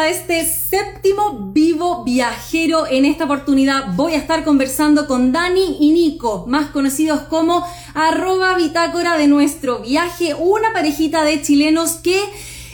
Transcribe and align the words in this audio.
a 0.00 0.08
este 0.08 0.46
séptimo 0.46 1.50
vivo 1.52 2.04
viajero. 2.04 2.86
En 2.86 3.04
esta 3.04 3.24
oportunidad 3.24 3.94
voy 3.94 4.14
a 4.14 4.16
estar 4.16 4.44
conversando 4.44 5.06
con 5.06 5.30
Dani 5.30 5.76
y 5.78 5.92
Nico, 5.92 6.46
más 6.48 6.70
conocidos 6.70 7.20
como 7.22 7.66
arroba 7.94 8.56
bitácora 8.56 9.18
de 9.18 9.26
nuestro 9.26 9.80
viaje, 9.80 10.34
una 10.34 10.72
parejita 10.72 11.22
de 11.24 11.42
chilenos 11.42 11.92
que 11.96 12.18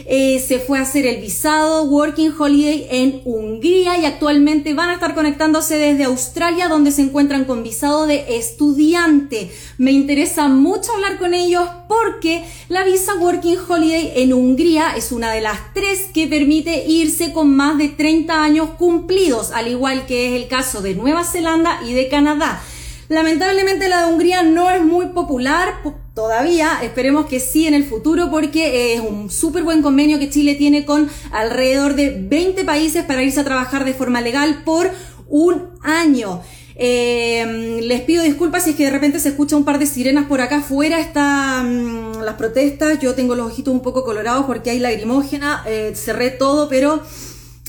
eh, 0.04 0.44
se 0.46 0.58
fue 0.58 0.78
a 0.78 0.82
hacer 0.82 1.06
el 1.06 1.20
visado 1.20 1.84
Working 1.84 2.32
Holiday 2.38 2.86
en 2.90 3.22
Hungría 3.24 3.98
y 3.98 4.04
actualmente 4.04 4.74
van 4.74 4.90
a 4.90 4.94
estar 4.94 5.14
conectándose 5.14 5.78
desde 5.78 6.04
Australia 6.04 6.68
donde 6.68 6.92
se 6.92 7.02
encuentran 7.02 7.44
con 7.44 7.62
visado 7.62 8.06
de 8.06 8.36
estudiante. 8.36 9.50
Me 9.78 9.92
interesa 9.92 10.48
mucho 10.48 10.92
hablar 10.92 11.18
con 11.18 11.32
ellos 11.32 11.66
porque 11.88 12.44
la 12.68 12.84
visa 12.84 13.14
Working 13.14 13.58
Holiday 13.66 14.12
en 14.16 14.32
Hungría 14.32 14.94
es 14.96 15.12
una 15.12 15.32
de 15.32 15.40
las 15.40 15.58
tres 15.72 16.06
que 16.12 16.26
permite 16.26 16.86
irse 16.86 17.32
con 17.32 17.54
más 17.56 17.78
de 17.78 17.88
30 17.88 18.42
años 18.42 18.70
cumplidos, 18.78 19.50
al 19.52 19.68
igual 19.68 20.06
que 20.06 20.28
es 20.28 20.42
el 20.42 20.48
caso 20.48 20.82
de 20.82 20.94
Nueva 20.94 21.24
Zelanda 21.24 21.80
y 21.86 21.94
de 21.94 22.08
Canadá. 22.08 22.62
Lamentablemente 23.08 23.88
la 23.88 24.04
de 24.04 24.12
Hungría 24.12 24.42
no 24.42 24.70
es 24.70 24.82
muy 24.82 25.06
popular 25.06 25.76
todavía, 26.16 26.78
esperemos 26.82 27.26
que 27.26 27.40
sí 27.40 27.66
en 27.66 27.74
el 27.74 27.84
futuro 27.84 28.30
porque 28.30 28.94
es 28.94 29.00
un 29.00 29.30
súper 29.30 29.64
buen 29.64 29.82
convenio 29.82 30.18
que 30.18 30.30
Chile 30.30 30.54
tiene 30.54 30.86
con 30.86 31.10
alrededor 31.30 31.94
de 31.94 32.16
20 32.18 32.64
países 32.64 33.04
para 33.04 33.22
irse 33.22 33.38
a 33.38 33.44
trabajar 33.44 33.84
de 33.84 33.92
forma 33.92 34.22
legal 34.22 34.62
por 34.64 34.90
un 35.28 35.72
año. 35.82 36.40
Eh, 36.74 37.80
les 37.82 38.00
pido 38.00 38.24
disculpas 38.24 38.64
si 38.64 38.70
es 38.70 38.76
que 38.76 38.86
de 38.86 38.90
repente 38.90 39.20
se 39.20 39.28
escucha 39.28 39.56
un 39.56 39.66
par 39.66 39.78
de 39.78 39.84
sirenas 39.84 40.24
por 40.24 40.40
acá 40.40 40.58
afuera, 40.58 41.00
están 41.00 42.12
mm, 42.12 42.22
las 42.22 42.36
protestas, 42.36 42.98
yo 42.98 43.14
tengo 43.14 43.34
los 43.34 43.52
ojitos 43.52 43.74
un 43.74 43.80
poco 43.80 44.02
colorados 44.02 44.46
porque 44.46 44.70
hay 44.70 44.78
lagrimógena, 44.78 45.64
eh, 45.66 45.92
cerré 45.94 46.30
todo, 46.30 46.70
pero 46.70 47.02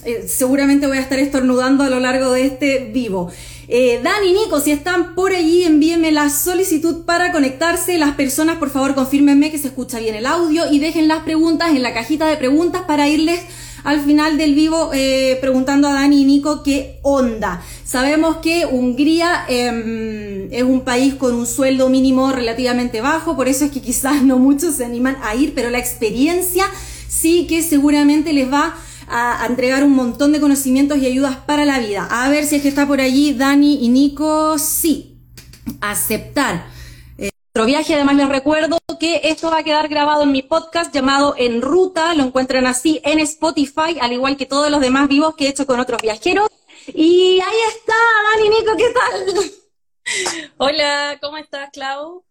eh, 0.06 0.26
seguramente 0.26 0.88
voy 0.88 1.00
a 1.00 1.02
estar 1.02 1.20
estornudando 1.20 1.84
a 1.84 1.90
lo 1.90 2.00
largo 2.00 2.32
de 2.32 2.46
este 2.46 2.90
vivo. 2.94 3.30
Eh, 3.70 4.00
Dani, 4.02 4.32
Nico, 4.32 4.62
si 4.62 4.72
están 4.72 5.14
por 5.14 5.34
allí, 5.34 5.64
envíenme 5.64 6.12
la 6.12 6.30
solicitud 6.30 7.04
para 7.04 7.34
conectarse. 7.34 7.98
Las 7.98 8.16
personas, 8.16 8.58
por 8.58 8.70
favor, 8.70 8.96
confírmenme 8.96 9.52
que 9.52 9.58
se 9.58 9.68
escucha 9.68 10.00
bien 10.00 10.16
el 10.16 10.26
audio 10.26 10.72
y 10.72 10.80
dejen 10.80 11.10
las 11.10 11.24
preguntas 11.24 11.72
en 11.72 11.84
la 11.84 11.94
cajita 11.94 12.28
de 12.28 12.38
preguntas 12.38 12.84
para 12.88 13.10
irles 13.10 13.42
al 13.84 14.02
final 14.02 14.38
del 14.38 14.54
vivo 14.54 14.92
eh, 14.94 15.38
preguntando 15.40 15.88
a 15.88 15.94
Dani 15.94 16.22
y 16.22 16.26
Nico 16.26 16.64
qué 16.64 17.00
onda. 17.04 17.62
Sabemos 17.86 18.38
que 18.38 18.66
Hungría 18.66 19.46
em, 19.48 20.52
es 20.52 20.64
un 20.64 20.82
país 20.82 21.16
con 21.16 21.36
un 21.36 21.46
sueldo 21.46 21.90
mínimo 21.90 22.32
relativamente 22.32 23.02
bajo, 23.02 23.36
por 23.36 23.48
eso 23.48 23.66
es 23.66 23.72
que 23.72 23.82
quizás 23.82 24.24
no 24.24 24.40
muchos 24.40 24.76
se 24.76 24.86
animan 24.86 25.18
a 25.24 25.36
ir, 25.36 25.54
pero 25.54 25.70
la 25.70 25.80
experiencia 25.80 26.66
sí 27.08 27.48
que 27.48 27.62
seguramente 27.62 28.34
les 28.34 28.52
va 28.52 28.66
a, 28.66 28.78
entregar 29.48 29.84
un 29.84 29.96
montón 29.96 30.32
de 30.32 30.40
conocimientos 30.40 30.98
y 30.98 31.06
ayudas 31.06 31.38
para 31.38 31.66
la 31.66 31.80
vida. 31.80 32.08
A 32.10 32.30
ver 32.30 32.46
si 32.46 32.58
es 32.58 32.62
que 32.62 32.68
está 32.68 32.86
por 32.88 33.02
allí 33.02 33.34
Dani 33.34 33.84
y 33.84 33.90
Nico. 33.90 34.58
Sí, 34.60 35.18
aceptar. 35.82 36.68
Eh, 37.18 37.30
nuestro 37.46 37.66
viaje, 37.66 37.96
además 37.96 38.16
les 38.16 38.30
recuerdo 38.30 38.78
que 39.00 39.22
esto 39.24 39.50
va 39.50 39.60
a 39.60 39.64
quedar 39.64 39.88
grabado 39.88 40.24
en 40.24 40.32
mi 40.32 40.42
podcast 40.42 40.94
llamado 40.94 41.36
En 41.38 41.62
Ruta, 41.62 42.14
lo 42.16 42.24
encuentran 42.24 42.66
así 42.66 43.00
en 43.04 43.20
Spotify, 43.20 43.98
al 44.02 44.12
igual 44.12 44.38
que 44.38 44.46
todos 44.46 44.70
los 44.72 44.82
demás 44.82 45.08
vivos 45.08 45.36
que 45.36 45.46
he 45.46 45.50
hecho 45.50 45.66
con 45.66 45.80
otros 45.80 46.02
viajeros. 46.02 46.50
Y 46.88 47.40
ahí 47.40 47.58
está, 47.70 47.96
Dani, 48.36 48.50
Nico, 48.50 48.76
¿qué 48.78 48.94
tal? 48.94 49.52
Hola, 50.58 51.18
¿cómo 51.22 51.38
estás, 51.38 51.70
Clau? 51.72 52.27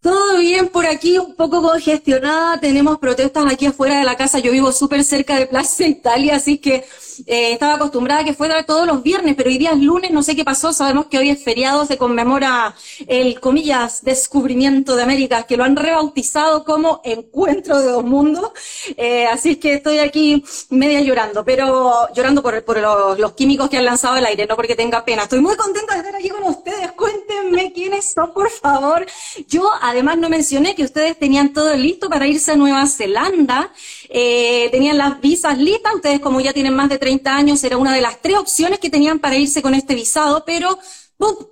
Todo 0.00 0.38
bien 0.38 0.68
por 0.68 0.86
aquí, 0.86 1.18
un 1.18 1.34
poco 1.34 1.62
congestionada. 1.62 2.60
Tenemos 2.60 2.98
protestas 2.98 3.44
aquí 3.50 3.66
afuera 3.66 3.98
de 3.98 4.04
la 4.04 4.16
casa. 4.16 4.38
Yo 4.38 4.52
vivo 4.52 4.70
súper 4.70 5.02
cerca 5.04 5.38
de 5.38 5.46
Plaza 5.46 5.84
Italia, 5.84 6.36
así 6.36 6.58
que 6.58 6.84
eh, 7.26 7.52
estaba 7.52 7.74
acostumbrada 7.74 8.20
a 8.20 8.24
que 8.24 8.34
fuera 8.34 8.64
todos 8.64 8.86
los 8.86 9.02
viernes, 9.02 9.34
pero 9.36 9.48
hoy 9.48 9.58
día 9.58 9.72
es 9.72 9.80
lunes, 9.80 10.10
no 10.10 10.22
sé 10.22 10.36
qué 10.36 10.44
pasó. 10.44 10.72
Sabemos 10.72 11.06
que 11.06 11.18
hoy 11.18 11.30
es 11.30 11.42
feriado, 11.42 11.86
se 11.86 11.96
conmemora 11.96 12.74
el, 13.06 13.40
comillas, 13.40 14.04
descubrimiento 14.04 14.96
de 14.96 15.02
América, 15.02 15.44
que 15.44 15.56
lo 15.56 15.64
han 15.64 15.76
rebautizado 15.76 16.64
como 16.64 17.00
Encuentro 17.04 17.78
de 17.78 17.90
dos 17.90 18.04
Mundos. 18.04 18.50
Eh, 18.96 19.26
así 19.26 19.56
que 19.56 19.74
estoy 19.74 19.98
aquí 19.98 20.44
media 20.70 21.00
llorando, 21.00 21.44
pero 21.44 22.08
llorando 22.14 22.42
por, 22.42 22.78
los, 23.18 23.32
químicos 23.32 23.68
que 23.68 23.78
han 23.78 23.84
lanzado 23.84 24.14
al 24.14 24.26
aire, 24.26 24.46
no 24.46 24.56
porque 24.56 24.76
tenga 24.76 25.04
pena. 25.04 25.24
Estoy 25.24 25.40
muy 25.40 25.56
contenta 25.56 25.94
de 25.94 26.00
estar 26.00 26.16
aquí 26.16 26.28
con 26.28 26.42
ustedes. 26.44 26.92
Cuéntenme 26.92 27.72
quiénes 27.72 28.12
son, 28.12 28.32
por 28.32 28.50
favor. 28.50 29.06
Yo, 29.48 29.70
Además, 29.88 30.18
no 30.18 30.28
mencioné 30.28 30.74
que 30.74 30.82
ustedes 30.82 31.16
tenían 31.16 31.52
todo 31.52 31.72
listo 31.76 32.08
para 32.08 32.26
irse 32.26 32.50
a 32.50 32.56
Nueva 32.56 32.84
Zelanda, 32.88 33.72
eh, 34.08 34.68
tenían 34.72 34.98
las 34.98 35.20
visas 35.20 35.56
listas, 35.58 35.94
ustedes 35.94 36.18
como 36.18 36.40
ya 36.40 36.52
tienen 36.52 36.74
más 36.74 36.88
de 36.88 36.98
30 36.98 37.36
años, 37.36 37.62
era 37.62 37.76
una 37.76 37.94
de 37.94 38.00
las 38.00 38.20
tres 38.20 38.36
opciones 38.36 38.80
que 38.80 38.90
tenían 38.90 39.20
para 39.20 39.36
irse 39.36 39.62
con 39.62 39.74
este 39.74 39.94
visado, 39.94 40.44
pero 40.44 40.76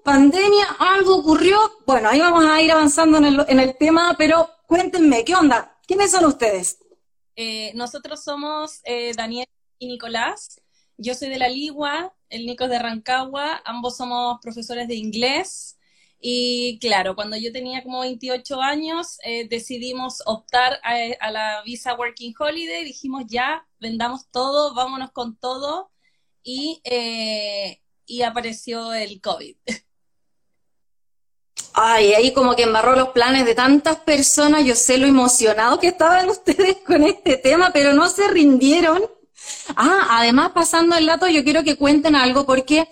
pandemia, 0.03 0.67
algo 0.81 1.15
ocurrió. 1.17 1.59
Bueno, 1.87 2.09
ahí 2.09 2.19
vamos 2.19 2.45
a 2.45 2.61
ir 2.61 2.73
avanzando 2.73 3.19
en 3.19 3.61
el, 3.61 3.77
tema, 3.77 4.17
pero 4.19 4.51
cuéntenme, 4.67 5.25
¿qué 5.25 5.37
onda? 5.37 5.79
¿Quiénes 5.87 6.11
son 6.11 6.25
ustedes? 6.25 6.79
Eh, 7.37 7.71
nosotros 7.77 8.25
somos 8.25 8.81
eh, 8.83 9.13
Daniel 9.17 9.47
y 9.79 9.87
Nicolás. 9.87 10.61
Yo 10.97 11.15
soy 11.15 11.29
de 11.29 11.39
la 11.39 11.49
Ligua, 11.49 12.13
el 12.31 12.47
Nico 12.47 12.65
es 12.65 12.71
de 12.71 12.81
Rancagua, 12.81 13.63
ambos 13.65 13.97
somos 13.97 14.41
profesores 14.43 14.89
de 14.89 14.97
inglés. 14.97 15.77
Y 16.27 16.79
claro, 16.79 17.15
cuando 17.15 17.37
yo 17.37 17.53
tenía 17.53 17.83
como 17.83 18.01
28 18.01 18.63
años, 18.63 19.19
eh, 19.25 19.47
decidimos 19.47 20.23
optar 20.25 20.81
a, 20.83 21.31
la 21.31 21.61
visa 21.67 21.93
Working 21.93 22.33
Holiday. 22.39 22.83
Dijimos 22.83 23.25
ya, 23.29 23.67
vendamos 23.79 24.31
todo, 24.31 24.73
vámonos 24.73 25.11
con 25.11 25.37
todo. 25.37 25.91
Y, 26.43 26.81
eh, 26.85 27.83
y 28.07 28.23
apareció 28.23 28.95
el 28.95 29.21
COVID. 29.21 29.55
Ay, 31.75 32.15
ahí 32.15 32.33
como 32.33 32.57
que 32.57 32.63
embarró 32.63 32.97
los 32.97 33.11
planes 33.11 33.45
de 33.45 33.55
tantas 33.55 33.99
personas. 33.99 34.65
Yo 34.65 34.77
sé 34.77 34.97
lo 34.97 35.07
emocionado 35.07 35.79
que 35.79 35.89
estaban 35.89 36.31
ustedes 36.31 36.79
con 36.87 37.03
este 37.03 37.37
tema, 37.37 37.71
pero 37.71 37.93
no 37.93 38.09
se 38.09 38.29
rindieron. 38.29 39.03
Ah, 39.77 40.07
además, 40.13 40.53
pasando 40.55 40.97
el 40.97 41.05
dato, 41.05 41.29
yo 41.29 41.45
quiero 41.45 41.63
que 41.65 41.77
cuenten 41.77 42.17
algo 42.17 42.47
porque 42.47 42.89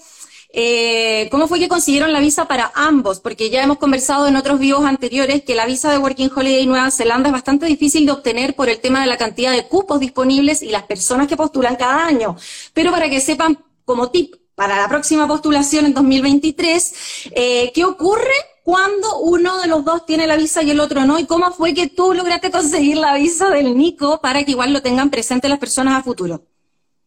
eh, 0.55 1.29
¿Cómo 1.31 1.49
fue 1.49 1.59
que 1.59 1.69
consiguieron 1.69 2.13
la 2.13 2.21
visa 2.21 2.47
para 2.47 2.71
ambos? 2.75 3.21
Porque 3.21 3.49
ya 3.49 3.63
hemos 3.63 3.79
conversado 3.79 4.27
en 4.27 4.37
otros 4.37 4.59
vivos 4.59 4.85
anteriores 4.85 5.43
que 5.43 5.55
la 5.55 5.65
visa 5.65 5.91
de 5.91 5.97
Working 5.97 6.31
Holiday 6.35 6.67
Nueva 6.67 6.91
Zelanda 6.91 7.31
es 7.31 7.33
bastante 7.33 7.65
difícil 7.65 8.05
de 8.05 8.13
obtener 8.13 8.55
por 8.55 8.69
el 8.69 8.79
tema 8.79 9.01
de 9.01 9.07
la 9.07 9.17
cantidad 9.17 9.53
de 9.53 9.67
cupos 9.67 9.99
disponibles 9.99 10.63
y 10.63 10.69
las 10.69 10.83
personas 10.83 11.27
que 11.27 11.39
postulan 11.39 11.77
cada 11.77 12.05
año. 12.05 12.37
Pero 12.75 12.91
para 12.91 13.09
que 13.09 13.21
sepan, 13.21 13.59
como 13.87 14.11
tip 14.11 14.35
para 14.55 14.77
la 14.77 14.89
próxima 14.89 15.27
postulación 15.27 15.87
en 15.87 15.95
2023, 15.95 16.95
eh, 17.35 17.73
¿qué 17.75 17.85
ocurre 17.87 18.35
cuando 18.63 19.21
uno 19.21 19.59
de 19.59 19.69
los 19.69 19.85
dos 19.87 20.05
tiene 20.05 20.27
la 20.27 20.37
visa 20.37 20.63
y 20.63 20.71
el 20.71 20.81
otro 20.81 21.07
no? 21.07 21.19
¿Y 21.19 21.25
cómo 21.25 21.51
fue 21.53 21.73
que 21.73 21.89
tú 21.89 22.13
lograste 22.13 22.51
conseguir 22.53 22.99
la 22.99 23.17
visa 23.17 23.49
del 23.49 23.77
Nico 23.77 24.21
para 24.21 24.45
que 24.45 24.51
igual 24.51 24.75
lo 24.75 24.83
tengan 24.83 25.09
presente 25.09 25.49
las 25.49 25.59
personas 25.59 25.99
a 25.99 26.03
futuro? 26.03 26.43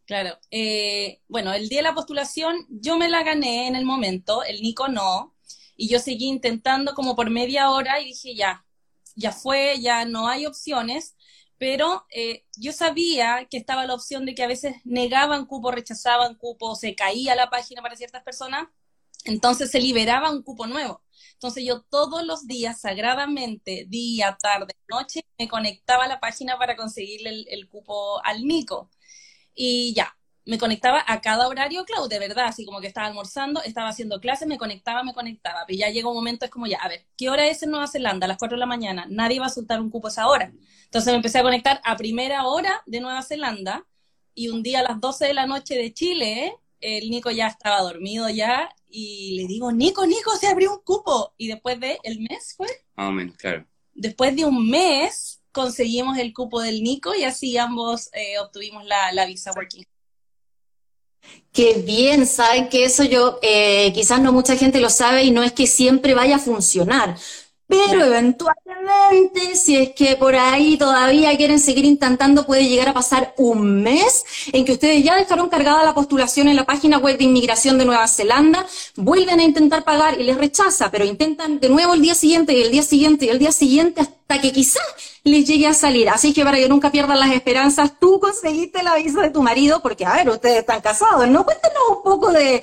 Claro. 0.05 0.37
Eh, 0.51 1.21
bueno, 1.27 1.53
el 1.53 1.67
día 1.67 1.79
de 1.79 1.83
la 1.83 1.95
postulación 1.95 2.67
yo 2.69 2.97
me 2.97 3.09
la 3.09 3.23
gané 3.23 3.67
en 3.67 3.75
el 3.75 3.85
momento, 3.85 4.43
el 4.43 4.61
Nico 4.61 4.87
no, 4.87 5.35
y 5.75 5.89
yo 5.89 5.99
seguí 5.99 6.27
intentando 6.27 6.93
como 6.93 7.15
por 7.15 7.29
media 7.31 7.71
hora 7.71 7.99
y 7.99 8.05
dije 8.05 8.35
ya, 8.35 8.65
ya 9.15 9.31
fue, 9.31 9.79
ya 9.81 10.05
no 10.05 10.27
hay 10.27 10.45
opciones, 10.45 11.15
pero 11.57 12.05
eh, 12.11 12.45
yo 12.57 12.71
sabía 12.71 13.47
que 13.49 13.57
estaba 13.57 13.85
la 13.87 13.95
opción 13.95 14.25
de 14.25 14.35
que 14.35 14.43
a 14.43 14.47
veces 14.47 14.75
negaban 14.83 15.45
cupo, 15.47 15.71
rechazaban 15.71 16.35
cupo, 16.35 16.75
se 16.75 16.93
caía 16.95 17.35
la 17.35 17.49
página 17.49 17.81
para 17.81 17.95
ciertas 17.95 18.23
personas, 18.23 18.67
entonces 19.25 19.71
se 19.71 19.79
liberaba 19.79 20.31
un 20.31 20.43
cupo 20.43 20.67
nuevo. 20.67 21.01
Entonces 21.33 21.63
yo 21.65 21.81
todos 21.81 22.25
los 22.25 22.45
días, 22.47 22.79
sagradamente, 22.81 23.85
día, 23.89 24.37
tarde, 24.39 24.75
noche, 24.87 25.21
me 25.39 25.47
conectaba 25.47 26.05
a 26.05 26.07
la 26.07 26.19
página 26.19 26.57
para 26.59 26.75
conseguirle 26.75 27.29
el, 27.31 27.47
el 27.49 27.67
cupo 27.69 28.23
al 28.23 28.43
Nico 28.43 28.91
y 29.55 29.93
ya, 29.93 30.15
me 30.45 30.59
conectaba 30.59 31.03
a 31.07 31.21
cada 31.21 31.47
horario, 31.47 31.85
Clau, 31.85 32.07
de 32.07 32.19
verdad, 32.19 32.45
así 32.45 32.65
como 32.65 32.79
que 32.79 32.87
estaba 32.87 33.07
almorzando, 33.07 33.63
estaba 33.63 33.89
haciendo 33.89 34.19
clases, 34.19 34.47
me 34.47 34.59
conectaba, 34.59 35.03
me 35.03 35.13
conectaba. 35.13 35.65
Y 35.67 35.77
ya 35.77 35.89
llegó 35.89 36.11
un 36.11 36.17
momento, 36.17 36.45
es 36.45 36.51
como 36.51 36.67
ya, 36.67 36.77
a 36.77 36.87
ver, 36.87 37.05
¿qué 37.17 37.29
hora 37.29 37.47
es 37.47 37.63
en 37.63 37.71
Nueva 37.71 37.87
Zelanda? 37.87 38.25
A 38.25 38.27
las 38.27 38.37
4 38.37 38.55
de 38.55 38.59
la 38.59 38.67
mañana. 38.67 39.07
Nadie 39.09 39.39
va 39.39 39.47
a 39.47 39.49
soltar 39.49 39.81
un 39.81 39.89
cupo 39.89 40.07
a 40.07 40.11
esa 40.11 40.27
hora. 40.27 40.53
Entonces 40.83 41.11
me 41.11 41.17
empecé 41.17 41.39
a 41.39 41.43
conectar 41.43 41.81
a 41.83 41.97
primera 41.97 42.45
hora 42.45 42.83
de 42.85 42.99
Nueva 42.99 43.23
Zelanda 43.23 43.87
y 44.35 44.49
un 44.49 44.61
día 44.61 44.81
a 44.81 44.83
las 44.83 45.01
12 45.01 45.25
de 45.25 45.33
la 45.33 45.47
noche 45.47 45.75
de 45.75 45.93
Chile, 45.93 46.55
el 46.79 47.09
Nico 47.09 47.31
ya 47.31 47.47
estaba 47.47 47.81
dormido 47.81 48.29
ya 48.29 48.69
y 48.87 49.35
le 49.41 49.47
digo, 49.47 49.71
Nico, 49.71 50.05
Nico, 50.05 50.35
se 50.35 50.47
abrió 50.47 50.73
un 50.73 50.81
cupo. 50.83 51.33
Y 51.37 51.47
después 51.47 51.79
de 51.79 51.97
el 52.03 52.19
mes, 52.19 52.53
¿fue? 52.55 52.67
Ah, 52.95 53.11
claro. 53.37 53.65
Después 53.93 54.35
de 54.35 54.45
un 54.45 54.69
mes, 54.69 55.41
conseguimos 55.55 56.17
el 56.17 56.33
cupo 56.33 56.61
del 56.61 56.83
Nico 56.83 57.15
y 57.15 57.23
así 57.23 57.57
ambos 57.57 58.09
eh, 58.13 58.37
obtuvimos 58.39 58.83
la, 58.85 59.25
visa 59.25 59.51
working. 59.55 59.85
Qué 61.51 61.75
bien, 61.75 62.27
saben 62.27 62.67
que 62.67 62.83
eso 62.83 63.03
yo, 63.03 63.39
eh, 63.41 63.91
quizás 63.93 64.19
no 64.19 64.33
mucha 64.33 64.57
gente 64.57 64.81
lo 64.81 64.89
sabe 64.89 65.23
y 65.23 65.31
no 65.31 65.41
es 65.41 65.53
que 65.53 65.65
siempre 65.65 66.13
vaya 66.13 66.35
a 66.35 66.39
funcionar. 66.39 67.15
Pero 67.67 68.05
eventualmente, 68.05 69.55
si 69.55 69.75
es 69.75 69.93
que 69.93 70.15
por 70.17 70.35
ahí 70.35 70.77
todavía 70.77 71.35
quieren 71.35 71.59
seguir 71.59 71.83
intentando, 71.83 72.45
puede 72.45 72.67
llegar 72.67 72.89
a 72.89 72.93
pasar 72.93 73.33
un 73.37 73.81
mes 73.81 74.23
en 74.53 74.65
que 74.65 74.73
ustedes 74.73 75.03
ya 75.03 75.15
dejaron 75.15 75.49
cargada 75.49 75.83
la 75.83 75.95
postulación 75.95 76.47
en 76.47 76.57
la 76.57 76.65
página 76.65 76.99
web 76.99 77.17
de 77.17 77.23
inmigración 77.23 77.79
de 77.79 77.85
Nueva 77.85 78.07
Zelanda, 78.07 78.67
vuelven 78.95 79.39
a 79.39 79.43
intentar 79.43 79.83
pagar 79.83 80.19
y 80.19 80.23
les 80.23 80.37
rechaza, 80.37 80.91
pero 80.91 81.05
intentan 81.05 81.59
de 81.59 81.69
nuevo 81.69 81.95
el 81.95 82.01
día 82.03 82.13
siguiente 82.13 82.53
y 82.53 82.61
el 82.61 82.71
día 82.71 82.83
siguiente 82.83 83.25
y 83.25 83.29
el 83.29 83.39
día 83.39 83.51
siguiente 83.51 84.01
hasta 84.01 84.24
que 84.27 84.51
quizás 84.51 84.83
les 85.23 85.47
llegue 85.47 85.67
a 85.67 85.73
salir. 85.73 86.09
Así 86.09 86.33
que 86.33 86.43
para 86.43 86.57
que 86.57 86.67
nunca 86.67 86.91
pierdan 86.91 87.19
las 87.19 87.31
esperanzas, 87.31 87.99
tú 87.99 88.19
conseguiste 88.19 88.83
la 88.83 88.95
visa 88.95 89.21
de 89.21 89.29
tu 89.29 89.41
marido, 89.41 89.81
porque 89.81 90.05
a 90.05 90.15
ver, 90.15 90.29
ustedes 90.29 90.59
están 90.59 90.81
casados, 90.81 91.27
¿no? 91.27 91.45
Cuéntanos 91.45 91.81
un 91.97 92.03
poco 92.03 92.31
de, 92.31 92.61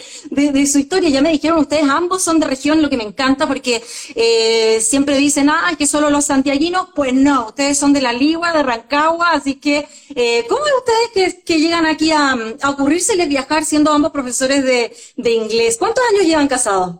su 0.66 0.78
historia. 0.78 1.08
Ya 1.08 1.22
me 1.22 1.32
dijeron, 1.32 1.58
ustedes 1.58 1.88
ambos 1.88 2.22
son 2.22 2.40
de 2.40 2.46
región, 2.46 2.82
lo 2.82 2.90
que 2.90 2.96
me 2.96 3.04
encanta, 3.04 3.46
porque 3.46 3.82
eh, 4.14 4.80
siempre 4.80 5.16
dicen, 5.16 5.50
ah, 5.50 5.72
que 5.78 5.86
solo 5.86 6.10
los 6.10 6.26
santiaguinos. 6.26 6.88
Pues 6.94 7.14
no, 7.14 7.48
ustedes 7.48 7.78
son 7.78 7.92
de 7.92 8.00
la 8.00 8.12
Ligua, 8.12 8.52
de 8.52 8.62
Rancagua, 8.62 9.32
así 9.32 9.54
que, 9.54 9.86
eh, 10.14 10.44
¿cómo 10.48 10.62
es 10.66 10.72
ustedes 10.78 11.36
que, 11.44 11.58
llegan 11.58 11.86
aquí 11.86 12.10
a, 12.10 12.36
a 12.60 12.70
ocurrírseles 12.70 13.28
viajar 13.28 13.64
siendo 13.64 13.92
ambos 13.92 14.10
profesores 14.10 14.64
de, 14.64 14.94
de 15.16 15.30
inglés? 15.30 15.76
¿Cuántos 15.78 16.04
años 16.12 16.26
llevan 16.26 16.48
casados? 16.48 16.96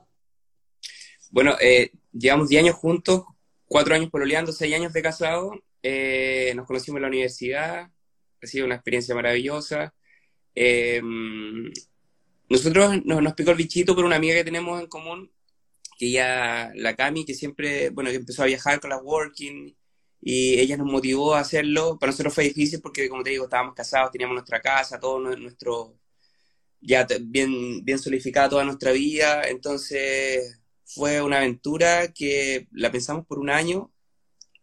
Bueno, 1.31 1.57
eh, 1.61 1.91
llevamos 2.13 2.49
10 2.49 2.63
años 2.63 2.77
juntos, 2.77 3.25
cuatro 3.73 3.95
años 3.95 4.11
pololeando, 4.11 4.53
seis 4.53 4.75
años 4.75 4.93
de 4.93 5.03
casado, 5.03 5.53
eh, 5.83 6.53
nos 6.55 6.67
conocimos 6.67 6.99
en 6.99 7.03
la 7.03 7.09
universidad, 7.09 7.91
ha 8.43 8.47
sido 8.47 8.67
una 8.67 8.75
experiencia 8.75 9.15
maravillosa. 9.15 9.95
Eh, 10.55 11.01
nosotros 12.51 13.03
nos, 13.07 13.23
nos, 13.23 13.33
picó 13.33 13.53
el 13.53 13.57
bichito 13.57 13.95
por 13.95 14.05
una 14.05 14.17
amiga 14.17 14.35
que 14.35 14.45
tenemos 14.45 14.79
en 14.79 14.89
común, 14.89 15.33
que 15.99 16.11
ya, 16.11 16.71
la 16.75 16.95
Cami, 16.95 17.25
que 17.25 17.35
siempre, 17.35 17.89
bueno, 17.89 18.11
que 18.11 18.17
empezó 18.17 18.43
a 18.43 18.47
viajar 18.47 18.79
con 18.79 18.91
la 18.91 18.99
Working, 18.99 19.75
y 20.21 20.61
ella 20.61 20.77
nos 20.77 20.87
motivó 20.87 21.35
a 21.35 21.41
hacerlo. 21.41 21.99
Para 21.99 22.13
nosotros 22.13 22.35
fue 22.35 22.45
difícil 22.45 22.81
porque, 22.83 23.09
como 23.09 23.23
te 23.23 23.31
digo, 23.31 23.45
estábamos 23.45 23.75
casados, 23.75 24.13
teníamos 24.13 24.35
nuestra 24.35 24.61
casa, 24.61 25.01
todo 25.01 25.19
nuestro, 25.19 25.99
ya 26.81 27.07
bien, 27.23 27.83
bien 27.85 27.99
solidificada 27.99 28.51
toda 28.51 28.65
nuestra 28.65 28.93
vida, 28.93 29.45
entonces 29.49 30.62
fue 30.85 31.23
una 31.23 31.39
aventura 31.39 32.13
que 32.13 32.69
la 32.73 32.91
pensamos 32.91 33.27
por 33.27 33.39
un 33.39 33.51
año 33.51 33.93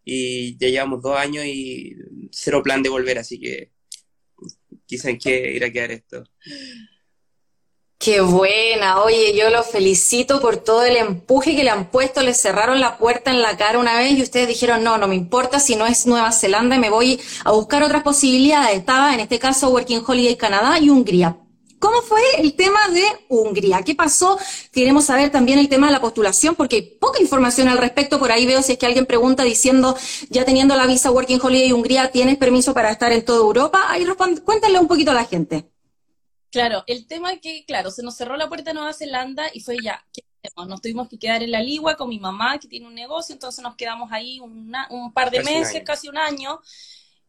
y 0.04 0.58
ya 0.58 0.70
llevamos 0.70 1.02
dos 1.02 1.18
años 1.18 1.46
y 1.46 1.96
cero 2.32 2.62
plan 2.64 2.82
de 2.82 2.90
volver, 2.90 3.20
así 3.20 3.40
que 3.40 3.72
quizá 4.86 5.10
en 5.10 5.18
qué 5.18 5.52
irá 5.54 5.68
a 5.68 5.72
quedar 5.72 5.92
esto. 5.92 6.24
Qué 8.00 8.22
buena, 8.22 9.02
oye, 9.02 9.36
yo 9.36 9.50
los 9.50 9.68
felicito 9.68 10.40
por 10.40 10.56
todo 10.56 10.86
el 10.86 10.96
empuje 10.96 11.54
que 11.54 11.66
le 11.66 11.70
han 11.70 11.92
puesto, 11.92 12.22
les 12.22 12.40
cerraron 12.42 12.80
la 12.80 12.98
puerta 12.98 13.30
en 13.30 13.42
la 13.42 13.58
cara 13.58 13.78
una 13.78 14.00
vez 14.00 14.18
y 14.18 14.22
ustedes 14.22 14.48
dijeron, 14.48 14.86
no, 14.86 14.98
no 14.98 15.08
me 15.10 15.16
importa 15.16 15.60
si 15.60 15.76
no 15.76 15.86
es 15.86 16.08
Nueva 16.08 16.32
Zelanda, 16.32 16.78
me 16.78 16.90
voy 16.90 17.20
a 17.44 17.52
buscar 17.52 17.84
otras 17.84 18.02
posibilidades. 18.04 18.78
Estaba 18.78 19.14
en 19.14 19.20
este 19.20 19.38
caso 19.38 19.70
Working 19.70 20.02
Holiday 20.08 20.38
Canadá 20.38 20.80
y 20.80 20.90
Hungría. 20.90 21.38
¿Cómo 21.80 22.02
fue 22.02 22.22
el 22.38 22.54
tema 22.56 22.90
de 22.90 23.04
Hungría? 23.30 23.82
¿Qué 23.84 23.96
pasó? 23.96 24.38
Queremos 24.72 25.06
saber 25.06 25.32
también 25.32 25.60
el 25.60 25.70
tema 25.70 25.88
de 25.88 25.94
la 25.94 26.02
postulación, 26.02 26.56
porque 26.56 26.76
hay 26.76 26.82
poca 26.82 27.22
información 27.22 27.70
al 27.70 27.78
respecto. 27.78 28.20
Por 28.20 28.32
ahí 28.32 28.46
veo 28.46 28.62
si 28.62 28.74
es 28.74 28.78
que 28.78 28.86
alguien 28.86 29.06
pregunta 29.06 29.44
diciendo, 29.44 29.96
ya 30.30 30.44
teniendo 30.44 30.76
la 30.76 30.86
visa 30.86 31.10
Working 31.10 31.40
Holiday 31.42 31.72
Hungría, 31.72 32.12
¿tienes 32.12 32.38
permiso 32.38 32.74
para 32.74 32.92
estar 32.92 33.14
en 33.14 33.24
toda 33.24 33.40
Europa? 33.40 33.86
Ahí 33.88 34.06
cuéntenle 34.44 34.80
un 34.80 34.88
poquito 34.88 35.12
a 35.12 35.14
la 35.14 35.26
gente. 35.26 35.70
Claro, 36.52 36.84
el 36.88 37.08
tema 37.08 37.32
es 37.32 37.40
que, 37.40 37.64
claro, 37.66 37.92
se 37.92 38.04
nos 38.04 38.16
cerró 38.18 38.36
la 38.36 38.50
puerta 38.50 38.72
de 38.72 38.74
Nueva 38.74 38.92
Zelanda 38.92 39.46
y 39.54 39.62
fue 39.62 39.78
ya, 39.82 40.04
¿qué 40.12 40.24
hacemos? 40.44 40.68
Nos 40.68 40.82
tuvimos 40.82 41.08
que 41.08 41.18
quedar 41.18 41.44
en 41.44 41.52
la 41.52 41.62
Ligua 41.62 41.96
con 41.96 42.10
mi 42.10 42.20
mamá, 42.20 42.58
que 42.58 42.68
tiene 42.68 42.88
un 42.88 42.96
negocio, 42.96 43.34
entonces 43.34 43.64
nos 43.64 43.76
quedamos 43.76 44.12
ahí 44.12 44.40
un 44.40 45.14
par 45.14 45.32
de 45.32 45.44
meses, 45.44 45.82
casi 45.86 46.10
un 46.10 46.18
año. 46.18 46.60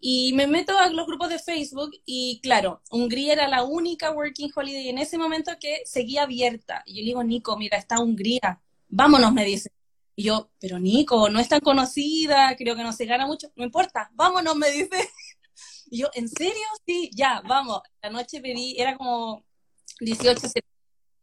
Y 0.00 0.32
me 0.32 0.46
meto 0.46 0.78
a 0.78 0.88
los 0.88 1.06
grupos 1.06 1.28
de 1.28 1.38
Facebook 1.38 1.90
y 2.06 2.40
claro, 2.42 2.82
Hungría 2.90 3.34
era 3.34 3.48
la 3.48 3.64
única 3.64 4.10
Working 4.10 4.50
Holiday 4.54 4.88
en 4.88 4.98
ese 4.98 5.18
momento 5.18 5.52
que 5.60 5.82
seguía 5.84 6.22
abierta. 6.22 6.82
Y 6.86 6.94
yo 6.94 7.00
le 7.00 7.06
digo, 7.06 7.22
Nico, 7.24 7.56
mira, 7.58 7.76
está 7.76 8.00
Hungría, 8.00 8.62
vámonos, 8.88 9.32
me 9.32 9.44
dice. 9.44 9.70
Y 10.16 10.24
yo, 10.24 10.50
pero 10.58 10.78
Nico, 10.78 11.28
no 11.28 11.38
es 11.38 11.48
tan 11.48 11.60
conocida, 11.60 12.56
creo 12.56 12.76
que 12.76 12.82
no 12.82 12.92
se 12.92 13.04
gana 13.04 13.26
mucho, 13.26 13.52
no 13.56 13.64
importa, 13.64 14.10
vámonos, 14.14 14.56
me 14.56 14.70
dice. 14.70 14.90
Y 15.92 15.98
yo, 15.98 16.08
¿en 16.14 16.28
serio? 16.28 16.62
Sí, 16.86 17.10
ya, 17.12 17.42
vamos. 17.44 17.80
La 18.00 18.10
noche 18.10 18.40
pedí, 18.40 18.76
era 18.78 18.96
como 18.96 19.44
18 19.98 20.34
de 20.34 20.48
septiembre, 20.48 20.70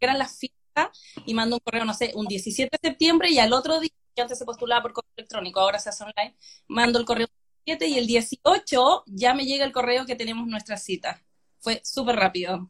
eran 0.01 0.18
las 0.18 0.38
fiestas, 0.38 0.89
y 1.25 1.33
mando 1.33 1.56
un 1.56 1.62
correo, 1.62 1.85
no 1.85 1.94
sé, 1.94 2.12
un 2.15 2.27
17 2.27 2.77
de 2.81 2.89
septiembre, 2.89 3.29
y 3.31 3.39
al 3.39 3.53
otro 3.53 3.79
día, 3.79 3.91
que 4.13 4.21
antes 4.21 4.38
se 4.38 4.44
postulaba 4.44 4.81
por 4.81 4.91
correo 4.91 5.12
electrónico, 5.15 5.62
ahora 5.62 5.79
se 5.79 5.88
hace 5.88 6.03
online, 6.03 6.35
mando 6.68 7.00
el 7.00 7.06
correo 7.06 7.27
y 7.67 7.97
el 7.97 8.07
18 8.07 9.03
ya 9.07 9.33
me 9.33 9.45
llega 9.45 9.65
el 9.65 9.73
correo 9.73 10.05
que 10.05 10.15
tenemos 10.15 10.47
nuestra 10.47 10.77
cita. 10.77 11.21
Fue 11.59 11.81
súper 11.83 12.15
rápido. 12.15 12.69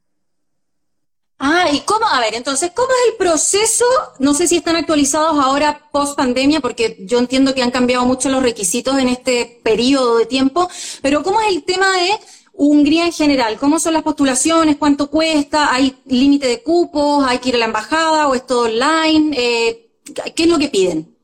Ah, 1.39 1.69
¿y 1.71 1.81
cómo? 1.81 2.07
A 2.07 2.19
ver, 2.19 2.33
entonces, 2.33 2.71
¿cómo 2.75 2.87
es 2.89 3.11
el 3.11 3.17
proceso? 3.17 3.85
No 4.17 4.33
sé 4.33 4.47
si 4.47 4.57
están 4.57 4.75
actualizados 4.75 5.37
ahora 5.37 5.87
post 5.91 6.17
pandemia, 6.17 6.61
porque 6.61 6.97
yo 7.01 7.19
entiendo 7.19 7.53
que 7.53 7.61
han 7.61 7.69
cambiado 7.69 8.05
mucho 8.05 8.29
los 8.29 8.41
requisitos 8.41 8.97
en 8.97 9.09
este 9.09 9.61
periodo 9.63 10.17
de 10.17 10.25
tiempo, 10.25 10.67
pero 11.03 11.21
¿cómo 11.21 11.39
es 11.41 11.49
el 11.49 11.63
tema 11.63 11.95
de 11.95 12.09
Hungría 12.53 13.05
en 13.05 13.13
general? 13.13 13.59
¿Cómo 13.59 13.79
son 13.79 13.93
las 13.93 14.01
postulaciones? 14.01 14.77
¿Cuánto 14.77 15.11
cuesta? 15.11 15.71
¿Hay 15.71 15.95
límite 16.05 16.47
de 16.47 16.63
cupos? 16.63 17.23
¿Hay 17.27 17.37
que 17.37 17.49
ir 17.49 17.55
a 17.55 17.59
la 17.59 17.65
embajada 17.65 18.27
o 18.27 18.33
es 18.33 18.47
todo 18.47 18.63
online? 18.63 19.37
Eh, 19.37 19.91
¿Qué 20.35 20.43
es 20.43 20.49
lo 20.49 20.57
que 20.57 20.69
piden? 20.69 21.15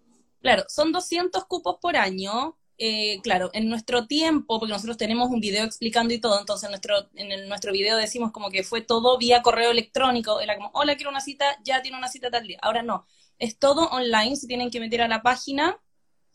Claro, 0.41 0.63
son 0.67 0.91
200 0.91 1.45
cupos 1.45 1.77
por 1.81 1.97
año. 1.97 2.55
Eh, 2.77 3.19
claro, 3.21 3.51
en 3.53 3.69
nuestro 3.69 4.07
tiempo, 4.07 4.59
porque 4.59 4.73
nosotros 4.73 4.97
tenemos 4.97 5.29
un 5.29 5.39
video 5.39 5.63
explicando 5.63 6.13
y 6.13 6.19
todo, 6.19 6.39
entonces 6.39 6.65
en 6.65 6.71
nuestro, 6.71 7.09
en 7.15 7.47
nuestro 7.47 7.71
video 7.71 7.97
decimos 7.97 8.31
como 8.31 8.49
que 8.49 8.63
fue 8.63 8.81
todo 8.81 9.17
vía 9.17 9.43
correo 9.43 9.71
electrónico, 9.71 10.39
era 10.41 10.55
como, 10.55 10.71
hola, 10.73 10.95
quiero 10.95 11.11
una 11.11 11.21
cita, 11.21 11.45
ya 11.63 11.81
tiene 11.83 11.97
una 11.97 12.07
cita 12.07 12.31
tal 12.31 12.47
día. 12.47 12.57
Ahora 12.61 12.81
no, 12.81 13.05
es 13.37 13.59
todo 13.59 13.89
online, 13.89 14.35
se 14.35 14.47
tienen 14.47 14.71
que 14.71 14.79
meter 14.79 15.01
a 15.01 15.07
la 15.07 15.21
página 15.21 15.79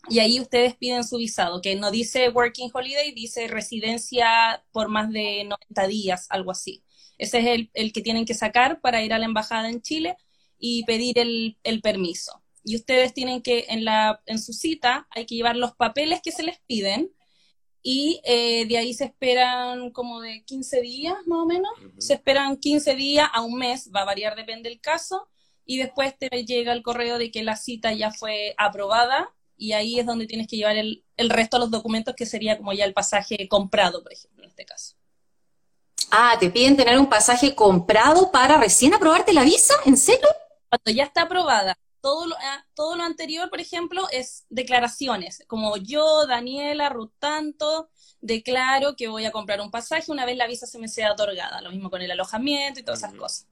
y 0.09 0.21
ahí 0.21 0.41
ustedes 0.41 0.77
piden 0.77 1.05
su 1.05 1.19
visado, 1.19 1.61
que 1.61 1.77
no 1.77 1.91
dice 1.91 2.29
Working 2.31 2.71
Holiday, 2.73 3.13
dice 3.13 3.49
residencia 3.49 4.65
por 4.73 4.89
más 4.89 5.11
de 5.11 5.45
90 5.45 5.87
días, 5.89 6.27
algo 6.31 6.53
así. 6.53 6.85
Ese 7.19 7.41
es 7.41 7.47
el, 7.47 7.71
el 7.75 7.93
que 7.93 8.01
tienen 8.03 8.25
que 8.25 8.35
sacar 8.35 8.81
para 8.81 9.03
ir 9.03 9.13
a 9.13 9.19
la 9.19 9.27
embajada 9.27 9.69
en 9.69 9.83
Chile 9.83 10.17
y 10.59 10.85
pedir 10.85 11.19
el, 11.19 11.59
el 11.65 11.81
permiso 11.83 12.43
y 12.65 12.77
ustedes 12.77 13.15
tienen 13.15 13.43
que, 13.43 13.67
en, 13.69 13.85
la, 13.85 14.23
en 14.27 14.39
su 14.39 14.53
cita, 14.53 15.07
hay 15.11 15.27
que 15.27 15.35
llevar 15.35 15.57
los 15.57 15.75
papeles 15.75 16.21
que 16.23 16.33
se 16.33 16.43
les 16.43 16.59
piden 16.61 17.11
y 17.83 18.21
eh, 18.25 18.67
de 18.67 18.77
ahí 18.77 18.93
se 18.93 19.05
esperan 19.05 19.91
como 19.91 20.21
de 20.21 20.45
15 20.45 20.81
días 20.81 21.17
más 21.27 21.39
o 21.39 21.47
menos, 21.47 21.71
se 21.99 22.15
esperan 22.15 22.57
15 22.57 22.95
días 22.95 23.29
a 23.33 23.43
un 23.43 23.55
mes, 23.55 23.91
va 23.95 24.03
a 24.03 24.05
variar, 24.05 24.37
depende 24.37 24.69
del 24.69 24.81
caso, 24.81 25.29
y 25.65 25.79
después 25.79 26.17
te 26.19 26.29
llega 26.45 26.73
el 26.73 26.83
correo 26.83 27.19
de 27.19 27.31
que 27.31 27.43
la 27.43 27.57
cita 27.57 27.93
ya 27.93 28.11
fue 28.11 28.55
aprobada 28.59 29.35
y 29.57 29.73
ahí 29.73 29.99
es 29.99 30.07
donde 30.07 30.27
tienes 30.27 30.47
que 30.47 30.57
llevar 30.57 30.77
el, 30.77 31.05
el 31.17 31.31
resto 31.31 31.57
de 31.57 31.63
los 31.63 31.71
documentos 31.71 32.15
que 32.15 32.27
sería 32.27 32.57
como 32.57 32.73
ya 32.73 32.85
el 32.85 32.95
pasaje 32.95 33.49
comprado, 33.49 34.03
por 34.03 34.13
ejemplo, 34.13 34.45
en 34.45 34.51
este 34.51 34.65
caso. 34.65 34.97
Ah, 36.11 36.37
te 36.41 36.49
piden 36.49 36.77
tener 36.77 36.99
un 36.99 37.09
pasaje 37.09 37.55
comprado 37.55 38.31
para 38.31 38.57
recién 38.57 38.95
aprobarte 38.95 39.33
la 39.33 39.43
visa, 39.43 39.75
¿en 39.85 39.97
serio? 39.97 40.29
Cuando 40.69 40.91
ya 40.91 41.05
está 41.05 41.23
aprobada 41.23 41.79
todo 42.09 42.27
lo, 42.27 42.37
ah, 42.37 42.65
todo 42.75 42.97
lo 42.97 43.03
anterior, 43.03 43.51
por 43.51 43.61
ejemplo, 43.61 44.07
es 44.11 44.47
declaraciones, 44.49 45.45
como 45.47 45.77
yo, 45.77 46.27
Daniela, 46.27 46.89
Ruth 46.89 47.13
Tanto, 47.19 47.91
declaro 48.23 48.97
que 48.97 49.09
voy 49.09 49.27
a 49.27 49.31
comprar 49.31 49.61
un 49.61 49.71
pasaje 49.71 50.11
una 50.11 50.25
vez 50.25 50.39
la 50.39 50.47
visa 50.47 50.67
se 50.67 50.79
me 50.79 50.89
sea 50.89 51.13
otorgada, 51.13 51.61
lo 51.61 51.71
mismo 51.71 51.91
con 51.91 52.01
el 52.01 52.11
alojamiento 52.11 52.81
y 52.81 52.83
todas 52.83 53.01
esas 53.01 53.13
cosas. 53.13 53.47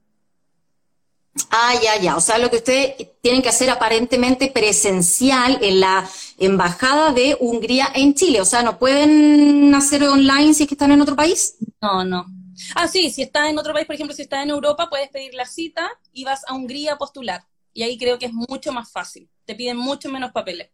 Ah, 1.51 1.75
ya, 1.83 2.01
ya. 2.01 2.17
O 2.17 2.19
sea, 2.19 2.39
lo 2.39 2.49
que 2.49 2.55
ustedes 2.55 2.95
tienen 3.21 3.43
que 3.43 3.49
hacer 3.49 3.69
aparentemente 3.69 4.49
presencial 4.49 5.59
en 5.61 5.79
la 5.79 6.09
embajada 6.39 7.13
de 7.13 7.37
Hungría 7.39 7.91
en 7.93 8.15
Chile. 8.15 8.41
O 8.41 8.45
sea, 8.45 8.63
¿no 8.63 8.79
pueden 8.79 9.75
hacer 9.75 10.01
online 10.03 10.55
si 10.55 10.63
es 10.63 10.67
que 10.67 10.73
están 10.73 10.91
en 10.91 11.01
otro 11.01 11.15
país? 11.15 11.57
No, 11.79 12.03
no. 12.03 12.25
Ah, 12.73 12.87
sí, 12.87 13.11
si 13.11 13.21
estás 13.21 13.51
en 13.51 13.59
otro 13.59 13.71
país, 13.71 13.85
por 13.85 13.93
ejemplo, 13.93 14.15
si 14.15 14.23
estás 14.23 14.41
en 14.41 14.49
Europa, 14.49 14.89
puedes 14.89 15.09
pedir 15.09 15.35
la 15.35 15.45
cita 15.45 15.87
y 16.11 16.23
vas 16.23 16.41
a 16.47 16.55
Hungría 16.55 16.93
a 16.93 16.97
postular 16.97 17.45
y 17.77 17.83
ahí 17.83 17.95
creo 17.95 18.17
que 18.17 18.25
es 18.25 18.33
mucho 18.33 18.73
más 18.73 18.91
fácil. 18.91 19.29
Te 19.45 19.53
piden 19.53 19.77
mucho 19.77 20.09
menos 20.09 20.31
papeles. 20.31 20.71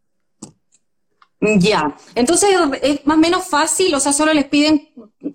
Ya, 1.42 1.94
entonces 2.16 2.52
es 2.82 3.06
más 3.06 3.18
o 3.18 3.20
menos 3.20 3.46
fácil, 3.46 3.94
o 3.94 4.00
sea, 4.00 4.14
solo 4.14 4.34
les 4.34 4.46
piden 4.46 4.88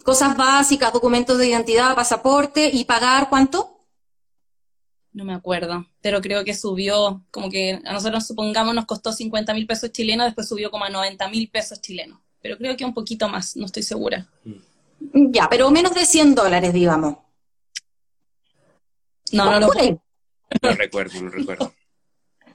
cosas 0.03 0.35
básicas, 0.35 0.95
documentos 0.95 1.37
de 1.37 1.49
identidad, 1.49 1.95
pasaporte 1.95 2.71
y 2.73 2.87
pagar 2.87 3.29
cuánto? 3.29 3.85
No 5.13 5.27
me 5.27 5.35
acuerdo, 5.35 5.87
pero 6.01 6.23
creo 6.23 6.43
que 6.43 6.55
subió, 6.55 7.23
como 7.31 7.51
que 7.51 7.83
a 7.85 7.93
nosotros 7.93 8.27
supongamos 8.27 8.75
nos 8.75 8.87
costó 8.87 9.13
50 9.13 9.53
mil 9.53 9.67
pesos 9.67 9.93
chilenos, 9.93 10.25
después 10.25 10.49
subió 10.49 10.71
como 10.71 10.87
a 10.87 10.89
90 10.89 11.29
mil 11.29 11.51
pesos 11.51 11.83
chilenos, 11.83 12.19
pero 12.41 12.57
creo 12.57 12.79
que 12.79 12.87
un 12.87 12.95
poquito 12.95 13.29
más, 13.29 13.57
no 13.57 13.67
estoy 13.67 13.83
segura. 13.83 14.27
Ya, 15.13 15.51
pero 15.51 15.71
menos 15.71 15.95
de 15.95 16.07
100 16.07 16.35
dólares, 16.35 16.73
digamos. 16.73 17.19
No, 19.33 19.51
no, 19.51 19.61
no. 19.61 19.69
No 20.63 20.73
recuerdo, 20.73 21.21
no 21.23 21.31
recuerdo. 21.31 21.73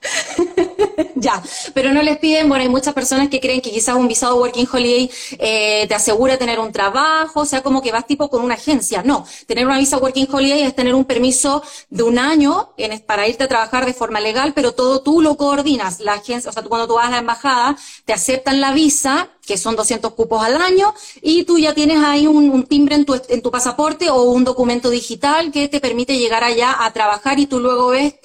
ya, 1.16 1.42
pero 1.74 1.94
no 1.94 2.02
les 2.02 2.18
piden, 2.18 2.50
bueno, 2.50 2.64
hay 2.64 2.70
muchas 2.70 2.94
personas 2.94 3.30
que 3.30 3.40
creen 3.40 3.62
que 3.62 3.72
quizás 3.72 3.96
un 3.96 4.08
visado 4.08 4.38
Working 4.38 4.68
Holiday 4.72 5.10
eh, 5.40 5.86
te 5.88 5.96
asegura 5.96 6.38
tener 6.38 6.60
un 6.60 6.72
trabajo, 6.72 7.42
o 7.42 7.46
sea, 7.46 7.62
como 7.62 7.82
que 7.82 7.92
vas 7.92 8.06
tipo 8.06 8.30
con 8.30 8.42
una 8.42 8.56
agencia. 8.56 9.04
No, 9.04 9.26
tener 9.48 9.66
una 9.66 9.78
visa 9.78 9.98
Working 9.98 10.28
Holiday 10.32 10.64
es 10.64 10.76
tener 10.76 10.96
un 10.96 11.06
permiso 11.06 11.64
de 11.90 12.04
un 12.04 12.20
año 12.20 12.74
para 13.06 13.28
irte 13.28 13.44
a 13.44 13.48
trabajar 13.48 13.86
de 13.86 13.94
forma 13.94 14.20
legal, 14.20 14.54
pero 14.54 14.74
todo 14.74 15.02
tú 15.02 15.22
lo 15.22 15.38
coordinas. 15.38 16.00
La 16.00 16.14
agencia, 16.14 16.50
o 16.50 16.54
sea, 16.54 16.64
tú 16.64 16.70
cuando 16.70 16.88
tú 16.88 16.96
vas 16.96 17.08
a 17.08 17.12
la 17.12 17.18
embajada, 17.20 17.78
te 18.06 18.14
aceptan 18.14 18.62
la 18.62 18.74
visa, 18.74 19.30
que 19.46 19.58
son 19.58 19.76
200 19.76 20.14
cupos 20.14 20.44
al 20.44 20.62
año, 20.62 20.94
y 21.22 21.44
tú 21.44 21.58
ya 21.58 21.74
tienes 21.74 22.04
ahí 22.04 22.28
un, 22.28 22.64
timbre 22.64 22.96
en 22.96 23.42
tu 23.42 23.52
pasaporte 23.52 24.10
o 24.10 24.24
un 24.24 24.44
documento 24.44 24.90
digital 24.90 25.52
que 25.52 25.68
te 25.68 25.80
permite 25.80 26.18
llegar 26.18 26.44
allá 26.44 26.84
a 26.84 26.92
trabajar 26.94 27.40
y 27.40 27.48
tú 27.48 27.60
luego 27.60 27.90
ves 27.90 28.16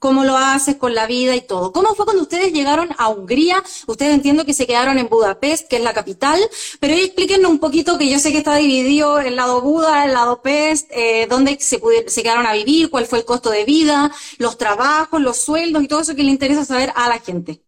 cómo 0.00 0.24
lo 0.24 0.36
haces 0.36 0.76
con 0.76 0.94
la 0.94 1.06
vida 1.06 1.36
y 1.36 1.42
todo. 1.42 1.72
¿Cómo 1.72 1.94
fue 1.94 2.06
cuando 2.06 2.22
ustedes 2.22 2.52
llegaron 2.52 2.88
a 2.98 3.08
Hungría? 3.10 3.62
Ustedes 3.86 4.14
entiendo 4.14 4.44
que 4.44 4.54
se 4.54 4.66
quedaron 4.66 4.98
en 4.98 5.08
Budapest, 5.08 5.68
que 5.68 5.76
es 5.76 5.82
la 5.82 5.92
capital, 5.92 6.40
pero 6.80 6.94
explíquenos 6.94 7.50
un 7.50 7.60
poquito, 7.60 7.98
que 7.98 8.10
yo 8.10 8.18
sé 8.18 8.32
que 8.32 8.38
está 8.38 8.56
dividido 8.56 9.20
el 9.20 9.36
lado 9.36 9.60
Buda, 9.60 10.06
el 10.06 10.14
lado 10.14 10.42
Pest, 10.42 10.90
eh, 10.90 11.26
dónde 11.28 11.58
se, 11.60 11.80
se 12.08 12.22
quedaron 12.22 12.46
a 12.46 12.54
vivir, 12.54 12.90
cuál 12.90 13.06
fue 13.06 13.20
el 13.20 13.24
costo 13.26 13.50
de 13.50 13.64
vida, 13.64 14.10
los 14.38 14.56
trabajos, 14.56 15.20
los 15.20 15.36
sueldos 15.36 15.84
y 15.84 15.88
todo 15.88 16.00
eso 16.00 16.16
que 16.16 16.22
le 16.22 16.30
interesa 16.30 16.64
saber 16.64 16.92
a 16.96 17.08
la 17.08 17.18
gente. 17.18 17.62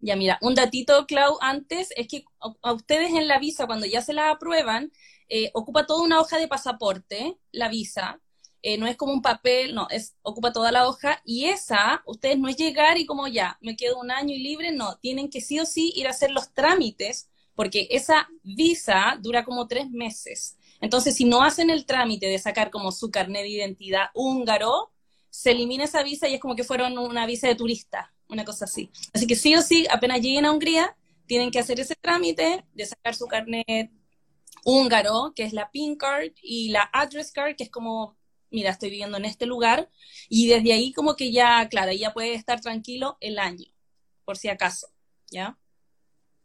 Ya 0.00 0.16
mira, 0.16 0.38
un 0.42 0.56
datito, 0.56 1.06
Clau, 1.06 1.38
antes 1.40 1.90
es 1.94 2.08
que 2.08 2.24
a 2.60 2.72
ustedes 2.72 3.12
en 3.12 3.28
la 3.28 3.38
visa, 3.38 3.66
cuando 3.68 3.86
ya 3.86 4.02
se 4.02 4.12
la 4.12 4.30
aprueban, 4.30 4.90
eh, 5.28 5.50
ocupa 5.54 5.86
toda 5.86 6.02
una 6.02 6.20
hoja 6.20 6.38
de 6.38 6.48
pasaporte, 6.48 7.38
la 7.52 7.68
visa, 7.68 8.20
eh, 8.62 8.78
no 8.78 8.86
es 8.86 8.96
como 8.96 9.12
un 9.12 9.22
papel, 9.22 9.74
no, 9.74 9.88
es 9.90 10.14
ocupa 10.22 10.52
toda 10.52 10.70
la 10.70 10.88
hoja 10.88 11.20
y 11.24 11.46
esa, 11.46 12.02
ustedes 12.06 12.38
no 12.38 12.48
es 12.48 12.56
llegar 12.56 12.96
y 12.96 13.06
como 13.06 13.26
ya, 13.26 13.58
me 13.60 13.76
quedo 13.76 13.98
un 13.98 14.10
año 14.10 14.34
y 14.34 14.38
libre, 14.38 14.72
no, 14.72 14.96
tienen 14.98 15.28
que 15.28 15.40
sí 15.40 15.58
o 15.58 15.66
sí 15.66 15.92
ir 15.96 16.06
a 16.06 16.10
hacer 16.10 16.30
los 16.30 16.54
trámites 16.54 17.28
porque 17.54 17.88
esa 17.90 18.28
visa 18.42 19.18
dura 19.20 19.44
como 19.44 19.66
tres 19.66 19.90
meses. 19.90 20.56
Entonces, 20.80 21.14
si 21.14 21.24
no 21.24 21.42
hacen 21.42 21.70
el 21.70 21.86
trámite 21.86 22.26
de 22.26 22.38
sacar 22.38 22.70
como 22.70 22.92
su 22.92 23.10
carnet 23.10 23.42
de 23.42 23.48
identidad 23.48 24.06
húngaro, 24.14 24.92
se 25.28 25.50
elimina 25.50 25.84
esa 25.84 26.02
visa 26.02 26.28
y 26.28 26.34
es 26.34 26.40
como 26.40 26.56
que 26.56 26.64
fueron 26.64 26.98
una 26.98 27.26
visa 27.26 27.48
de 27.48 27.54
turista, 27.54 28.12
una 28.28 28.44
cosa 28.44 28.64
así. 28.64 28.90
Así 29.12 29.26
que 29.26 29.36
sí 29.36 29.54
o 29.54 29.62
sí, 29.62 29.86
apenas 29.90 30.20
lleguen 30.20 30.44
a 30.44 30.52
Hungría, 30.52 30.96
tienen 31.26 31.50
que 31.50 31.58
hacer 31.58 31.80
ese 31.80 31.94
trámite 31.94 32.64
de 32.74 32.86
sacar 32.86 33.14
su 33.14 33.26
carnet 33.26 33.90
húngaro, 34.64 35.32
que 35.34 35.44
es 35.44 35.52
la 35.52 35.70
PIN 35.70 35.96
card, 35.96 36.32
y 36.42 36.68
la 36.68 36.88
address 36.92 37.32
card, 37.32 37.56
que 37.56 37.64
es 37.64 37.70
como 37.70 38.16
mira, 38.52 38.70
estoy 38.70 38.90
viviendo 38.90 39.16
en 39.16 39.24
este 39.24 39.46
lugar, 39.46 39.88
y 40.28 40.46
desde 40.46 40.72
ahí 40.72 40.92
como 40.92 41.16
que 41.16 41.32
ya, 41.32 41.68
claro, 41.68 41.92
ya 41.92 42.12
puede 42.12 42.34
estar 42.34 42.60
tranquilo 42.60 43.16
el 43.20 43.38
año, 43.38 43.66
por 44.24 44.36
si 44.36 44.48
acaso, 44.48 44.88
¿ya? 45.30 45.58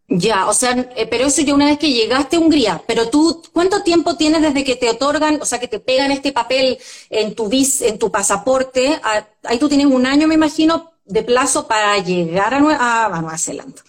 Ya, 0.10 0.48
o 0.48 0.54
sea, 0.54 0.72
eh, 0.96 1.06
pero 1.06 1.26
eso 1.26 1.42
ya 1.42 1.54
una 1.54 1.66
vez 1.66 1.78
que 1.78 1.92
llegaste 1.92 2.38
a 2.38 2.40
Hungría, 2.40 2.82
pero 2.88 3.10
tú, 3.10 3.44
¿cuánto 3.52 3.84
tiempo 3.84 4.16
tienes 4.16 4.42
desde 4.42 4.64
que 4.64 4.78
te 4.78 4.90
otorgan, 4.90 5.42
o 5.42 5.46
sea, 5.46 5.60
que 5.60 5.68
te 5.68 5.82
pegan 5.82 6.12
este 6.12 6.32
papel 6.32 6.78
en 7.10 7.36
tu 7.36 7.50
vis, 7.50 7.82
en 7.82 8.00
tu 8.00 8.10
pasaporte? 8.10 9.02
ahí 9.44 9.60
tú 9.60 9.68
tienes 9.68 9.88
un 9.88 10.06
año, 10.06 10.28
me 10.28 10.36
imagino, 10.36 10.94
de 11.04 11.24
plazo 11.24 11.68
para 11.68 11.98
llegar 11.98 12.54
a, 12.54 12.60
Nueva, 12.60 13.38
Zelanda. 13.38 13.82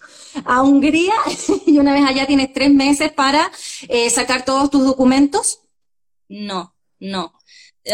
A 0.45 0.63
Hungría, 0.63 1.15
y 1.67 1.79
una 1.79 1.95
vez 1.95 2.05
allá 2.05 2.27
tienes 2.27 2.53
tres 2.53 2.73
meses 2.73 3.13
para 3.13 3.51
eh, 3.89 4.11
sacar 4.11 4.45
todos 4.45 4.71
tus 4.71 4.85
documentos. 4.85 5.61
No, 6.29 6.75
no 6.99 7.38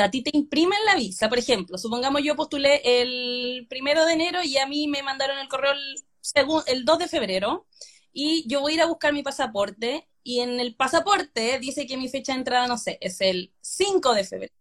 a 0.00 0.10
ti 0.10 0.22
te 0.22 0.30
imprimen 0.32 0.78
la 0.86 0.96
visa, 0.96 1.28
por 1.28 1.38
ejemplo, 1.38 1.78
supongamos 1.78 2.22
yo 2.22 2.36
postulé 2.36 2.80
el 2.84 3.66
primero 3.68 4.04
de 4.04 4.12
enero 4.12 4.42
y 4.42 4.58
a 4.58 4.66
mí 4.66 4.88
me 4.88 5.02
mandaron 5.02 5.38
el 5.38 5.48
correo 5.48 5.72
el, 5.72 5.96
el 6.66 6.84
2 6.84 6.98
de 6.98 7.08
febrero 7.08 7.66
y 8.12 8.46
yo 8.48 8.60
voy 8.60 8.72
a 8.72 8.74
ir 8.76 8.80
a 8.82 8.86
buscar 8.86 9.12
mi 9.12 9.22
pasaporte 9.22 10.08
y 10.22 10.40
en 10.40 10.60
el 10.60 10.74
pasaporte 10.74 11.58
dice 11.58 11.86
que 11.86 11.96
mi 11.96 12.08
fecha 12.08 12.32
de 12.32 12.38
entrada, 12.38 12.66
no 12.66 12.78
sé, 12.78 12.98
es 13.00 13.20
el 13.20 13.52
5 13.60 14.14
de 14.14 14.24
febrero. 14.24 14.54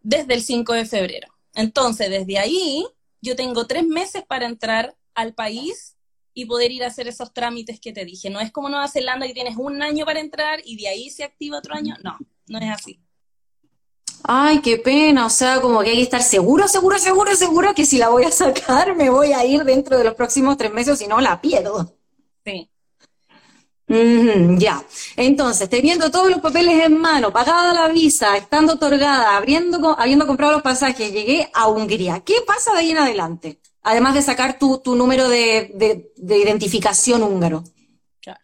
Desde 0.00 0.34
el 0.34 0.42
5 0.42 0.72
de 0.72 0.86
febrero. 0.86 1.28
Entonces, 1.54 2.10
desde 2.10 2.38
ahí, 2.38 2.86
yo 3.20 3.36
tengo 3.36 3.66
tres 3.66 3.84
meses 3.86 4.24
para 4.26 4.46
entrar 4.46 4.96
al 5.14 5.34
país 5.34 5.96
y 6.32 6.46
poder 6.46 6.70
ir 6.70 6.84
a 6.84 6.88
hacer 6.88 7.08
esos 7.08 7.32
trámites 7.32 7.80
que 7.80 7.92
te 7.92 8.04
dije. 8.04 8.30
No 8.30 8.40
es 8.40 8.52
como 8.52 8.68
Nueva 8.68 8.88
Zelanda 8.88 9.26
que 9.26 9.34
tienes 9.34 9.56
un 9.56 9.82
año 9.82 10.04
para 10.04 10.20
entrar 10.20 10.60
y 10.64 10.76
de 10.76 10.88
ahí 10.88 11.10
se 11.10 11.24
activa 11.24 11.58
otro 11.58 11.74
año. 11.74 11.96
No, 12.02 12.18
no 12.46 12.58
es 12.58 12.70
así 12.70 13.05
ay, 14.24 14.60
qué 14.60 14.78
pena, 14.78 15.26
o 15.26 15.30
sea, 15.30 15.60
como 15.60 15.80
que 15.82 15.90
hay 15.90 15.96
que 15.96 16.02
estar 16.02 16.22
seguro, 16.22 16.68
seguro, 16.68 16.98
seguro, 16.98 17.34
seguro 17.36 17.74
que 17.74 17.86
si 17.86 17.98
la 17.98 18.08
voy 18.08 18.24
a 18.24 18.30
sacar 18.30 18.94
me 18.96 19.10
voy 19.10 19.32
a 19.32 19.44
ir 19.44 19.64
dentro 19.64 19.96
de 19.98 20.04
los 20.04 20.14
próximos 20.14 20.56
tres 20.56 20.72
meses, 20.72 20.98
si 20.98 21.06
no 21.06 21.20
la 21.20 21.40
pierdo. 21.40 21.96
Sí. 22.44 22.70
ya. 24.58 24.84
Entonces, 25.16 25.68
teniendo 25.68 26.10
todos 26.10 26.30
los 26.30 26.40
papeles 26.40 26.84
en 26.84 26.98
mano, 26.98 27.32
pagada 27.32 27.72
la 27.72 27.88
visa, 27.88 28.36
estando 28.36 28.74
otorgada, 28.74 29.36
habiendo, 29.36 29.98
habiendo 29.98 30.26
comprado 30.26 30.54
los 30.54 30.62
pasajes, 30.62 31.12
llegué 31.12 31.48
a 31.54 31.68
Hungría. 31.68 32.20
¿Qué 32.20 32.36
pasa 32.46 32.72
de 32.72 32.78
ahí 32.80 32.90
en 32.90 32.98
adelante? 32.98 33.60
Además 33.82 34.14
de 34.14 34.22
sacar 34.22 34.58
tu, 34.58 34.78
tu 34.78 34.96
número 34.96 35.28
de, 35.28 35.70
de, 35.74 36.12
de 36.16 36.38
identificación 36.38 37.22
húngaro. 37.22 37.62
Claro. 38.20 38.40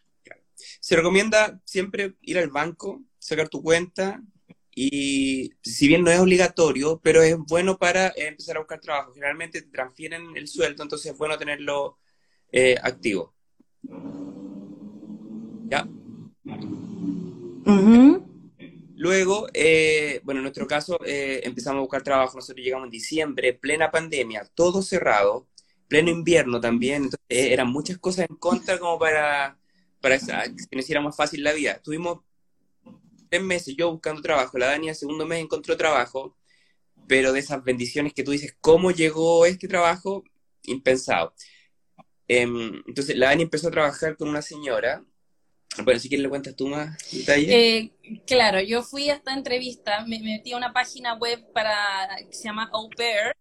Se 0.80 0.94
recomienda 0.96 1.60
siempre 1.64 2.14
ir 2.22 2.38
al 2.38 2.48
banco, 2.48 3.02
sacar 3.18 3.48
tu 3.48 3.62
cuenta, 3.62 4.20
y 4.74 5.52
si 5.62 5.86
bien 5.86 6.02
no 6.02 6.10
es 6.10 6.18
obligatorio, 6.18 6.98
pero 7.02 7.22
es 7.22 7.36
bueno 7.36 7.78
para 7.78 8.08
eh, 8.08 8.28
empezar 8.28 8.56
a 8.56 8.60
buscar 8.60 8.80
trabajo. 8.80 9.12
Generalmente 9.12 9.60
te 9.60 9.68
transfieren 9.68 10.34
el 10.34 10.48
sueldo, 10.48 10.82
entonces 10.82 11.12
es 11.12 11.18
bueno 11.18 11.36
tenerlo 11.36 11.98
eh, 12.50 12.76
activo. 12.82 13.34
¿Ya? 15.68 15.86
Luego, 18.96 19.48
eh, 19.52 20.20
bueno, 20.24 20.38
en 20.38 20.44
nuestro 20.44 20.66
caso 20.66 20.98
empezamos 21.04 21.78
a 21.78 21.82
buscar 21.82 22.02
trabajo. 22.02 22.36
Nosotros 22.36 22.64
llegamos 22.64 22.86
en 22.86 22.92
diciembre, 22.92 23.52
plena 23.52 23.90
pandemia, 23.90 24.48
todo 24.54 24.80
cerrado, 24.80 25.48
pleno 25.88 26.10
invierno 26.10 26.60
también. 26.60 27.04
Entonces, 27.04 27.18
eran 27.28 27.68
muchas 27.68 27.98
cosas 27.98 28.26
en 28.30 28.36
contra 28.36 28.78
como 28.78 28.98
para, 28.98 29.58
para 30.00 30.18
que 30.18 30.76
nos 30.76 30.84
hiciera 30.84 31.00
más 31.02 31.16
fácil 31.16 31.42
la 31.42 31.52
vida. 31.52 31.80
Tuvimos 31.82 32.20
tres 33.32 33.42
meses 33.42 33.74
yo 33.78 33.90
buscando 33.90 34.20
trabajo, 34.20 34.58
la 34.58 34.66
Dani 34.66 34.90
al 34.90 34.94
segundo 34.94 35.24
mes 35.24 35.40
encontró 35.40 35.74
trabajo, 35.74 36.36
pero 37.08 37.32
de 37.32 37.40
esas 37.40 37.64
bendiciones 37.64 38.12
que 38.12 38.22
tú 38.22 38.30
dices, 38.30 38.54
¿cómo 38.60 38.90
llegó 38.90 39.46
este 39.46 39.66
trabajo? 39.68 40.22
Impensado. 40.64 41.32
Em, 42.28 42.82
entonces, 42.86 43.16
la 43.16 43.28
Dani 43.28 43.44
empezó 43.44 43.68
a 43.68 43.70
trabajar 43.70 44.18
con 44.18 44.28
una 44.28 44.42
señora. 44.42 45.02
Bueno, 45.82 45.98
si 45.98 46.10
quieres 46.10 46.24
le 46.24 46.28
cuentas 46.28 46.54
tú 46.54 46.68
más 46.68 46.98
detalles. 47.10 47.48
Eh, 47.48 47.92
claro, 48.26 48.60
yo 48.60 48.82
fui 48.82 49.08
a 49.08 49.14
esta 49.14 49.32
entrevista, 49.32 50.04
me, 50.06 50.20
metí 50.20 50.52
a 50.52 50.58
una 50.58 50.74
página 50.74 51.14
web 51.14 51.42
para 51.54 52.08
que 52.28 52.34
se 52.34 52.44
llama 52.44 52.68
Au 52.70 52.90
Pair, 52.90 53.32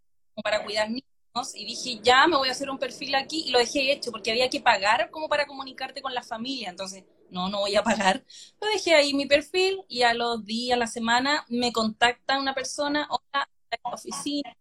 para 0.41 0.63
cuidar 0.63 0.87
niños, 0.87 1.53
y 1.53 1.65
dije, 1.65 1.99
ya 2.01 2.27
me 2.27 2.37
voy 2.37 2.47
a 2.47 2.53
hacer 2.53 2.69
un 2.69 2.79
perfil 2.79 3.15
aquí, 3.15 3.43
y 3.45 3.51
lo 3.51 3.59
dejé 3.59 3.91
hecho, 3.91 4.09
porque 4.09 4.31
había 4.31 4.49
que 4.49 4.61
pagar 4.61 5.09
como 5.11 5.27
para 5.27 5.45
comunicarte 5.45 6.01
con 6.01 6.13
la 6.13 6.23
familia, 6.23 6.69
entonces 6.69 7.03
no, 7.31 7.49
no 7.49 7.59
voy 7.59 7.75
a 7.75 7.83
pagar. 7.83 8.23
Lo 8.61 8.67
dejé 8.67 8.93
ahí 8.95 9.13
mi 9.13 9.25
perfil 9.25 9.83
y 9.87 10.03
a 10.03 10.13
los 10.13 10.45
días, 10.45 10.75
a 10.75 10.79
la 10.79 10.87
semana, 10.87 11.45
me 11.49 11.71
contacta 11.71 12.39
una 12.39 12.53
persona, 12.53 13.07
hola, 13.09 13.49
la 13.83 13.91
oficina, 13.93 14.55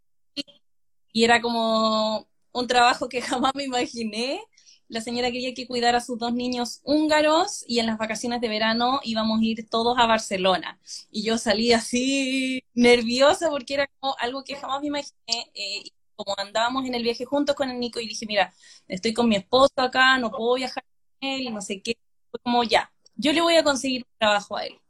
y 1.12 1.25
era 1.25 1.41
como 1.41 2.29
un 2.53 2.67
trabajo 2.67 3.09
que 3.09 3.21
jamás 3.23 3.53
me 3.55 3.65
imaginé. 3.65 4.41
La 4.89 5.00
señora 5.00 5.31
quería 5.31 5.55
que 5.55 5.69
cuidara 5.69 5.99
a 5.99 6.00
sus 6.00 6.19
dos 6.19 6.33
niños 6.35 6.81
húngaros 6.83 7.65
y 7.69 7.79
en 7.79 7.87
las 7.87 7.97
vacaciones 7.99 8.41
de 8.41 8.49
verano 8.49 9.00
íbamos 9.05 9.41
a 9.41 9.45
ir 9.45 9.69
todos 9.69 9.97
a 9.99 10.07
Barcelona. 10.07 10.81
Y 11.12 11.23
yo 11.23 11.39
salí 11.39 11.73
así 11.73 12.65
nerviosa 12.75 13.50
porque 13.50 13.75
era 13.75 13.91
algo 14.19 14.43
que 14.45 14.57
jamás 14.57 14.81
me 14.81 14.89
imaginé. 14.89 15.50
Eh, 15.55 15.85
como 16.17 16.35
andábamos 16.39 16.85
en 16.87 16.95
el 16.95 17.03
viaje 17.03 17.25
juntos 17.25 17.55
con 17.57 17.71
el 17.71 17.79
Nico 17.81 18.00
y 18.00 18.09
dije, 18.09 18.27
mira, 18.27 18.53
estoy 18.89 19.15
con 19.15 19.29
mi 19.29 19.37
esposo 19.37 19.73
acá, 19.77 20.19
no 20.19 20.31
puedo 20.31 20.55
viajar 20.55 20.85
con 21.21 21.31
él, 21.31 21.55
no 21.55 21.62
sé 21.62 21.81
qué 21.81 21.97
como 22.43 22.65
ya, 22.65 22.93
yo 23.17 23.33
le 23.33 23.41
voy 23.41 23.57
a 23.57 23.65
conseguir 23.65 24.07
trabajo 24.19 24.57
a 24.57 24.65
él. 24.65 24.81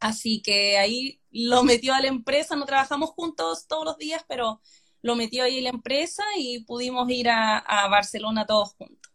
Así 0.00 0.40
que 0.42 0.78
ahí 0.78 1.20
lo 1.30 1.62
metió 1.64 1.94
a 1.94 2.00
la 2.00 2.08
empresa, 2.08 2.56
no 2.56 2.66
trabajamos 2.66 3.10
juntos 3.10 3.66
todos 3.66 3.84
los 3.84 3.98
días, 3.98 4.24
pero 4.28 4.60
lo 5.02 5.16
metió 5.16 5.44
ahí 5.44 5.60
la 5.60 5.70
empresa 5.70 6.24
y 6.36 6.64
pudimos 6.64 7.08
ir 7.10 7.28
a, 7.28 7.88
Barcelona 7.90 8.46
todos 8.46 8.74
juntos. 8.74 9.12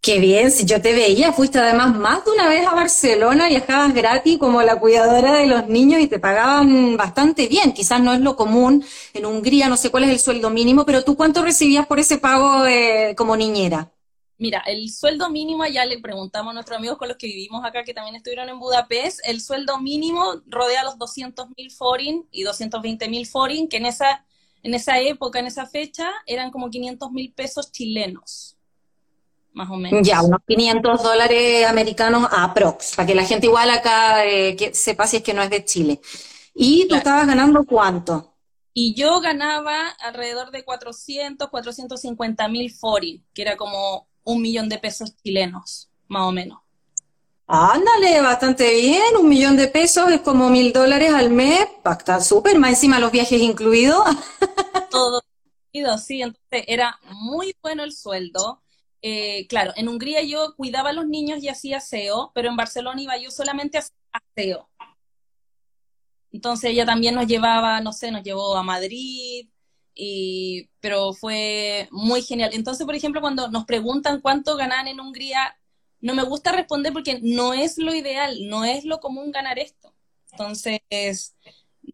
Qué 0.00 0.20
bien, 0.20 0.52
si 0.52 0.64
yo 0.64 0.80
te 0.80 0.92
veía, 0.92 1.32
fuiste 1.32 1.58
además 1.58 1.96
más 1.96 2.24
de 2.24 2.30
una 2.30 2.48
vez 2.48 2.64
a 2.64 2.74
Barcelona, 2.74 3.48
viajabas 3.48 3.92
gratis 3.92 4.38
como 4.38 4.62
la 4.62 4.78
cuidadora 4.78 5.32
de 5.32 5.46
los 5.46 5.66
niños 5.66 6.00
y 6.00 6.06
te 6.06 6.20
pagaban 6.20 6.96
bastante 6.96 7.48
bien. 7.48 7.72
Quizás 7.72 8.00
no 8.00 8.12
es 8.12 8.20
lo 8.20 8.36
común 8.36 8.84
en 9.14 9.26
Hungría, 9.26 9.68
no 9.68 9.76
sé 9.76 9.90
cuál 9.90 10.04
es 10.04 10.10
el 10.10 10.20
sueldo 10.20 10.48
mínimo, 10.48 10.86
pero 10.86 11.02
tú 11.02 11.16
cuánto 11.16 11.42
recibías 11.42 11.88
por 11.88 11.98
ese 11.98 12.18
pago 12.18 12.62
como 13.16 13.36
niñera? 13.36 13.90
Mira, 14.38 14.62
el 14.66 14.90
sueldo 14.90 15.30
mínimo, 15.30 15.64
ya 15.66 15.86
le 15.86 15.98
preguntamos 15.98 16.50
a 16.50 16.54
nuestros 16.54 16.76
amigos 16.76 16.98
con 16.98 17.08
los 17.08 17.16
que 17.16 17.26
vivimos 17.26 17.64
acá, 17.64 17.84
que 17.84 17.94
también 17.94 18.16
estuvieron 18.16 18.48
en 18.50 18.58
Budapest, 18.58 19.20
el 19.24 19.40
sueldo 19.40 19.78
mínimo 19.80 20.42
rodea 20.46 20.84
los 20.84 20.98
200 20.98 21.46
mil 21.56 21.70
forin 21.70 22.26
y 22.30 22.42
220 22.42 23.08
mil 23.08 23.26
forin, 23.26 23.66
que 23.66 23.78
en 23.78 23.86
esa, 23.86 24.26
en 24.62 24.74
esa 24.74 25.00
época, 25.00 25.38
en 25.38 25.46
esa 25.46 25.66
fecha, 25.66 26.10
eran 26.26 26.50
como 26.50 26.68
500 26.68 27.10
mil 27.12 27.32
pesos 27.32 27.72
chilenos, 27.72 28.58
más 29.54 29.70
o 29.70 29.76
menos. 29.76 30.06
Ya, 30.06 30.20
unos 30.20 30.40
500 30.46 31.02
dólares 31.02 31.66
americanos 31.66 32.28
a 32.30 32.52
prox, 32.52 32.94
para 32.94 33.06
que 33.06 33.14
la 33.14 33.24
gente 33.24 33.46
igual 33.46 33.70
acá 33.70 34.26
eh, 34.26 34.54
que 34.54 34.74
sepa 34.74 35.06
si 35.06 35.16
es 35.16 35.22
que 35.22 35.32
no 35.32 35.42
es 35.42 35.48
de 35.48 35.64
Chile. 35.64 36.00
¿Y 36.54 36.82
tú 36.82 36.88
Claro. 36.88 36.98
estabas 36.98 37.26
ganando 37.26 37.64
cuánto? 37.64 38.34
Y 38.74 38.92
yo 38.94 39.20
ganaba 39.20 39.88
alrededor 40.00 40.50
de 40.50 40.62
400, 40.62 41.48
450 41.48 42.48
mil 42.48 42.70
foreign, 42.70 43.24
que 43.32 43.40
era 43.40 43.56
como 43.56 44.06
un 44.26 44.42
millón 44.42 44.68
de 44.68 44.78
pesos 44.78 45.16
chilenos, 45.22 45.88
más 46.08 46.22
o 46.22 46.32
menos. 46.32 46.58
Ándale, 47.46 48.20
bastante 48.20 48.74
bien, 48.74 49.16
un 49.18 49.28
millón 49.28 49.56
de 49.56 49.68
pesos 49.68 50.10
es 50.10 50.20
como 50.20 50.50
mil 50.50 50.72
dólares 50.72 51.12
al 51.14 51.30
mes, 51.30 51.66
está 51.84 52.20
súper, 52.20 52.58
más 52.58 52.70
encima 52.70 52.98
los 52.98 53.12
viajes 53.12 53.40
incluidos. 53.40 54.04
todo 54.90 55.22
incluido, 55.72 55.96
sí, 55.98 56.22
entonces 56.22 56.64
era 56.66 56.98
muy 57.04 57.54
bueno 57.62 57.84
el 57.84 57.92
sueldo. 57.92 58.62
Eh, 59.00 59.46
claro, 59.46 59.72
en 59.76 59.88
Hungría 59.88 60.22
yo 60.22 60.56
cuidaba 60.56 60.90
a 60.90 60.92
los 60.92 61.06
niños 61.06 61.40
y 61.40 61.48
hacía 61.48 61.76
aseo, 61.76 62.32
pero 62.34 62.48
en 62.48 62.56
Barcelona 62.56 63.00
iba 63.00 63.16
yo 63.16 63.30
solamente 63.30 63.78
a 63.78 63.80
hacer 63.80 63.94
aseo. 64.10 64.68
Entonces 66.32 66.70
ella 66.70 66.84
también 66.84 67.14
nos 67.14 67.28
llevaba, 67.28 67.80
no 67.80 67.92
sé, 67.92 68.10
nos 68.10 68.24
llevó 68.24 68.56
a 68.56 68.64
Madrid, 68.64 69.48
y, 69.96 70.68
pero 70.80 71.14
fue 71.14 71.88
muy 71.90 72.22
genial. 72.22 72.50
Entonces, 72.52 72.86
por 72.86 72.94
ejemplo, 72.94 73.20
cuando 73.20 73.48
nos 73.48 73.64
preguntan 73.64 74.20
cuánto 74.20 74.56
ganan 74.56 74.86
en 74.86 75.00
Hungría, 75.00 75.56
no 76.00 76.14
me 76.14 76.22
gusta 76.22 76.52
responder 76.52 76.92
porque 76.92 77.18
no 77.22 77.54
es 77.54 77.78
lo 77.78 77.94
ideal, 77.94 78.36
no 78.48 78.64
es 78.64 78.84
lo 78.84 79.00
común 79.00 79.32
ganar 79.32 79.58
esto. 79.58 79.92
Entonces, 80.32 81.34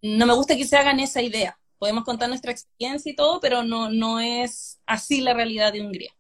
no 0.02 0.26
me 0.26 0.34
gusta 0.34 0.56
que 0.56 0.66
se 0.66 0.76
hagan 0.76 1.00
esa 1.00 1.22
idea. 1.22 1.58
Podemos 1.78 2.04
contar 2.04 2.28
nuestra 2.28 2.52
experiencia 2.52 3.10
y 3.10 3.16
todo, 3.16 3.40
pero 3.40 3.62
no, 3.62 3.88
no 3.88 4.20
es 4.20 4.80
así 4.84 5.20
la 5.20 5.32
realidad 5.32 5.72
de 5.72 5.82
Hungría. 5.82 6.12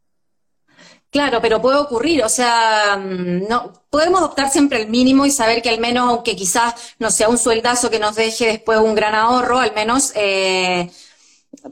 Claro, 1.10 1.42
pero 1.42 1.60
puede 1.60 1.76
ocurrir, 1.76 2.24
o 2.24 2.28
sea, 2.30 2.96
mm, 2.96 3.46
no, 3.46 3.84
podemos 3.90 4.22
optar 4.22 4.50
siempre 4.50 4.80
el 4.80 4.88
mínimo 4.88 5.26
y 5.26 5.30
saber 5.30 5.60
que 5.60 5.68
al 5.68 5.78
menos, 5.78 6.08
aunque 6.08 6.34
quizás 6.34 6.94
no 6.98 7.10
sea 7.10 7.28
un 7.28 7.36
sueldazo 7.36 7.90
que 7.90 7.98
nos 7.98 8.14
deje 8.16 8.46
después 8.46 8.78
un 8.78 8.94
gran 8.94 9.14
ahorro, 9.14 9.58
al 9.58 9.74
menos 9.74 10.12
eh, 10.14 10.90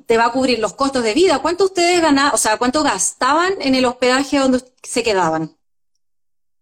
te 0.07 0.17
va 0.17 0.27
a 0.27 0.33
cubrir 0.33 0.59
los 0.59 0.75
costos 0.75 1.03
de 1.03 1.15
vida. 1.15 1.41
¿Cuánto 1.41 1.65
ustedes 1.65 2.01
ganaban, 2.01 2.35
o 2.35 2.37
sea, 2.37 2.59
cuánto 2.59 2.83
gastaban 2.83 3.55
en 3.61 3.75
el 3.75 3.85
hospedaje 3.85 4.39
donde 4.39 4.63
se 4.83 5.03
quedaban? 5.03 5.57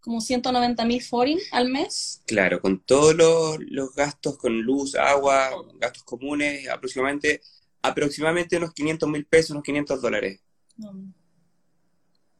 Como 0.00 0.20
190 0.20 0.84
mil 0.84 1.02
foreign 1.02 1.38
al 1.52 1.68
mes. 1.68 2.22
Claro, 2.26 2.60
con 2.60 2.80
todos 2.80 3.14
los, 3.14 3.58
los 3.60 3.94
gastos, 3.94 4.38
con 4.38 4.62
luz, 4.62 4.94
agua, 4.94 5.50
gastos 5.74 6.04
comunes, 6.04 6.68
aproximadamente, 6.68 7.42
aproximadamente 7.82 8.56
unos 8.56 8.72
500 8.72 9.08
mil 9.08 9.26
pesos, 9.26 9.50
unos 9.50 9.64
500 9.64 10.00
dólares. 10.00 10.40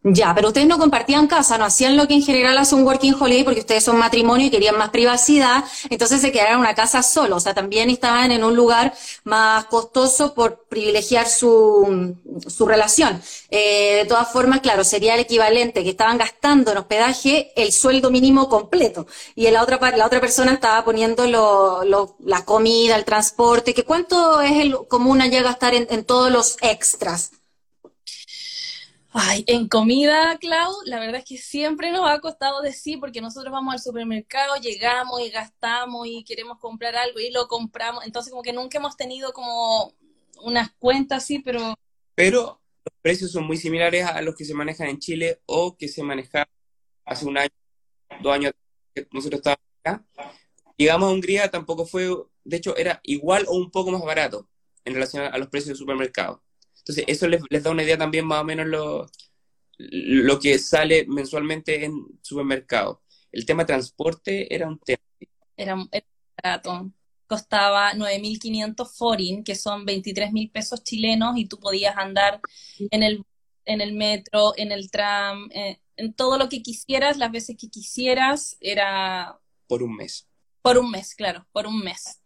Ya, 0.05 0.33
pero 0.33 0.49
ustedes 0.49 0.69
no 0.69 0.79
compartían 0.79 1.27
casa, 1.27 1.59
no 1.59 1.65
hacían 1.65 1.97
lo 1.97 2.07
que 2.07 2.15
en 2.15 2.23
general 2.23 2.57
hace 2.57 2.75
un 2.77 2.85
working 2.85 3.15
holiday 3.15 3.43
porque 3.43 3.61
ustedes 3.61 3.83
son 3.85 3.99
matrimonio 3.99 4.47
y 4.47 4.51
querían 4.51 4.79
más 4.79 4.91
privacidad, 4.91 5.65
entonces 5.91 6.21
se 6.21 6.31
quedaron 6.31 6.55
en 6.55 6.61
una 6.61 6.75
casa 6.77 7.03
solo, 7.03 7.37
o 7.37 7.41
sea, 7.41 7.53
también 7.53 7.91
estaban 7.91 8.31
en 8.31 8.45
un 8.45 8.55
lugar 8.55 8.95
más 9.25 9.65
costoso 9.65 10.35
por 10.35 10.65
privilegiar 10.69 11.29
su, 11.29 12.15
su 12.47 12.65
relación. 12.67 13.21
Eh, 13.51 13.97
de 13.97 14.05
todas 14.07 14.31
formas, 14.33 14.61
claro, 14.61 14.85
sería 14.85 15.15
el 15.15 15.21
equivalente 15.21 15.83
que 15.83 15.91
estaban 15.91 16.17
gastando 16.17 16.71
en 16.71 16.79
hospedaje 16.79 17.53
el 17.57 17.73
sueldo 17.73 18.11
mínimo 18.13 18.49
completo 18.49 19.07
y 19.35 19.47
en 19.47 19.55
la 19.55 19.63
otra 19.65 19.79
la 19.97 20.07
otra 20.07 20.21
persona 20.21 20.53
estaba 20.53 20.85
poniendo 20.85 21.27
lo, 21.27 21.85
lo- 21.85 22.17
la 22.21 22.45
comida, 22.45 22.95
el 22.97 23.05
transporte, 23.05 23.75
que 23.75 23.83
cuánto 23.85 24.41
es 24.41 24.53
el 24.53 24.77
común 24.87 25.21
allá 25.21 25.43
gastar 25.43 25.75
en 25.75 26.05
todos 26.05 26.31
los 26.31 26.57
extras. 26.63 27.33
Ay, 29.21 29.43
en 29.49 29.67
comida, 29.67 30.39
Clau, 30.39 30.73
la 30.85 31.01
verdad 31.01 31.17
es 31.17 31.25
que 31.25 31.39
siempre 31.39 31.91
nos 31.91 32.09
ha 32.09 32.21
costado 32.21 32.63
decir, 32.63 33.01
porque 33.01 33.21
nosotros 33.21 33.51
vamos 33.53 33.75
al 33.75 33.81
supermercado, 33.81 34.55
llegamos 34.63 35.21
y 35.21 35.31
gastamos 35.31 36.07
y 36.07 36.23
queremos 36.23 36.59
comprar 36.61 36.95
algo 36.95 37.19
y 37.19 37.33
lo 37.33 37.49
compramos. 37.49 38.07
Entonces, 38.07 38.31
como 38.31 38.45
que 38.45 38.53
nunca 38.53 38.79
hemos 38.79 38.97
tenido 38.97 39.33
como 39.33 39.93
unas 40.43 40.71
cuentas 40.79 41.25
así, 41.25 41.41
pero 41.41 41.75
Pero 42.15 42.61
los 42.85 42.95
precios 43.03 43.33
son 43.33 43.45
muy 43.45 43.57
similares 43.57 44.05
a 44.05 44.23
los 44.23 44.37
que 44.37 44.45
se 44.45 44.55
manejan 44.55 44.87
en 44.87 45.01
Chile 45.01 45.41
o 45.47 45.77
que 45.77 45.89
se 45.89 46.05
manejaban 46.05 46.47
hace 47.05 47.27
un 47.27 47.39
año, 47.39 47.51
dos 48.23 48.33
años 48.33 48.53
que 48.95 49.09
nosotros 49.11 49.41
estábamos 49.41 49.67
acá. 49.83 50.07
Llegamos 50.77 51.09
a 51.09 51.13
Hungría, 51.13 51.51
tampoco 51.51 51.87
fue, 51.87 52.09
de 52.45 52.57
hecho, 52.57 52.77
era 52.77 53.01
igual 53.03 53.47
o 53.49 53.57
un 53.57 53.73
poco 53.73 53.91
más 53.91 54.03
barato 54.03 54.49
en 54.85 54.95
relación 54.95 55.25
a 55.25 55.39
los 55.39 55.49
precios 55.49 55.71
del 55.71 55.77
supermercado. 55.77 56.41
Entonces, 56.89 57.05
eso 57.07 57.29
les, 57.29 57.43
les 57.51 57.63
da 57.63 57.71
una 57.71 57.83
idea 57.83 57.99
también 57.99 58.25
más 58.27 58.41
o 58.41 58.45
menos 58.45 58.67
lo, 58.67 59.11
lo 59.77 60.39
que 60.41 60.59
sale 60.59 61.05
mensualmente 61.07 61.85
en 61.85 62.19
supermercado. 62.23 63.03
El 63.31 63.45
tema 63.45 63.67
transporte 63.67 64.53
era 64.55 64.67
un 64.67 64.79
tema. 64.79 65.03
era, 65.55 65.77
era 65.93 66.07
barato. 66.43 66.91
Costaba 67.27 67.93
9.500 67.93 68.91
foreign, 68.97 69.45
que 69.45 69.55
son 69.55 69.85
23.000 69.85 70.51
pesos 70.51 70.83
chilenos, 70.83 71.37
y 71.37 71.45
tú 71.45 71.61
podías 71.61 71.95
andar 71.99 72.41
en 72.79 73.03
el, 73.03 73.23
en 73.67 73.83
el 73.83 73.93
metro, 73.93 74.55
en 74.57 74.73
el 74.73 74.91
tram, 74.91 75.51
eh, 75.53 75.83
en 75.97 76.15
todo 76.15 76.39
lo 76.39 76.49
que 76.49 76.63
quisieras, 76.63 77.19
las 77.19 77.31
veces 77.31 77.55
que 77.61 77.69
quisieras, 77.69 78.57
era 78.61 79.39
por 79.67 79.83
un 79.83 79.95
mes. 79.95 80.27
por 80.63 80.79
un 80.79 80.91
mes, 80.91 81.15
claro, 81.15 81.47
por 81.53 81.67
un 81.67 81.81
mes. 81.81 82.23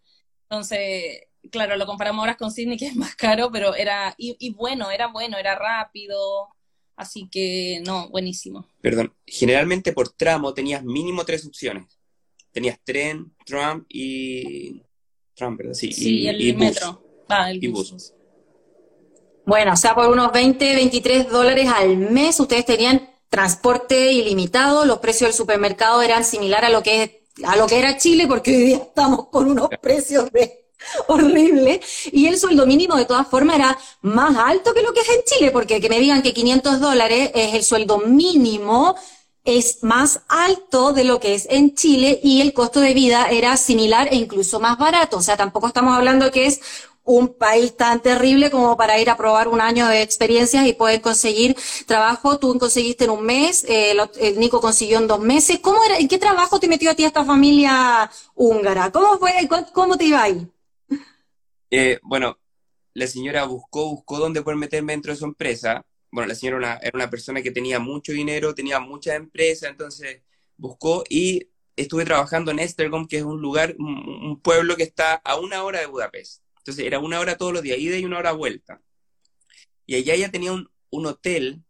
Entonces, 0.48 1.22
claro, 1.50 1.76
lo 1.76 1.86
comparamos 1.86 2.20
ahora 2.20 2.36
con 2.36 2.50
Sydney, 2.50 2.76
que 2.76 2.86
es 2.86 2.96
más 2.96 3.14
caro, 3.16 3.50
pero 3.52 3.74
era, 3.74 4.14
y, 4.18 4.36
y 4.38 4.50
bueno, 4.54 4.90
era 4.90 5.08
bueno, 5.08 5.36
era 5.38 5.54
rápido, 5.54 6.48
así 6.96 7.28
que 7.30 7.82
no, 7.84 8.08
buenísimo. 8.10 8.66
Perdón, 8.80 9.14
generalmente 9.26 9.92
por 9.92 10.08
tramo 10.10 10.54
tenías 10.54 10.82
mínimo 10.84 11.24
tres 11.24 11.46
opciones. 11.46 11.98
Tenías 12.52 12.78
tren, 12.84 13.34
tram 13.46 13.84
y... 13.88 14.82
Tram, 15.34 15.56
¿verdad? 15.56 15.72
Sí, 15.74 15.92
Sí, 15.92 16.20
y, 16.20 16.28
el 16.28 16.40
y 16.40 16.52
bus. 16.52 16.60
metro. 16.60 17.02
Ah, 17.28 17.50
el 17.50 17.64
Y 17.64 17.68
bus. 17.68 17.92
bus. 17.92 18.12
Bueno, 19.46 19.72
o 19.72 19.76
sea, 19.76 19.94
por 19.94 20.08
unos 20.08 20.30
20, 20.32 20.74
23 20.74 21.28
dólares 21.30 21.68
al 21.68 21.96
mes 21.96 22.38
ustedes 22.38 22.64
tenían 22.64 23.10
transporte 23.28 24.12
ilimitado, 24.12 24.84
los 24.84 24.98
precios 24.98 25.28
del 25.28 25.34
supermercado 25.34 26.02
eran 26.02 26.24
similar 26.24 26.64
a 26.64 26.68
lo 26.70 26.82
que 26.82 27.02
es, 27.02 27.10
a 27.44 27.56
lo 27.56 27.66
que 27.66 27.78
era 27.78 27.96
Chile, 27.96 28.26
porque 28.28 28.54
hoy 28.54 28.62
día 28.64 28.76
estamos 28.76 29.28
con 29.28 29.50
unos 29.50 29.70
precios 29.80 30.30
de 30.30 30.61
horrible, 31.08 31.80
y 32.10 32.26
el 32.26 32.38
sueldo 32.38 32.66
mínimo 32.66 32.96
de 32.96 33.04
todas 33.04 33.26
formas 33.26 33.56
era 33.56 33.78
más 34.02 34.36
alto 34.36 34.74
que 34.74 34.82
lo 34.82 34.92
que 34.92 35.00
es 35.00 35.08
en 35.08 35.22
Chile, 35.24 35.50
porque 35.50 35.80
que 35.80 35.88
me 35.88 36.00
digan 36.00 36.22
que 36.22 36.32
500 36.32 36.80
dólares 36.80 37.30
es 37.34 37.54
el 37.54 37.64
sueldo 37.64 37.98
mínimo, 37.98 38.96
es 39.44 39.82
más 39.82 40.20
alto 40.28 40.92
de 40.92 41.04
lo 41.04 41.18
que 41.18 41.34
es 41.34 41.46
en 41.50 41.74
Chile 41.74 42.20
y 42.22 42.40
el 42.40 42.52
costo 42.52 42.80
de 42.80 42.94
vida 42.94 43.26
era 43.30 43.56
similar 43.56 44.08
e 44.10 44.16
incluso 44.16 44.60
más 44.60 44.78
barato. 44.78 45.16
O 45.16 45.22
sea, 45.22 45.36
tampoco 45.36 45.66
estamos 45.66 45.96
hablando 45.96 46.30
que 46.30 46.46
es 46.46 46.60
un 47.04 47.34
país 47.34 47.76
tan 47.76 48.00
terrible 48.00 48.50
como 48.50 48.76
para 48.76 49.00
ir 49.00 49.10
a 49.10 49.16
probar 49.16 49.48
un 49.48 49.60
año 49.60 49.88
de 49.88 50.02
experiencias 50.02 50.66
y 50.66 50.74
poder 50.74 51.00
conseguir 51.00 51.56
trabajo. 51.86 52.38
Tú 52.38 52.56
conseguiste 52.58 53.04
en 53.04 53.10
un 53.10 53.24
mes, 53.24 53.64
eh, 53.64 53.92
el, 53.92 54.00
el 54.20 54.38
Nico 54.38 54.60
consiguió 54.60 54.98
en 54.98 55.08
dos 55.08 55.20
meses. 55.20 55.58
¿Cómo 55.60 55.82
era, 55.84 55.98
en 55.98 56.08
qué 56.08 56.18
trabajo 56.18 56.60
te 56.60 56.68
metió 56.68 56.90
a 56.90 56.94
ti 56.94 57.04
esta 57.04 57.24
familia 57.24 58.10
húngara? 58.36 58.92
¿Cómo 58.92 59.18
fue, 59.18 59.32
cómo 59.72 59.96
te 59.96 60.04
iba 60.04 60.22
ahí? 60.22 60.51
Eh, 61.74 61.98
bueno, 62.02 62.38
la 62.92 63.06
señora 63.06 63.44
buscó, 63.46 63.88
buscó 63.88 64.18
dónde 64.18 64.42
poder 64.42 64.58
meterme 64.58 64.92
dentro 64.92 65.12
de 65.12 65.18
su 65.18 65.24
empresa. 65.24 65.86
Bueno, 66.10 66.28
la 66.28 66.34
señora 66.34 66.78
era 66.82 66.92
una, 66.94 67.08
persona 67.10 67.40
que 67.42 67.50
tenía 67.50 67.78
mucho 67.78 68.12
dinero, 68.12 68.54
tenía 68.54 68.78
muchas 68.78 69.16
empresas, 69.16 69.70
entonces 69.70 70.20
buscó 70.58 71.02
y 71.08 71.48
estuve 71.74 72.04
trabajando 72.04 72.50
en 72.50 72.58
Estergom, 72.58 73.06
que 73.08 73.16
es 73.18 73.22
un 73.22 73.40
lugar, 73.40 73.74
un, 73.78 74.38
pueblo 74.42 74.76
que 74.76 74.82
está 74.82 75.14
a 75.14 75.36
una 75.40 75.64
hora 75.64 75.80
de 75.80 75.86
Budapest. 75.86 76.42
Entonces 76.58 76.84
era 76.84 76.98
una 76.98 77.18
hora 77.20 77.38
todos 77.38 77.54
los 77.54 77.62
días, 77.62 77.78
ida 77.78 77.96
y 77.96 78.04
una 78.04 78.18
hora 78.18 78.32
vuelta. 78.32 78.82
Y 79.86 79.96
allá 79.96 80.14
ella 80.14 80.30
tenía 80.30 80.52
un, 80.52 80.70
un 80.90 81.06
hotel 81.06 81.64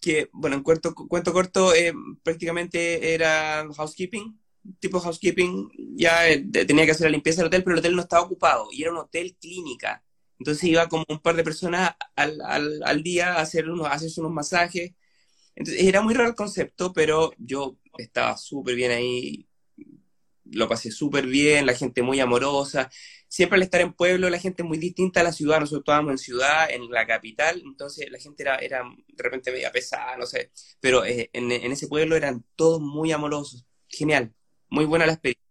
que, 0.00 0.30
bueno, 0.32 0.56
en 0.56 0.62
cuento, 0.62 0.94
cuento 0.94 1.32
corto, 1.34 1.74
eh, 1.74 1.92
prácticamente 2.22 3.14
era 3.14 3.68
housekeeping, 3.76 4.41
tipo 4.80 5.00
housekeeping, 5.00 5.70
ya 5.96 6.28
eh, 6.28 6.40
tenía 6.66 6.84
que 6.84 6.92
hacer 6.92 7.06
la 7.06 7.12
limpieza 7.12 7.40
del 7.40 7.48
hotel, 7.48 7.64
pero 7.64 7.74
el 7.74 7.80
hotel 7.80 7.96
no 7.96 8.02
estaba 8.02 8.22
ocupado 8.22 8.68
y 8.72 8.82
era 8.82 8.92
un 8.92 8.98
hotel 8.98 9.36
clínica. 9.40 10.04
Entonces 10.38 10.64
iba 10.64 10.88
como 10.88 11.04
un 11.08 11.20
par 11.20 11.36
de 11.36 11.44
personas 11.44 11.92
al, 12.16 12.40
al, 12.42 12.82
al 12.84 13.02
día 13.02 13.34
a, 13.34 13.42
hacer 13.42 13.68
unos, 13.70 13.86
hacerse 13.88 14.20
unos 14.20 14.32
masajes. 14.32 14.92
Entonces 15.54 15.84
era 15.84 16.02
muy 16.02 16.14
raro 16.14 16.30
el 16.30 16.34
concepto, 16.34 16.92
pero 16.92 17.32
yo 17.38 17.78
estaba 17.98 18.36
súper 18.36 18.74
bien 18.74 18.90
ahí, 18.92 19.46
lo 20.44 20.68
pasé 20.68 20.90
súper 20.90 21.26
bien, 21.26 21.66
la 21.66 21.74
gente 21.74 22.02
muy 22.02 22.20
amorosa. 22.20 22.90
Siempre 23.28 23.56
al 23.56 23.62
estar 23.62 23.80
en 23.80 23.92
pueblo, 23.94 24.28
la 24.30 24.38
gente 24.38 24.62
es 24.62 24.68
muy 24.68 24.78
distinta 24.78 25.20
a 25.20 25.24
la 25.24 25.32
ciudad. 25.32 25.60
Nosotros 25.60 25.82
estábamos 25.82 26.12
en 26.12 26.18
ciudad, 26.18 26.70
en 26.70 26.90
la 26.90 27.06
capital, 27.06 27.62
entonces 27.64 28.10
la 28.10 28.18
gente 28.18 28.42
era, 28.42 28.56
era 28.56 28.82
de 28.84 29.22
repente 29.22 29.52
media 29.52 29.72
pesada, 29.72 30.16
no 30.16 30.26
sé. 30.26 30.50
Pero 30.80 31.04
eh, 31.04 31.30
en, 31.32 31.52
en 31.52 31.72
ese 31.72 31.88
pueblo 31.88 32.16
eran 32.16 32.44
todos 32.56 32.80
muy 32.80 33.12
amorosos. 33.12 33.66
Genial, 33.88 34.34
muy 34.72 34.86
buena 34.86 35.06
la 35.06 35.12
experiencia. 35.12 35.44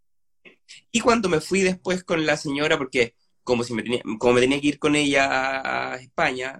Y 0.92 1.00
cuando 1.00 1.30
me 1.30 1.42
fui 1.42 1.62
después 1.62 2.04
con 2.04 2.26
la 2.26 2.38
señora, 2.38 2.78
porque 2.78 3.16
como, 3.44 3.64
si 3.64 3.74
me 3.74 3.84
tenía, 3.84 4.02
como 4.20 4.34
me 4.34 4.42
tenía 4.42 4.60
que 4.60 4.68
ir 4.68 4.80
con 4.80 4.96
ella 4.96 5.94
a, 5.94 5.96
España, 5.98 6.60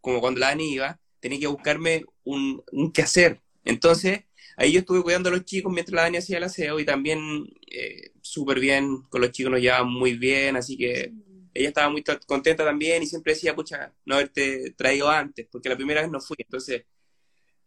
como 0.00 0.20
cuando 0.20 0.40
la 0.40 0.48
Dani 0.48 0.72
iba, 0.74 1.00
tenía 1.20 1.38
que 1.38 1.46
buscarme 1.46 2.04
un, 2.24 2.62
un 2.72 2.92
quehacer. 2.92 3.40
Entonces, 3.64 4.24
ahí 4.56 4.72
yo 4.72 4.80
estuve 4.80 5.02
cuidando 5.02 5.28
a 5.28 5.32
los 5.32 5.44
chicos 5.44 5.72
mientras 5.72 5.94
la 5.94 6.02
Dani 6.02 6.18
hacía 6.18 6.38
el 6.38 6.44
aseo 6.44 6.80
y 6.80 6.84
también 6.84 7.46
eh, 7.70 8.10
súper 8.20 8.58
bien, 8.58 9.02
con 9.02 9.20
los 9.20 9.30
chicos 9.30 9.52
nos 9.52 9.60
llevaban 9.60 9.88
muy 9.88 10.14
bien, 10.14 10.56
así 10.56 10.76
que 10.76 11.12
ella 11.54 11.68
estaba 11.68 11.88
muy 11.88 12.02
contenta 12.26 12.64
también 12.64 13.02
y 13.02 13.06
siempre 13.06 13.34
decía, 13.34 13.54
pucha, 13.54 13.92
no 14.04 14.16
haberte 14.16 14.72
traído 14.72 15.08
antes, 15.08 15.46
porque 15.50 15.68
la 15.68 15.76
primera 15.76 16.02
vez 16.02 16.10
no 16.10 16.20
fui. 16.20 16.36
Entonces, 16.40 16.84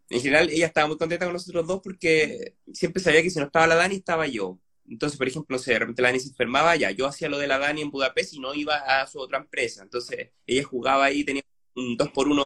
en 0.09 0.21
general, 0.21 0.49
ella 0.49 0.67
estaba 0.67 0.87
muy 0.87 0.97
contenta 0.97 1.25
con 1.25 1.33
nosotros 1.33 1.65
dos 1.65 1.81
porque 1.83 2.55
siempre 2.71 3.01
sabía 3.01 3.23
que 3.23 3.29
si 3.29 3.39
no 3.39 3.45
estaba 3.45 3.67
la 3.67 3.75
Dani, 3.75 3.95
estaba 3.95 4.27
yo. 4.27 4.59
Entonces, 4.87 5.17
por 5.17 5.27
ejemplo, 5.27 5.57
si 5.57 5.71
de 5.71 5.79
repente 5.79 6.01
la 6.01 6.09
Dani 6.09 6.19
se 6.19 6.29
enfermaba, 6.29 6.75
ya, 6.75 6.91
yo 6.91 7.07
hacía 7.07 7.27
lo 7.27 7.39
de 7.39 7.47
la 7.47 7.57
Dani 7.57 7.81
en 7.81 7.91
Budapest 7.91 8.33
y 8.33 8.39
no 8.39 8.53
iba 8.53 8.75
a 8.75 9.07
su 9.07 9.19
otra 9.19 9.39
empresa. 9.39 9.81
Entonces, 9.81 10.29
ella 10.45 10.63
jugaba 10.63 11.05
ahí, 11.05 11.23
tenía 11.23 11.41
un 11.75 11.97
dos 11.97 12.09
por 12.09 12.27
uno 12.27 12.43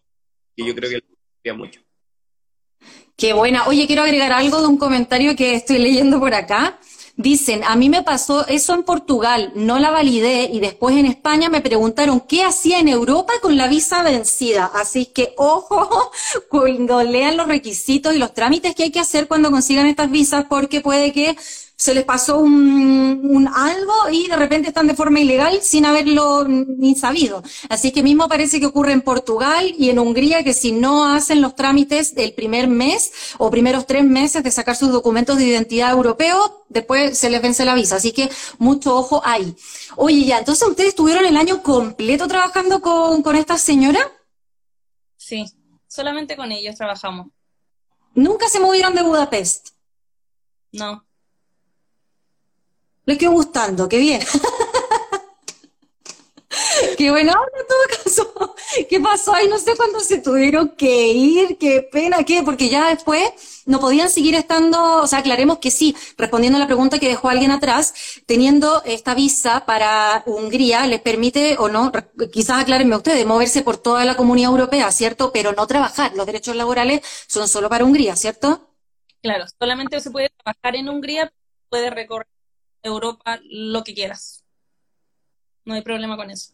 que 0.55 0.65
yo 0.65 0.73
creo 0.73 0.89
que 0.89 1.03
le 1.43 1.53
mucho. 1.53 1.81
Qué 3.17 3.33
buena. 3.33 3.67
Oye, 3.67 3.85
quiero 3.87 4.03
agregar 4.03 4.31
algo 4.31 4.61
de 4.61 4.67
un 4.67 4.77
comentario 4.77 5.35
que 5.35 5.53
estoy 5.53 5.79
leyendo 5.79 6.19
por 6.19 6.33
acá. 6.33 6.79
Dicen, 7.21 7.65
a 7.65 7.75
mí 7.75 7.89
me 7.89 8.01
pasó 8.01 8.47
eso 8.47 8.73
en 8.73 8.83
Portugal, 8.83 9.51
no 9.53 9.77
la 9.77 9.91
validé 9.91 10.49
y 10.53 10.61
después 10.61 10.95
en 10.95 11.05
España 11.05 11.49
me 11.49 11.59
preguntaron 11.59 12.21
qué 12.21 12.45
hacía 12.45 12.79
en 12.79 12.87
Europa 12.87 13.33
con 13.41 13.57
la 13.57 13.67
visa 13.67 14.03
vencida. 14.03 14.71
Así 14.73 15.05
que 15.07 15.33
ojo 15.37 16.11
cuando 16.47 17.03
lean 17.03 17.35
los 17.35 17.49
requisitos 17.49 18.15
y 18.15 18.19
los 18.19 18.33
trámites 18.33 18.73
que 18.73 18.83
hay 18.83 18.91
que 18.91 19.01
hacer 19.01 19.27
cuando 19.27 19.51
consigan 19.51 19.87
estas 19.87 20.09
visas 20.09 20.45
porque 20.47 20.79
puede 20.79 21.11
que 21.11 21.35
se 21.79 21.93
les 21.93 22.03
pasó 22.03 22.39
un, 22.39 23.49
algo 23.55 23.93
y 24.11 24.27
de 24.27 24.35
repente 24.35 24.67
están 24.67 24.85
de 24.85 24.95
forma 24.95 25.21
ilegal 25.21 25.61
sin 25.61 25.85
haberlo 25.85 26.45
ni 26.45 26.93
sabido. 26.95 27.41
Así 27.69 27.93
que 27.93 28.03
mismo 28.03 28.27
parece 28.27 28.59
que 28.59 28.65
ocurre 28.65 28.91
en 28.91 29.01
Portugal 29.01 29.73
y 29.77 29.89
en 29.89 29.97
Hungría 29.97 30.43
que 30.43 30.53
si 30.53 30.73
no 30.73 31.05
hacen 31.05 31.41
los 31.41 31.55
trámites 31.55 32.13
del 32.13 32.33
primer 32.33 32.67
mes 32.67 33.13
o 33.37 33.49
primeros 33.49 33.87
tres 33.87 34.03
meses 34.03 34.43
de 34.43 34.51
sacar 34.51 34.75
sus 34.75 34.91
documentos 34.91 35.37
de 35.37 35.45
identidad 35.45 35.91
europeos, 35.91 36.51
después 36.67 37.17
se 37.17 37.29
les 37.29 37.41
vence 37.41 37.63
la 37.63 37.75
visa. 37.75 37.95
Así 37.95 38.11
que 38.11 38.29
mucho 38.57 38.97
ojo 38.97 39.21
ahí. 39.23 39.55
Oye, 39.95 40.25
ya, 40.25 40.39
entonces 40.39 40.67
ustedes 40.67 40.89
estuvieron 40.89 41.25
el 41.25 41.37
año 41.37 41.63
completo 41.63 42.27
trabajando 42.27 42.81
con, 42.81 43.23
con 43.23 43.37
esta 43.37 43.57
señora? 43.57 44.01
Sí, 45.15 45.45
solamente 45.87 46.35
con 46.35 46.51
ellos 46.51 46.75
trabajamos. 46.75 47.27
¿Nunca 48.15 48.49
se 48.49 48.59
movieron 48.59 48.93
de 48.95 49.01
Budapest? 49.01 49.69
No. 50.73 51.08
Le 53.09 53.17
quedó 53.17 53.31
gustando, 53.31 53.89
qué 53.89 53.97
bien. 53.97 54.21
qué 56.99 57.09
bueno, 57.09 57.31
en 57.31 57.67
todo 57.67 58.03
caso, 58.03 58.55
¿qué 58.87 58.99
pasó 58.99 59.33
ahí? 59.33 59.47
No 59.47 59.57
sé 59.57 59.75
cuándo 59.75 59.99
se 59.99 60.19
tuvieron 60.19 60.75
que 60.77 61.07
ir, 61.07 61.57
qué 61.57 61.81
pena, 61.81 62.23
qué, 62.23 62.43
porque 62.43 62.69
ya 62.69 62.89
después 62.89 63.63
no 63.65 63.79
podían 63.79 64.11
seguir 64.11 64.35
estando, 64.35 64.97
o 64.97 65.07
sea, 65.07 65.17
aclaremos 65.17 65.57
que 65.57 65.71
sí, 65.71 65.95
respondiendo 66.19 66.57
a 66.57 66.59
la 66.59 66.67
pregunta 66.67 66.99
que 66.99 67.07
dejó 67.07 67.29
alguien 67.29 67.49
atrás, 67.49 67.95
teniendo 68.27 68.83
esta 68.85 69.15
visa 69.15 69.65
para 69.65 70.21
Hungría, 70.27 70.85
les 70.85 71.01
permite, 71.01 71.55
o 71.57 71.67
no, 71.67 71.91
quizás 72.31 72.61
aclárenme 72.61 72.95
ustedes, 72.95 73.25
moverse 73.25 73.63
por 73.63 73.77
toda 73.77 74.05
la 74.05 74.15
comunidad 74.15 74.51
europea, 74.51 74.91
¿cierto? 74.91 75.31
Pero 75.31 75.53
no 75.53 75.65
trabajar. 75.65 76.13
Los 76.13 76.27
derechos 76.27 76.55
laborales 76.55 77.01
son 77.25 77.49
solo 77.49 77.69
para 77.69 77.85
Hungría, 77.85 78.15
¿cierto? 78.15 78.69
Claro, 79.23 79.45
solamente 79.57 79.99
se 79.99 80.11
puede 80.11 80.29
trabajar 80.29 80.75
en 80.75 80.89
Hungría, 80.89 81.33
puede 81.71 81.89
recorrer 81.89 82.27
Europa, 82.83 83.39
lo 83.43 83.83
que 83.83 83.93
quieras. 83.93 84.43
No 85.65 85.73
hay 85.73 85.81
problema 85.81 86.17
con 86.17 86.29
eso. 86.31 86.53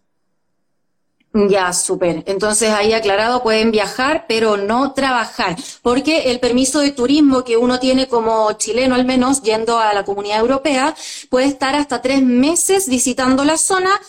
Ya, 1.49 1.73
súper. 1.73 2.23
Entonces 2.27 2.69
ahí 2.69 2.93
aclarado, 2.93 3.43
pueden 3.43 3.69
viajar, 3.69 4.25
pero 4.25 4.55
no 4.55 4.93
trabajar, 4.93 5.57
porque 5.81 6.31
el 6.31 6.39
permiso 6.39 6.79
de 6.79 6.91
turismo 6.91 7.43
que 7.43 7.57
uno 7.57 7.77
tiene 7.77 8.07
como 8.07 8.53
chileno 8.53 8.95
al 8.95 9.03
menos, 9.03 9.41
yendo 9.41 9.77
a 9.77 9.93
la 9.93 10.05
comunidad 10.05 10.39
europea, 10.39 10.95
puede 11.29 11.47
estar 11.47 11.75
hasta 11.75 12.01
tres 12.01 12.21
meses 12.21 12.87
visitando 12.87 13.43
la 13.43 13.57
zona, 13.57 13.99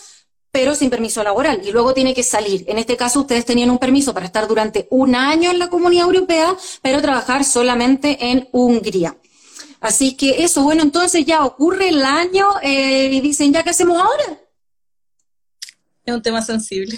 pero 0.51 0.73
sin 0.73 0.89
permiso 0.89 1.21
laboral, 1.21 1.59
y 1.65 1.71
luego 1.73 1.93
tiene 1.93 2.13
que 2.13 2.23
salir. 2.23 2.63
En 2.65 2.77
este 2.77 2.95
caso, 2.95 3.19
ustedes 3.19 3.43
tenían 3.43 3.71
un 3.71 3.77
permiso 3.77 4.13
para 4.13 4.25
estar 4.25 4.47
durante 4.47 4.87
un 4.89 5.13
año 5.13 5.51
en 5.51 5.59
la 5.59 5.69
comunidad 5.69 6.05
europea, 6.05 6.55
pero 6.81 7.01
trabajar 7.01 7.43
solamente 7.43 8.17
en 8.31 8.47
Hungría. 8.53 9.17
Así 9.79 10.17
que 10.17 10.43
eso, 10.43 10.63
bueno, 10.63 10.81
entonces 10.81 11.25
ya 11.25 11.45
ocurre 11.45 11.89
el 11.89 12.03
año 12.03 12.45
eh, 12.61 13.09
y 13.11 13.21
dicen, 13.21 13.53
¿ya 13.53 13.63
qué 13.63 13.69
hacemos 13.69 13.97
ahora? 13.97 14.39
Es 16.03 16.13
un 16.13 16.21
tema 16.21 16.41
sensible. 16.41 16.97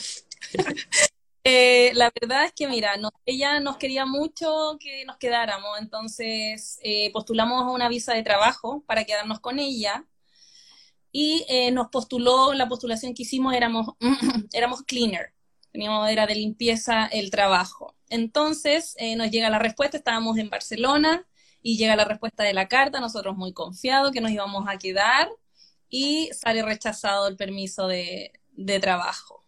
Eh, 1.45 1.93
la 1.95 2.11
verdad 2.19 2.43
es 2.43 2.51
que, 2.51 2.67
mira, 2.67 2.91
ella 3.25 3.61
nos 3.61 3.77
quería 3.77 4.05
mucho 4.05 4.77
que 4.77 5.05
nos 5.05 5.17
quedáramos, 5.17 5.79
entonces 5.79 6.77
eh, 6.83 7.11
postulamos 7.13 7.63
a 7.63 7.71
una 7.71 7.87
visa 7.87 8.13
de 8.13 8.21
trabajo 8.21 8.83
para 8.85 9.05
quedarnos 9.05 9.39
con 9.39 9.57
ella 9.57 10.05
y 11.13 11.45
nos 11.71 11.87
postuló, 11.87 12.53
la 12.53 12.67
postulación 12.67 13.15
que 13.15 13.23
hicimos 13.23 13.55
éramos, 13.55 13.87
éramos 14.53 14.83
cleaner, 14.83 15.33
teníamos, 15.71 16.09
era 16.09 16.27
de 16.27 16.35
limpieza 16.35 17.07
el 17.07 17.31
trabajo. 17.31 17.95
Entonces 18.09 18.95
nos 19.15 19.31
llega 19.31 19.49
la 19.49 19.59
respuesta, 19.59 19.97
estábamos 19.97 20.37
en 20.37 20.49
Barcelona, 20.49 21.25
y 21.61 21.77
llega 21.77 21.95
la 21.95 22.05
respuesta 22.05 22.43
de 22.43 22.53
la 22.53 22.67
carta, 22.67 22.99
nosotros 22.99 23.35
muy 23.35 23.53
confiados 23.53 24.11
que 24.11 24.21
nos 24.21 24.31
íbamos 24.31 24.65
a 24.67 24.77
quedar 24.77 25.29
y 25.89 26.29
sale 26.33 26.61
rechazado 26.63 27.27
el 27.27 27.35
permiso 27.35 27.87
de, 27.87 28.31
trabajo. 28.81 29.45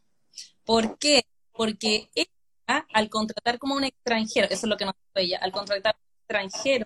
¿Por 0.65 0.97
qué? 0.97 1.25
Porque 1.53 2.09
ella, 2.15 2.85
al 2.93 3.09
contratar 3.09 3.59
como 3.59 3.75
un 3.75 3.83
extranjero, 3.83 4.47
eso 4.47 4.65
es 4.65 4.69
lo 4.69 4.77
que 4.77 4.85
nos 4.85 4.93
dijo 4.95 5.25
ella, 5.25 5.39
al 5.41 5.51
contratar 5.51 5.95
un 5.99 6.17
extranjero, 6.21 6.85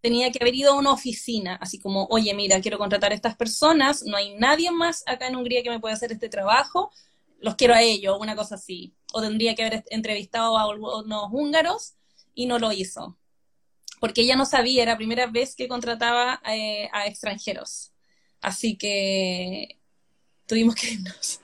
tenía 0.00 0.30
que 0.32 0.38
haber 0.42 0.54
ido 0.54 0.72
a 0.72 0.76
una 0.76 0.92
oficina, 0.92 1.56
así 1.56 1.78
como, 1.78 2.06
oye, 2.10 2.34
mira, 2.34 2.60
quiero 2.60 2.78
contratar 2.78 3.12
a 3.12 3.14
estas 3.14 3.36
personas, 3.36 4.02
no 4.02 4.16
hay 4.16 4.34
nadie 4.36 4.70
más 4.70 5.02
acá 5.06 5.28
en 5.28 5.36
Hungría 5.36 5.62
que 5.62 5.70
me 5.70 5.80
pueda 5.80 5.94
hacer 5.94 6.12
este 6.12 6.28
trabajo, 6.28 6.90
los 7.38 7.54
quiero 7.54 7.74
a 7.74 7.82
ellos, 7.82 8.18
una 8.20 8.36
cosa 8.36 8.56
así. 8.56 8.94
O 9.12 9.20
tendría 9.20 9.54
que 9.54 9.64
haber 9.64 9.84
entrevistado 9.90 10.58
a 10.58 10.68
unos 10.68 11.28
húngaros 11.30 11.94
y 12.34 12.46
no 12.46 12.58
lo 12.58 12.72
hizo 12.72 13.19
porque 14.00 14.22
ella 14.22 14.34
no 14.34 14.46
sabía, 14.46 14.82
era 14.82 14.92
la 14.92 14.98
primera 14.98 15.26
vez 15.26 15.54
que 15.54 15.68
contrataba 15.68 16.40
eh, 16.46 16.88
a 16.92 17.06
extranjeros. 17.06 17.92
Así 18.40 18.76
que 18.76 19.78
tuvimos 20.46 20.74
que 20.74 20.92
irnos. 20.92 21.40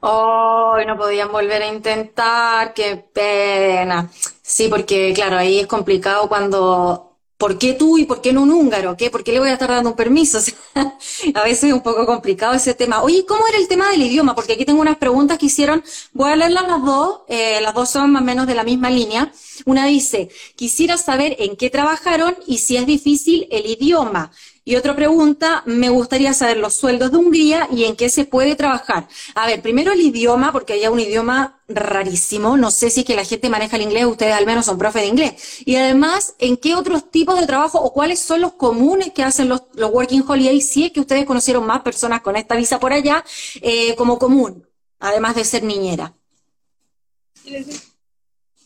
Oh, 0.00 0.76
no 0.86 0.96
podían 0.96 1.30
volver 1.32 1.62
a 1.62 1.66
intentar, 1.66 2.72
qué 2.72 2.96
pena. 2.96 4.08
Sí, 4.42 4.68
porque 4.68 5.12
claro, 5.12 5.36
ahí 5.36 5.58
es 5.58 5.66
complicado 5.66 6.28
cuando 6.28 7.07
¿por 7.38 7.56
qué 7.56 7.72
tú 7.74 7.96
y 7.98 8.04
por 8.04 8.20
qué 8.20 8.32
no 8.32 8.42
un 8.42 8.50
húngaro? 8.50 8.96
¿Qué? 8.96 9.10
¿Por 9.10 9.24
qué 9.24 9.32
le 9.32 9.38
voy 9.38 9.48
a 9.48 9.54
estar 9.54 9.70
dando 9.70 9.90
un 9.90 9.96
permiso? 9.96 10.38
a 11.34 11.44
veces 11.44 11.64
es 11.64 11.72
un 11.72 11.82
poco 11.82 12.04
complicado 12.04 12.54
ese 12.54 12.74
tema. 12.74 13.02
Oye, 13.02 13.24
¿cómo 13.26 13.46
era 13.48 13.58
el 13.58 13.68
tema 13.68 13.90
del 13.90 14.02
idioma? 14.02 14.34
Porque 14.34 14.54
aquí 14.54 14.64
tengo 14.64 14.80
unas 14.80 14.98
preguntas 14.98 15.38
que 15.38 15.46
hicieron, 15.46 15.82
voy 16.12 16.32
a 16.32 16.36
leerlas 16.36 16.66
las 16.66 16.84
dos, 16.84 17.20
eh, 17.28 17.60
las 17.62 17.74
dos 17.74 17.88
son 17.88 18.10
más 18.10 18.22
o 18.22 18.24
menos 18.24 18.46
de 18.46 18.54
la 18.54 18.64
misma 18.64 18.90
línea. 18.90 19.32
Una 19.64 19.86
dice, 19.86 20.28
quisiera 20.56 20.98
saber 20.98 21.36
en 21.38 21.56
qué 21.56 21.70
trabajaron 21.70 22.36
y 22.46 22.58
si 22.58 22.76
es 22.76 22.86
difícil 22.86 23.46
el 23.50 23.66
idioma. 23.66 24.32
Y 24.68 24.76
otra 24.76 24.94
pregunta, 24.94 25.62
me 25.64 25.88
gustaría 25.88 26.34
saber 26.34 26.58
los 26.58 26.74
sueldos 26.74 27.10
de 27.10 27.16
Hungría 27.16 27.66
y 27.72 27.84
en 27.84 27.96
qué 27.96 28.10
se 28.10 28.26
puede 28.26 28.54
trabajar. 28.54 29.08
A 29.34 29.46
ver, 29.46 29.62
primero 29.62 29.92
el 29.92 30.00
idioma, 30.02 30.52
porque 30.52 30.74
hay 30.74 30.86
un 30.88 31.00
idioma 31.00 31.58
rarísimo. 31.68 32.54
No 32.58 32.70
sé 32.70 32.90
si 32.90 33.00
es 33.00 33.06
que 33.06 33.16
la 33.16 33.24
gente 33.24 33.48
maneja 33.48 33.76
el 33.76 33.82
inglés, 33.84 34.04
ustedes 34.04 34.34
al 34.34 34.44
menos 34.44 34.66
son 34.66 34.76
profe 34.76 34.98
de 34.98 35.06
inglés. 35.06 35.62
Y 35.64 35.76
además, 35.76 36.34
¿en 36.38 36.58
qué 36.58 36.74
otros 36.74 37.10
tipos 37.10 37.40
de 37.40 37.46
trabajo 37.46 37.80
o 37.80 37.94
cuáles 37.94 38.18
son 38.20 38.42
los 38.42 38.52
comunes 38.56 39.10
que 39.14 39.22
hacen 39.22 39.48
los, 39.48 39.62
Working 39.74 40.22
Holidays? 40.28 40.68
Si 40.68 40.84
es 40.84 40.92
que 40.92 41.00
ustedes 41.00 41.24
conocieron 41.24 41.64
más 41.64 41.80
personas 41.80 42.20
con 42.20 42.36
esta 42.36 42.54
visa 42.54 42.78
por 42.78 42.92
allá, 42.92 43.24
eh, 43.62 43.94
como 43.96 44.18
común, 44.18 44.68
además 44.98 45.34
de 45.34 45.46
ser 45.46 45.62
niñera. 45.62 46.12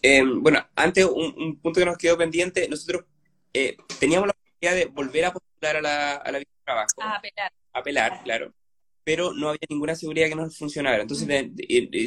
Eh, 0.03 0.25
bueno, 0.25 0.67
antes 0.75 1.05
un, 1.05 1.61
punto 1.63 1.79
que 1.79 1.87
nos 1.87 1.97
quedó 1.97 2.19
pendiente, 2.19 2.69
nosotros 2.69 3.05
eh, 3.55 3.77
teníamos 4.01 4.27
la 4.27 4.42
de 4.71 4.87
volver 4.87 5.25
a 5.25 5.33
a 5.71 5.81
la, 5.81 6.15
a 6.17 6.33
la 6.33 6.39
visa 6.39 6.51
de 6.51 6.65
trabajo. 6.65 7.03
A 7.03 7.17
apelar. 7.17 7.53
Apelar, 7.73 8.23
claro. 8.25 8.55
Pero 9.05 9.33
no 9.33 9.49
había 9.49 9.61
ninguna 9.69 9.95
seguridad 9.95 10.29
que 10.29 10.35
nos 10.35 10.57
funcionara. 10.57 11.03
Entonces 11.03 11.27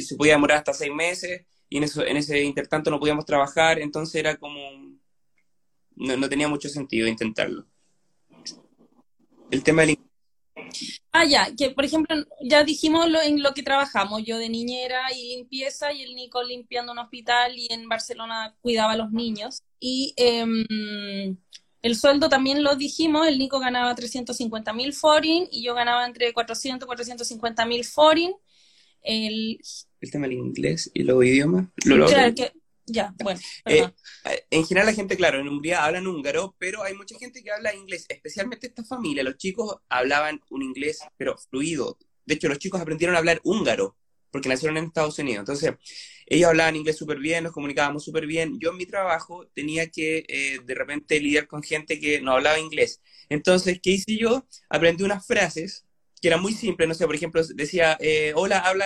se 0.06 0.16
podía 0.16 0.32
demorar 0.34 0.58
hasta 0.58 0.72
seis 0.72 0.92
meses 0.92 1.42
y 1.68 1.78
en, 1.78 1.84
eso, 1.84 2.04
en 2.04 2.16
ese 2.16 2.42
intertanto 2.42 2.90
no 2.90 3.00
podíamos 3.00 3.24
trabajar. 3.24 3.78
Entonces 3.78 4.14
era 4.16 4.36
como... 4.36 4.60
No, 5.96 6.16
no 6.16 6.28
tenía 6.28 6.48
mucho 6.48 6.68
sentido 6.68 7.08
intentarlo. 7.08 7.66
El 9.50 9.62
tema 9.62 9.82
del 9.82 9.98
Ah, 11.12 11.24
ya, 11.24 11.48
que 11.56 11.70
por 11.70 11.84
ejemplo, 11.84 12.14
ya 12.42 12.64
dijimos 12.64 13.08
lo, 13.08 13.20
en 13.22 13.42
lo 13.42 13.54
que 13.54 13.62
trabajamos, 13.62 14.22
yo 14.24 14.36
de 14.38 14.48
niñera 14.48 15.00
y 15.14 15.36
limpieza 15.36 15.92
y 15.92 16.02
el 16.02 16.14
Nico 16.14 16.42
limpiando 16.42 16.92
un 16.92 16.98
hospital 16.98 17.52
y 17.56 17.68
en 17.70 17.88
Barcelona 17.88 18.54
cuidaba 18.60 18.92
a 18.92 18.96
los 18.96 19.12
niños. 19.12 19.62
Y 19.78 20.14
eh, 20.16 20.44
El 21.86 21.94
sueldo 21.94 22.28
también 22.28 22.64
lo 22.64 22.74
dijimos, 22.74 23.28
el 23.28 23.38
Nico 23.38 23.60
ganaba 23.60 23.94
350 23.94 24.72
mil 24.72 24.92
foreign 24.92 25.46
y 25.52 25.62
yo 25.62 25.72
ganaba 25.72 26.04
entre 26.04 26.32
400 26.32 26.84
y 26.84 26.88
450 26.88 27.64
mil 27.66 27.84
foreign. 27.84 28.34
El... 29.02 29.60
el 30.00 30.10
tema 30.10 30.26
del 30.26 30.36
inglés 30.36 30.90
y 30.94 31.04
los 31.04 31.24
idiomas. 31.24 31.68
Lo, 31.84 31.96
lo 31.96 32.06
Claro, 32.08 32.34
que- 32.34 32.52
ya, 32.86 33.14
bueno, 33.22 33.38
Eh, 33.66 33.82
perdón. 33.82 33.94
en 34.50 34.66
general 34.66 34.86
la 34.86 34.94
gente, 34.94 35.16
claro, 35.16 35.38
en 35.38 35.48
Hungría 35.48 35.84
hablan 35.84 36.08
húngaro, 36.08 36.56
pero 36.58 36.82
hay 36.82 36.94
mucha 36.94 37.16
gente 37.18 37.40
que 37.42 37.52
habla 37.52 37.72
inglés, 37.72 38.04
especialmente 38.08 38.66
esta 38.66 38.82
familia. 38.82 39.22
Los 39.22 39.36
chicos 39.36 39.76
hablaban 39.88 40.40
un 40.50 40.62
inglés, 40.62 41.00
pero 41.16 41.36
fluido. 41.38 41.98
De 42.24 42.34
hecho, 42.34 42.48
los 42.48 42.58
chicos 42.58 42.80
aprendieron 42.80 43.14
a 43.14 43.20
hablar 43.20 43.40
húngaro, 43.44 43.96
porque 44.36 44.50
nacieron 44.50 44.76
en 44.76 44.84
Estados 44.84 45.18
Unidos. 45.18 45.40
Entonces, 45.40 45.72
ellos 46.26 46.48
hablaban 46.48 46.76
inglés 46.76 46.96
súper 46.98 47.18
bien, 47.18 47.44
nos 47.44 47.52
comunicábamos 47.52 48.04
súper 48.04 48.26
bien. 48.26 48.58
Yo 48.60 48.70
en 48.70 48.76
mi 48.76 48.84
trabajo 48.84 49.46
tenía 49.54 49.90
que 49.90 50.26
eh, 50.28 50.58
de 50.62 50.74
repente 50.74 51.18
lidiar 51.20 51.46
con 51.46 51.62
gente 51.62 51.98
que 51.98 52.20
no 52.20 52.32
hablaba 52.32 52.58
inglés. 52.58 53.00
Entonces, 53.30 53.80
¿qué 53.82 53.92
hice 53.92 54.18
yo? 54.18 54.46
Aprendí 54.68 55.04
unas 55.04 55.26
frases 55.26 55.86
que 56.20 56.28
eran 56.28 56.42
muy 56.42 56.52
simples, 56.52 56.86
no 56.86 56.94
sé, 56.94 57.06
por 57.06 57.14
ejemplo, 57.14 57.42
decía, 57.54 57.96
eh, 57.98 58.32
hola, 58.34 58.58
¿habla 58.58 58.84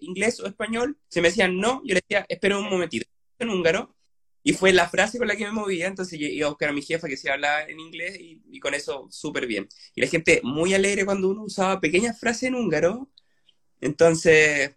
inglés 0.00 0.40
o 0.40 0.46
español? 0.46 0.98
Se 1.08 1.20
me 1.20 1.28
decían 1.28 1.58
no, 1.58 1.80
yo 1.84 1.94
le 1.94 2.00
decía, 2.00 2.26
espera 2.28 2.58
un 2.58 2.68
momentito, 2.68 3.06
en 3.38 3.50
húngaro, 3.50 3.94
y 4.42 4.52
fue 4.52 4.72
la 4.72 4.88
frase 4.88 5.18
con 5.18 5.28
la 5.28 5.36
que 5.36 5.44
me 5.44 5.52
movía, 5.52 5.86
entonces 5.86 6.18
yo 6.18 6.26
iba 6.26 6.46
a 6.46 6.50
buscar 6.50 6.70
a 6.70 6.72
mi 6.72 6.82
jefa 6.82 7.06
que 7.08 7.16
sí 7.16 7.28
hablaba 7.28 7.62
en 7.62 7.78
inglés 7.78 8.18
y, 8.18 8.42
y 8.50 8.58
con 8.58 8.74
eso 8.74 9.06
súper 9.10 9.46
bien. 9.46 9.68
Y 9.94 10.00
la 10.00 10.08
gente 10.08 10.40
muy 10.42 10.74
alegre 10.74 11.04
cuando 11.04 11.28
uno 11.28 11.44
usaba 11.44 11.80
pequeñas 11.80 12.18
frases 12.18 12.44
en 12.44 12.56
húngaro, 12.56 13.08
entonces 13.82 14.72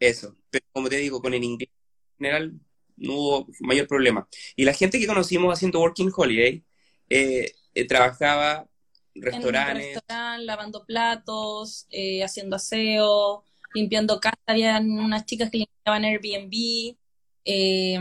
eso. 0.00 0.36
Pero 0.50 0.66
como 0.72 0.88
te 0.90 0.96
digo, 0.98 1.22
con 1.22 1.32
el 1.34 1.44
inglés 1.44 1.70
en 2.18 2.26
general 2.26 2.60
no 2.96 3.14
hubo 3.14 3.46
mayor 3.60 3.86
problema. 3.86 4.28
Y 4.56 4.64
la 4.64 4.74
gente 4.74 4.98
que 4.98 5.06
conocimos 5.06 5.54
haciendo 5.54 5.80
Working 5.80 6.12
Holiday 6.14 6.64
eh, 7.08 7.52
eh, 7.74 7.86
trabajaba 7.86 8.68
en 9.14 9.22
En 9.22 9.32
restaurantes, 9.32 9.94
restaurante, 9.94 10.44
lavando 10.44 10.84
platos, 10.84 11.86
eh, 11.90 12.22
haciendo 12.24 12.56
aseo, 12.56 13.44
limpiando 13.74 14.20
casa. 14.20 14.36
Habían 14.46 14.90
unas 14.90 15.24
chicas 15.26 15.50
que 15.50 15.58
limpiaban 15.58 16.04
Airbnb. 16.04 16.96
eh, 17.44 17.98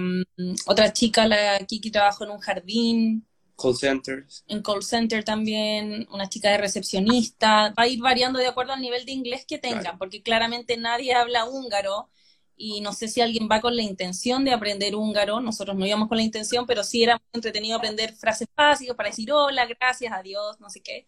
otra 0.66 0.92
chica, 0.94 1.28
la 1.28 1.60
Kiki, 1.66 1.92
trabajó 1.92 2.26
en 2.26 2.32
un 2.32 2.40
jardín, 2.40 3.28
call 3.58 3.76
centers. 3.76 4.46
en 4.48 4.62
call 4.62 4.84
center 4.84 5.24
también, 5.24 6.08
una 6.12 6.30
chica 6.30 6.50
de 6.52 6.58
recepcionista. 6.58 7.74
Va 7.78 7.84
a 7.84 7.88
ir 7.88 8.00
variando 8.02 8.40
de 8.40 8.48
acuerdo 8.48 8.74
al 8.74 8.82
nivel 8.82 9.06
de 9.06 9.12
inglés 9.12 9.46
que 9.46 9.58
tengan, 9.58 9.82
Claro. 9.82 9.98
porque 9.98 10.22
claramente 10.24 10.78
nadie 10.78 11.14
habla 11.14 11.46
húngaro. 11.46 12.10
Y 12.60 12.82
no 12.82 12.92
sé 12.94 13.08
si 13.08 13.22
alguien 13.22 13.48
va 13.52 13.62
con 13.62 13.76
la 13.76 13.84
intención 13.84 14.44
de 14.44 14.52
aprender 14.52 14.96
húngaro. 14.96 15.42
Nosotros 15.42 15.76
no 15.78 15.86
íbamos 15.86 16.08
con 16.08 16.18
la 16.18 16.24
intención, 16.24 16.66
pero 16.66 16.84
sí 16.84 17.04
era 17.04 17.16
muy 17.18 17.24
entretenido 17.34 17.78
aprender 17.78 18.16
frases 18.16 18.48
básicas 18.56 18.96
para 18.96 19.10
decir 19.10 19.32
hola, 19.32 19.66
gracias, 19.68 20.12
adiós, 20.14 20.60
no 20.60 20.70
sé 20.70 20.82
qué. 20.82 21.08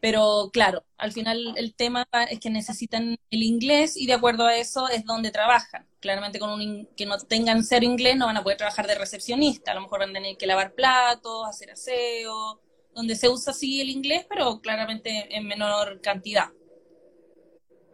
Pero 0.00 0.50
claro, 0.52 0.84
al 0.96 1.12
final 1.12 1.54
el 1.56 1.74
tema 1.74 2.06
es 2.30 2.38
que 2.38 2.50
necesitan 2.50 3.18
el 3.30 3.42
inglés 3.42 3.96
y 3.96 4.06
de 4.06 4.12
acuerdo 4.14 4.46
a 4.46 4.56
eso 4.56 4.88
es 4.88 5.04
donde 5.04 5.30
trabajan. 5.32 5.86
Claramente 6.00 6.38
con 6.38 6.50
un 6.50 6.88
que 6.96 7.06
no 7.06 7.18
tengan 7.18 7.64
cero 7.64 7.84
inglés 7.84 8.16
no 8.16 8.26
van 8.26 8.36
a 8.36 8.42
poder 8.42 8.58
trabajar 8.58 8.86
de 8.86 8.94
recepcionista. 8.94 9.72
A 9.72 9.74
lo 9.74 9.80
mejor 9.82 10.00
van 10.00 10.10
a 10.10 10.14
tener 10.14 10.36
que 10.36 10.46
lavar 10.46 10.74
platos, 10.74 11.48
hacer 11.48 11.72
aseo, 11.72 12.60
donde 12.94 13.16
se 13.16 13.28
usa 13.28 13.52
sí 13.52 13.80
el 13.80 13.90
inglés, 13.90 14.26
pero 14.28 14.60
claramente 14.60 15.36
en 15.36 15.46
menor 15.46 16.00
cantidad. 16.00 16.48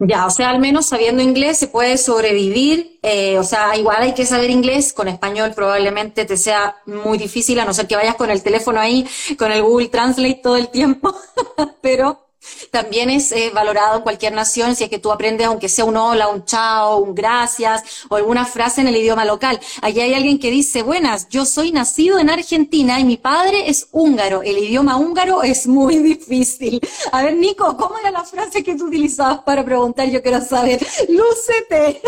Ya, 0.07 0.27
o 0.27 0.31
sea, 0.31 0.51
al 0.51 0.59
menos 0.59 0.87
sabiendo 0.87 1.23
inglés 1.23 1.59
se 1.59 1.69
puede 1.69 1.97
sobrevivir, 1.97 2.99
eh, 3.03 3.39
o 3.39 3.45
sea, 3.45 3.77
igual 3.77 4.03
hay 4.03 4.13
que 4.13 4.27
saber 4.27 4.51
inglés, 4.51 4.93
con 4.93 5.09
español 5.09 5.53
probablemente 5.55 6.27
te 6.27 6.37
sea 6.37 6.77
muy 6.85 7.17
difícil, 7.17 7.59
a 7.59 7.65
no 7.65 7.73
ser 7.73 7.87
que 7.87 7.97
vayas 7.97 8.15
con 8.17 8.31
el 8.31 8.43
teléfono 8.43 8.81
ahí, 8.81 9.07
con 9.39 9.51
el 9.51 9.63
Google 9.63 9.89
Translate 9.89 10.41
todo 10.43 10.57
el 10.57 10.69
tiempo, 10.69 11.15
pero 11.81 12.24
también 12.71 13.11
es 13.11 13.33
eh, 13.33 13.51
valorado 13.55 13.97
en 13.99 14.03
cualquier 14.03 14.33
nación 14.33 14.75
si 14.77 14.85
es 14.85 14.91
que 14.91 14.99
tú 14.99 15.13
aprendes, 15.13 15.47
aunque 15.47 15.69
sea 15.69 15.85
un 15.85 15.97
hola, 15.97 16.29
un 16.29 16.45
chao, 16.45 16.99
un 16.99 17.15
gracias 17.15 18.05
o 18.09 18.17
alguna 18.17 18.45
frase 18.45 18.81
en 18.81 18.89
el 18.89 18.97
idioma 18.97 19.25
local. 19.25 19.61
Allí 19.83 20.01
hay 20.01 20.15
alguien 20.15 20.39
que 20.39 20.51
dice, 20.51 20.83
buenas, 20.83 21.29
yo 21.29 21.45
soy 21.45 21.73
nacido 21.73 22.19
en 22.19 22.31
Argentina 22.31 22.99
y 23.01 23.05
mi 23.05 23.17
padre 23.17 23.69
es 23.69 23.89
húngaro. 23.93 24.43
El 24.43 24.59
idioma 24.59 24.97
húngaro 24.97 25.43
es 25.43 25.67
muy 25.67 25.97
difícil. 26.13 26.81
A 27.13 27.23
ver, 27.23 27.35
Nico, 27.37 27.77
¿cómo 27.77 27.99
era 27.99 28.11
la 28.11 28.25
frase 28.25 28.63
que 28.63 28.75
tú 28.77 28.87
utilizabas 28.87 29.41
para 29.41 29.65
preguntar? 29.65 30.09
Yo 30.11 30.23
quiero 30.23 30.41
saber. 30.41 30.81
Lúcete. 31.09 32.01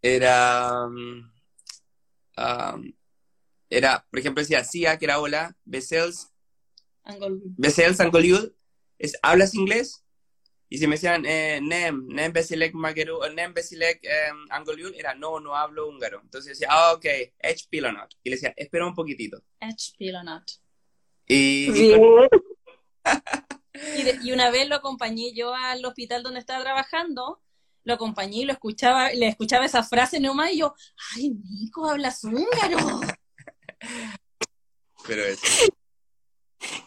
Era, 0.00 0.84
um, 0.86 1.28
um, 2.36 2.92
era, 3.68 4.06
por 4.10 4.18
ejemplo, 4.20 4.40
decía 4.42 4.62
Sia, 4.64 4.96
que 4.96 5.04
era 5.06 5.18
hola, 5.20 5.56
Besels, 5.64 6.28
Angol- 7.04 7.40
Besels 7.56 7.98
Angoliud, 8.00 8.52
es, 8.98 9.16
¿hablas 9.22 9.54
inglés? 9.54 10.04
Y 10.70 10.78
si 10.78 10.86
me 10.86 10.96
decían, 10.96 11.24
eh, 11.24 11.60
Nem, 11.62 12.06
Nem 12.08 12.30
Besilek 12.32 12.74
Mageru, 12.74 13.24
eh, 13.24 13.32
Nem 13.32 13.54
Besilek 13.54 14.00
eh, 14.04 14.30
Angoliud, 14.50 14.92
era 14.94 15.14
no, 15.14 15.40
no 15.40 15.56
hablo 15.56 15.88
húngaro. 15.88 16.20
Entonces 16.22 16.58
decía, 16.58 16.68
ah, 16.70 16.92
ok, 16.92 17.04
Ech 17.38 17.68
Pilonot. 17.70 18.14
Y 18.22 18.28
le 18.30 18.36
decía, 18.36 18.52
espera 18.56 18.86
un 18.86 18.94
poquitito. 18.94 19.42
Edge 19.60 19.94
Pilonat. 19.96 20.44
Y, 21.26 21.70
y. 21.70 21.94
Y, 23.96 24.02
de- 24.02 24.18
y 24.22 24.32
una 24.32 24.50
vez 24.50 24.68
lo 24.68 24.74
acompañé 24.74 25.32
yo 25.34 25.54
al 25.54 25.84
hospital 25.84 26.22
donde 26.22 26.40
estaba 26.40 26.62
trabajando, 26.62 27.40
lo 27.84 27.94
acompañé 27.94 28.38
y 28.40 28.44
lo 28.44 28.52
escuchaba, 28.52 29.12
le 29.12 29.28
escuchaba 29.28 29.64
esa 29.64 29.82
frase 29.82 30.20
nomás 30.20 30.52
y 30.52 30.58
yo, 30.58 30.74
ay, 31.16 31.30
Nico, 31.30 31.88
hablas 31.88 32.22
húngaro. 32.24 33.00
pero 35.06 35.24
eso. 35.24 35.46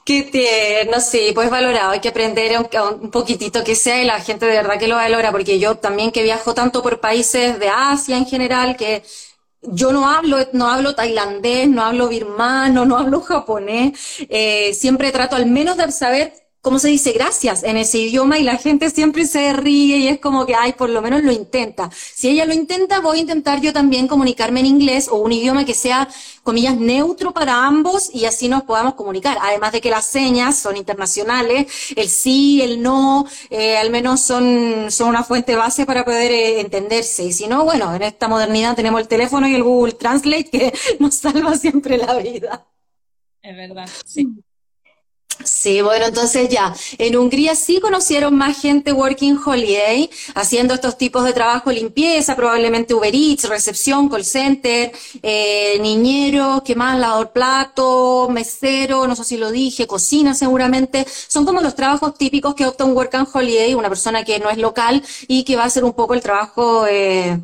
Qué 0.03 0.23
tierno, 0.23 0.99
sí, 0.99 1.31
pues 1.33 1.49
valorado, 1.49 1.91
hay 1.91 1.99
que 1.99 2.09
aprender 2.09 2.55
aunque 2.55 2.79
un 2.79 3.09
poquitito 3.11 3.63
que 3.63 3.75
sea 3.75 4.01
y 4.01 4.05
la 4.05 4.19
gente 4.19 4.45
de 4.45 4.57
verdad 4.57 4.77
que 4.79 4.87
lo 4.87 4.95
valora, 4.95 5.31
porque 5.31 5.59
yo 5.59 5.75
también 5.77 6.11
que 6.11 6.23
viajo 6.23 6.53
tanto 6.53 6.81
por 6.83 6.99
países 6.99 7.59
de 7.59 7.69
Asia 7.69 8.17
en 8.17 8.25
general, 8.25 8.75
que 8.75 9.03
yo 9.61 9.93
no 9.93 10.09
hablo, 10.09 10.37
no 10.53 10.69
hablo 10.69 10.95
tailandés, 10.95 11.69
no 11.69 11.83
hablo 11.83 12.09
birmano, 12.09 12.85
no 12.85 12.97
hablo 12.97 13.21
japonés, 13.21 13.93
eh, 14.29 14.73
siempre 14.73 15.11
trato 15.11 15.35
al 15.35 15.45
menos 15.45 15.77
de 15.77 15.91
saber 15.91 16.33
cómo 16.61 16.77
se 16.77 16.89
dice 16.89 17.11
gracias 17.11 17.63
en 17.63 17.75
ese 17.77 17.97
idioma 17.97 18.37
y 18.37 18.43
la 18.43 18.57
gente 18.57 18.89
siempre 18.91 19.25
se 19.25 19.51
ríe 19.53 19.97
y 19.97 20.07
es 20.07 20.19
como 20.19 20.45
que, 20.45 20.55
ay, 20.55 20.73
por 20.73 20.89
lo 20.89 21.01
menos 21.01 21.23
lo 21.23 21.31
intenta. 21.31 21.89
Si 21.91 22.29
ella 22.29 22.45
lo 22.45 22.53
intenta, 22.53 22.99
voy 22.99 23.17
a 23.17 23.21
intentar 23.21 23.61
yo 23.61 23.73
también 23.73 24.07
comunicarme 24.07 24.59
en 24.59 24.67
inglés 24.67 25.07
o 25.09 25.15
un 25.15 25.31
idioma 25.31 25.65
que 25.65 25.73
sea, 25.73 26.07
comillas, 26.43 26.77
neutro 26.77 27.33
para 27.33 27.65
ambos 27.65 28.09
y 28.13 28.25
así 28.25 28.47
nos 28.47 28.63
podamos 28.63 28.93
comunicar. 28.93 29.37
Además 29.41 29.71
de 29.71 29.81
que 29.81 29.89
las 29.89 30.05
señas 30.05 30.57
son 30.57 30.77
internacionales, 30.77 31.93
el 31.95 32.09
sí, 32.09 32.61
el 32.61 32.81
no, 32.81 33.25
eh, 33.49 33.77
al 33.77 33.89
menos 33.89 34.21
son, 34.21 34.91
son 34.91 35.09
una 35.09 35.23
fuente 35.23 35.55
base 35.55 35.85
para 35.85 36.05
poder 36.05 36.31
eh, 36.31 36.59
entenderse. 36.61 37.23
Y 37.23 37.33
si 37.33 37.47
no, 37.47 37.65
bueno, 37.65 37.93
en 37.95 38.03
esta 38.03 38.27
modernidad 38.27 38.75
tenemos 38.75 39.01
el 39.01 39.07
teléfono 39.07 39.47
y 39.47 39.55
el 39.55 39.63
Google 39.63 39.93
Translate 39.93 40.49
que 40.49 40.73
nos 40.99 41.15
salva 41.15 41.55
siempre 41.57 41.97
la 41.97 42.15
vida. 42.17 42.67
Es 43.41 43.55
verdad, 43.55 43.89
sí. 44.05 44.27
Sí, 45.43 45.81
bueno, 45.81 46.05
entonces 46.05 46.49
ya, 46.49 46.73
en 46.97 47.17
Hungría 47.17 47.55
sí 47.55 47.79
conocieron 47.79 48.35
más 48.35 48.61
gente 48.61 48.91
working 48.93 49.39
holiday, 49.43 50.09
haciendo 50.35 50.73
estos 50.73 50.97
tipos 50.97 51.23
de 51.25 51.33
trabajo, 51.33 51.71
limpieza, 51.71 52.35
probablemente 52.35 52.93
Uber 52.93 53.13
Eats, 53.13 53.49
recepción, 53.49 54.07
call 54.09 54.23
center, 54.23 54.91
eh, 55.23 55.79
niñero, 55.81 56.61
¿qué 56.65 56.75
más? 56.75 56.99
Lavador 56.99 57.31
plato, 57.31 58.29
mesero, 58.29 59.07
no 59.07 59.15
sé 59.15 59.23
si 59.23 59.37
lo 59.37 59.51
dije, 59.51 59.87
cocina 59.87 60.33
seguramente. 60.33 61.05
Son 61.07 61.45
como 61.45 61.61
los 61.61 61.75
trabajos 61.75 62.15
típicos 62.17 62.53
que 62.55 62.65
opta 62.67 62.85
un 62.85 62.95
working 62.95 63.25
holiday, 63.33 63.73
una 63.73 63.89
persona 63.89 64.23
que 64.23 64.39
no 64.39 64.49
es 64.49 64.57
local 64.57 65.03
y 65.27 65.43
que 65.43 65.55
va 65.55 65.63
a 65.63 65.67
hacer 65.67 65.83
un 65.83 65.93
poco 65.93 66.13
el 66.13 66.21
trabajo, 66.21 66.85
eh, 66.87 67.39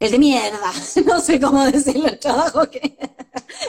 el 0.00 0.10
de 0.10 0.18
mierda, 0.18 0.72
no 1.04 1.20
sé 1.20 1.38
cómo 1.38 1.64
decirlo, 1.66 2.08
el 2.08 2.18
trabajo 2.18 2.68
que, 2.70 2.96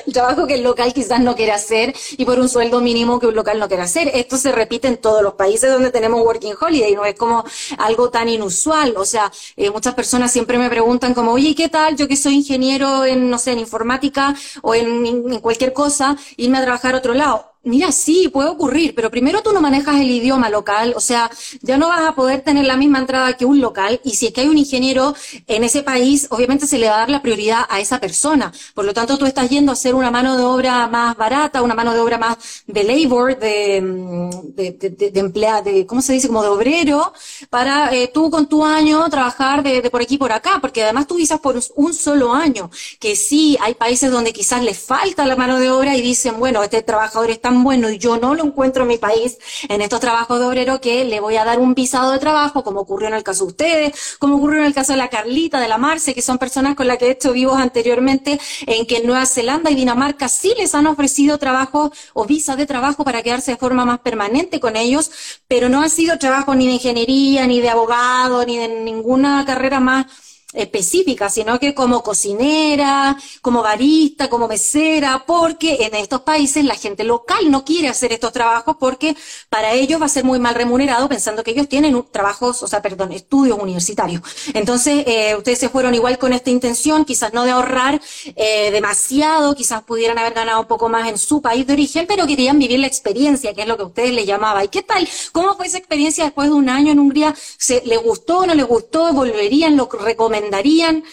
el 0.06 0.14
trabajo 0.14 0.48
que 0.48 0.56
el 0.56 0.64
local 0.64 0.94
quizás 0.94 1.20
no 1.20 1.36
quiere 1.36 1.52
hacer 1.52 1.94
y 2.12 2.24
por 2.24 2.40
un 2.40 2.48
sueldo 2.48 2.80
mínimo 2.80 3.20
que 3.20 3.28
un 3.28 3.36
local 3.36 3.60
no 3.60 3.68
quiere 3.68 3.84
hacer. 3.84 4.10
Esto 4.14 4.38
se 4.38 4.54
repite 4.54 4.88
en 4.88 4.98
todos 4.98 5.22
los 5.22 5.34
países 5.34 5.70
donde 5.70 5.92
tenemos 5.92 6.22
working 6.22 6.54
holiday, 6.60 6.96
no 6.96 7.04
es 7.04 7.16
como 7.16 7.44
algo 7.78 8.10
tan 8.10 8.30
inusual. 8.30 8.94
O 8.96 9.06
sea, 9.06 9.30
eh, 9.58 9.70
muchas 9.72 9.94
personas 9.94 10.32
siempre 10.32 10.58
me 10.58 10.70
preguntan 10.70 11.14
como, 11.14 11.34
oye, 11.34 11.54
¿qué 11.54 11.68
tal? 11.68 11.98
Yo 11.98 12.08
que 12.08 12.16
soy 12.16 12.36
ingeniero 12.36 13.04
en, 13.06 13.30
no 13.30 13.38
sé, 13.38 13.52
en 13.52 13.60
informática 13.60 14.34
o 14.62 14.74
en, 14.74 15.06
en 15.06 15.40
cualquier 15.42 15.74
cosa, 15.74 16.16
irme 16.38 16.60
a 16.60 16.62
trabajar 16.62 16.96
a 16.96 17.00
otro 17.00 17.14
lado. 17.14 17.51
Mira, 17.64 17.92
sí, 17.92 18.28
puede 18.34 18.50
ocurrir, 18.50 18.96
pero 18.96 19.12
primero 19.12 19.44
tú 19.44 19.52
no 19.54 19.62
manejas 19.62 19.98
el 20.02 20.10
idioma 20.10 20.50
local, 20.50 20.94
o 20.98 21.00
sea, 21.00 21.30
ya 21.62 21.78
no 21.78 21.90
vas 21.90 22.02
a 22.02 22.16
poder 22.16 22.42
tener 22.42 22.66
la 22.66 22.76
misma 22.76 22.98
entrada 22.98 23.38
que 23.38 23.46
un 23.46 23.62
local, 23.62 24.02
y 24.04 24.16
si 24.16 24.26
es 24.26 24.34
que 24.34 24.42
hay 24.42 24.48
un 24.48 24.58
ingeniero 24.58 25.14
en 25.46 25.64
ese 25.64 25.84
país, 25.84 26.26
obviamente 26.32 26.66
se 26.66 26.80
le 26.80 26.90
va 26.90 26.96
a 26.96 27.00
dar 27.02 27.12
la 27.12 27.22
prioridad 27.22 27.66
a 27.70 27.80
esa 27.80 28.00
persona. 28.00 28.52
Por 28.74 28.86
lo 28.86 28.96
tanto, 28.96 29.16
tú 29.20 29.28
estás 29.28 29.48
yendo 29.52 29.72
a 29.72 29.74
hacer 29.74 29.94
una 29.94 30.10
mano 30.10 30.38
de 30.38 30.44
obra 30.44 30.88
más 30.88 31.16
barata, 31.16 31.62
una 31.62 31.76
mano 31.76 31.94
de 31.94 32.00
obra 32.00 32.18
más 32.18 32.64
de 32.66 32.84
labor, 32.84 33.38
de, 33.38 33.80
mm, 33.80 34.30
de, 34.56 34.72
de, 34.72 35.12
de 35.12 35.20
empleado, 35.20 35.62
de, 35.64 35.86
¿cómo 35.86 36.02
se 36.02 36.14
dice? 36.14 36.28
Como 36.30 36.42
de 36.42 36.50
obrero, 36.50 37.14
para 37.52 37.94
eh, 37.94 38.10
tú 38.12 38.32
con 38.32 38.48
tu 38.48 38.66
año 38.66 39.08
trabajar 39.10 39.62
de, 39.62 39.88
por 39.92 40.02
aquí 40.02 40.16
y 40.16 40.18
por 40.18 40.32
acá, 40.32 40.58
porque 40.62 40.84
además 40.84 41.06
tú 41.06 41.16
visas 41.16 41.40
por 41.40 41.60
un 41.76 41.94
solo 41.94 42.34
año, 42.34 42.72
que 43.00 43.16
sí, 43.16 43.56
hay 43.62 43.76
países 43.76 44.12
donde 44.12 44.34
quizás 44.34 44.64
les 44.64 44.80
falta 44.80 45.28
la 45.28 45.36
mano 45.36 45.60
de 45.60 45.70
obra 45.70 45.96
y 45.96 46.02
dicen, 46.02 46.40
bueno, 46.40 46.64
este 46.64 46.82
trabajador 46.82 47.30
está 47.30 47.51
bueno 47.64 47.90
y 47.90 47.98
yo 47.98 48.18
no 48.18 48.36
lo 48.36 48.44
encuentro 48.44 48.84
en 48.84 48.90
mi 48.90 48.98
país, 48.98 49.38
en 49.70 49.82
estos 49.82 50.00
trabajos 50.00 50.40
de 50.40 50.46
obrero, 50.46 50.82
que 50.82 51.06
le 51.06 51.20
voy 51.20 51.38
a 51.38 51.46
dar 51.46 51.60
un 51.60 51.74
visado 51.74 52.12
de 52.12 52.20
trabajo, 52.20 52.64
como 52.64 52.82
ocurrió 52.82 53.08
en 53.08 53.14
el 53.14 53.24
caso 53.24 53.46
de 53.46 53.52
ustedes, 53.52 54.18
como 54.20 54.38
ocurrió 54.38 54.60
en 54.60 54.66
el 54.66 54.74
caso 54.74 54.94
de 54.94 54.98
la 54.98 55.10
Carlita, 55.10 55.60
de 55.60 55.68
la 55.68 55.78
Marce, 55.78 56.14
que 56.14 56.22
son 56.22 56.38
personas 56.38 56.76
con 56.76 56.88
las 56.88 56.98
que 56.98 57.08
he 57.08 57.12
hecho 57.12 57.34
vivos 57.34 57.60
anteriormente, 57.60 58.40
en 58.68 58.86
que 58.86 58.98
en 58.98 59.08
Nueva 59.08 59.26
Zelanda 59.26 59.70
y 59.72 59.76
Dinamarca 59.76 60.28
sí 60.30 60.54
les 60.58 60.74
han 60.76 60.88
ofrecido 60.88 61.38
trabajo 61.38 61.92
o 62.14 62.26
visas 62.26 62.58
de 62.58 62.66
trabajo 62.66 63.04
para 63.04 63.22
quedarse 63.22 63.52
de 63.52 63.58
forma 63.58 63.86
más 63.86 64.00
permanente 64.00 64.60
con 64.60 64.76
ellos, 64.76 65.12
pero 65.48 65.70
no 65.70 65.82
ha 65.82 65.90
sido 65.90 66.18
trabajo 66.18 66.56
ni 66.56 66.68
de 66.68 66.74
ingeniería, 66.74 67.48
ni 67.48 67.62
de 67.62 67.70
abogado, 67.70 68.46
ni 68.46 68.58
de 68.58 68.68
ninguna 68.68 69.46
carrera 69.46 69.80
más 69.80 70.08
específica, 70.54 71.30
sino 71.30 71.60
que 71.60 71.74
como 71.74 72.04
cocinera, 72.04 73.18
como 73.42 73.62
barista, 73.62 74.30
como 74.30 74.48
mesera, 74.48 75.24
porque 75.26 75.78
en 75.82 75.96
estos 75.96 76.22
países 76.22 76.66
la 76.66 76.76
gente 76.76 77.04
local 77.04 77.50
no 77.50 77.64
quiere 77.64 77.88
hacer 77.88 78.12
estos 78.12 78.34
trabajos 78.34 78.76
porque 78.80 79.16
para 79.50 79.74
ellos 79.74 80.02
va 80.02 80.06
a 80.06 80.10
ser 80.10 80.24
muy 80.24 80.40
mal 80.40 80.56
remunerado 80.56 81.08
pensando 81.08 81.44
que 81.44 81.52
ellos 81.52 81.70
tienen 81.70 82.06
trabajos, 82.12 82.64
o 82.64 82.68
sea, 82.68 82.82
perdón, 82.82 83.12
estudios 83.12 83.58
universitarios. 83.60 84.22
Entonces, 84.54 85.04
eh, 85.08 85.36
ustedes 85.38 85.60
se 85.60 85.70
fueron 85.70 85.96
igual 85.96 86.18
con 86.18 86.34
esta 86.34 86.50
intención, 86.50 87.06
quizás 87.06 87.34
no 87.34 87.44
de 87.44 87.52
ahorrar 87.52 88.02
eh, 88.36 88.72
demasiado, 88.72 89.56
quizás 89.56 89.84
pudieran 89.84 90.18
haber 90.18 90.34
ganado 90.34 90.62
un 90.62 90.68
poco 90.68 90.90
más 90.90 91.08
en 91.08 91.18
su 91.18 91.42
país 91.42 91.66
de 91.66 91.74
origen, 91.74 92.06
pero 92.08 92.28
querían 92.28 92.60
vivir 92.60 92.80
la 92.80 92.88
experiencia, 92.88 93.54
que 93.54 93.62
es 93.62 93.68
lo 93.68 93.78
que 93.78 93.84
ustedes 93.84 94.12
le 94.12 94.26
llamaban. 94.26 94.66
¿Y 94.66 94.68
qué 94.68 94.82
tal? 94.82 95.08
¿Cómo 95.32 95.56
fue 95.56 95.68
esa 95.68 95.78
experiencia 95.78 96.26
después 96.26 96.50
de 96.50 96.56
un 96.56 96.70
año 96.70 96.92
en 96.92 97.00
Hungría? 97.00 97.34
¿Se, 97.58 97.82
¿Le 97.86 97.98
gustó 97.98 98.40
o 98.40 98.46
no 98.46 98.54
le 98.54 98.64
gustó? 98.64 99.14
¿Volverían? 99.14 99.78
¿Lo 99.78 99.88
recomendarían? 99.88 100.41
Recomendarían? 100.42 101.04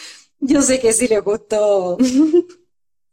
Yo 0.41 0.63
sé 0.63 0.81
que 0.81 0.93
sí 0.93 1.09
le 1.09 1.21
gustó. 1.21 1.99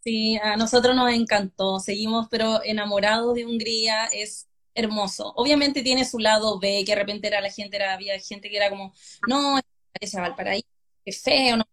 Sí, 0.03 0.37
a 0.37 0.55
nosotros 0.55 0.95
nos 0.95 1.11
encantó, 1.11 1.79
seguimos 1.79 2.27
pero 2.29 2.63
enamorados 2.63 3.33
de 3.33 3.43
Hungría, 3.43 4.05
es 4.05 4.47
hermoso. 4.75 5.33
Obviamente 5.35 5.81
tiene 5.81 6.05
su 6.05 6.19
lado 6.19 6.59
B, 6.59 6.83
que 6.85 6.91
de 6.91 6.99
repente 6.99 7.27
era 7.27 7.41
la 7.41 7.49
gente, 7.49 7.77
era, 7.77 7.93
había 7.93 8.19
gente 8.19 8.49
que 8.51 8.57
era 8.57 8.69
como, 8.69 8.93
no, 9.27 9.59
ese 9.99 10.21
Valparaíso, 10.21 10.67
qué 11.03 11.11
feo, 11.11 11.57
no. 11.57 11.65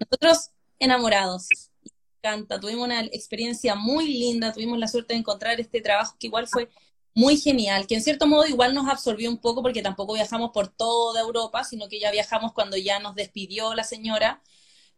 Nosotros 0.00 0.52
enamorados, 0.78 1.48
me 1.82 1.90
encanta, 2.22 2.58
tuvimos 2.58 2.86
una 2.86 3.02
experiencia 3.02 3.74
muy 3.74 4.08
linda, 4.08 4.50
tuvimos 4.50 4.78
la 4.78 4.88
suerte 4.88 5.12
de 5.12 5.20
encontrar 5.20 5.60
este 5.60 5.82
trabajo 5.82 6.16
que 6.18 6.28
igual 6.28 6.48
fue 6.48 6.70
muy 7.14 7.36
genial, 7.36 7.86
que 7.86 7.94
en 7.94 8.02
cierto 8.02 8.26
modo 8.26 8.46
igual 8.46 8.74
nos 8.74 8.88
absorbió 8.88 9.30
un 9.30 9.38
poco 9.38 9.62
porque 9.62 9.82
tampoco 9.82 10.14
viajamos 10.14 10.50
por 10.52 10.68
toda 10.68 11.20
Europa, 11.20 11.62
sino 11.64 11.88
que 11.88 12.00
ya 12.00 12.10
viajamos 12.10 12.52
cuando 12.52 12.76
ya 12.76 12.98
nos 12.98 13.14
despidió 13.14 13.74
la 13.74 13.84
señora, 13.84 14.42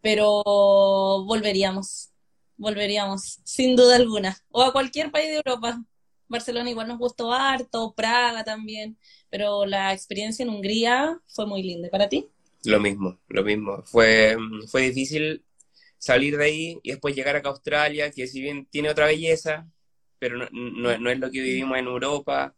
pero 0.00 0.42
volveríamos, 0.44 2.10
volveríamos, 2.56 3.40
sin 3.44 3.76
duda 3.76 3.96
alguna, 3.96 4.36
o 4.50 4.62
a 4.62 4.72
cualquier 4.72 5.10
país 5.10 5.28
de 5.28 5.36
Europa. 5.36 5.82
Barcelona 6.28 6.70
igual 6.70 6.88
nos 6.88 6.98
gustó 6.98 7.32
harto, 7.32 7.94
Praga 7.94 8.42
también, 8.42 8.98
pero 9.30 9.64
la 9.64 9.92
experiencia 9.92 10.42
en 10.42 10.48
Hungría 10.48 11.20
fue 11.28 11.46
muy 11.46 11.62
linda. 11.62 11.88
¿Para 11.88 12.08
ti? 12.08 12.28
Lo 12.64 12.80
mismo, 12.80 13.20
lo 13.28 13.44
mismo. 13.44 13.82
Fue, 13.84 14.36
fue 14.66 14.82
difícil 14.82 15.44
salir 15.98 16.36
de 16.36 16.44
ahí 16.44 16.80
y 16.82 16.90
después 16.90 17.14
llegar 17.14 17.36
acá 17.36 17.48
a 17.48 17.52
Australia, 17.52 18.10
que 18.10 18.26
si 18.26 18.40
bien 18.40 18.66
tiene 18.66 18.90
otra 18.90 19.06
belleza, 19.06 19.68
pero 20.18 20.38
no, 20.38 20.98
no, 20.98 21.10
es 21.10 21.18
lo 21.18 21.30
que 21.30 21.40
vivimos 21.40 21.78
en 21.78 21.86
Europa. 21.86 22.54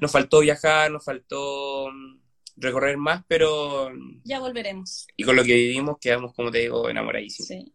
Nos 0.00 0.10
faltó 0.10 0.40
viajar, 0.40 0.90
nos 0.90 1.04
faltó 1.04 1.88
mm, 1.90 2.18
recorrer 2.56 2.96
más, 2.96 3.24
pero... 3.26 3.90
Ya 4.24 4.40
volveremos. 4.40 5.06
Y 5.16 5.24
con 5.24 5.36
lo 5.36 5.44
que 5.44 5.54
vivimos 5.54 5.96
quedamos, 6.00 6.34
como 6.34 6.50
te 6.50 6.58
digo, 6.58 6.88
enamoradísimos. 6.88 7.48
Sí. 7.48 7.72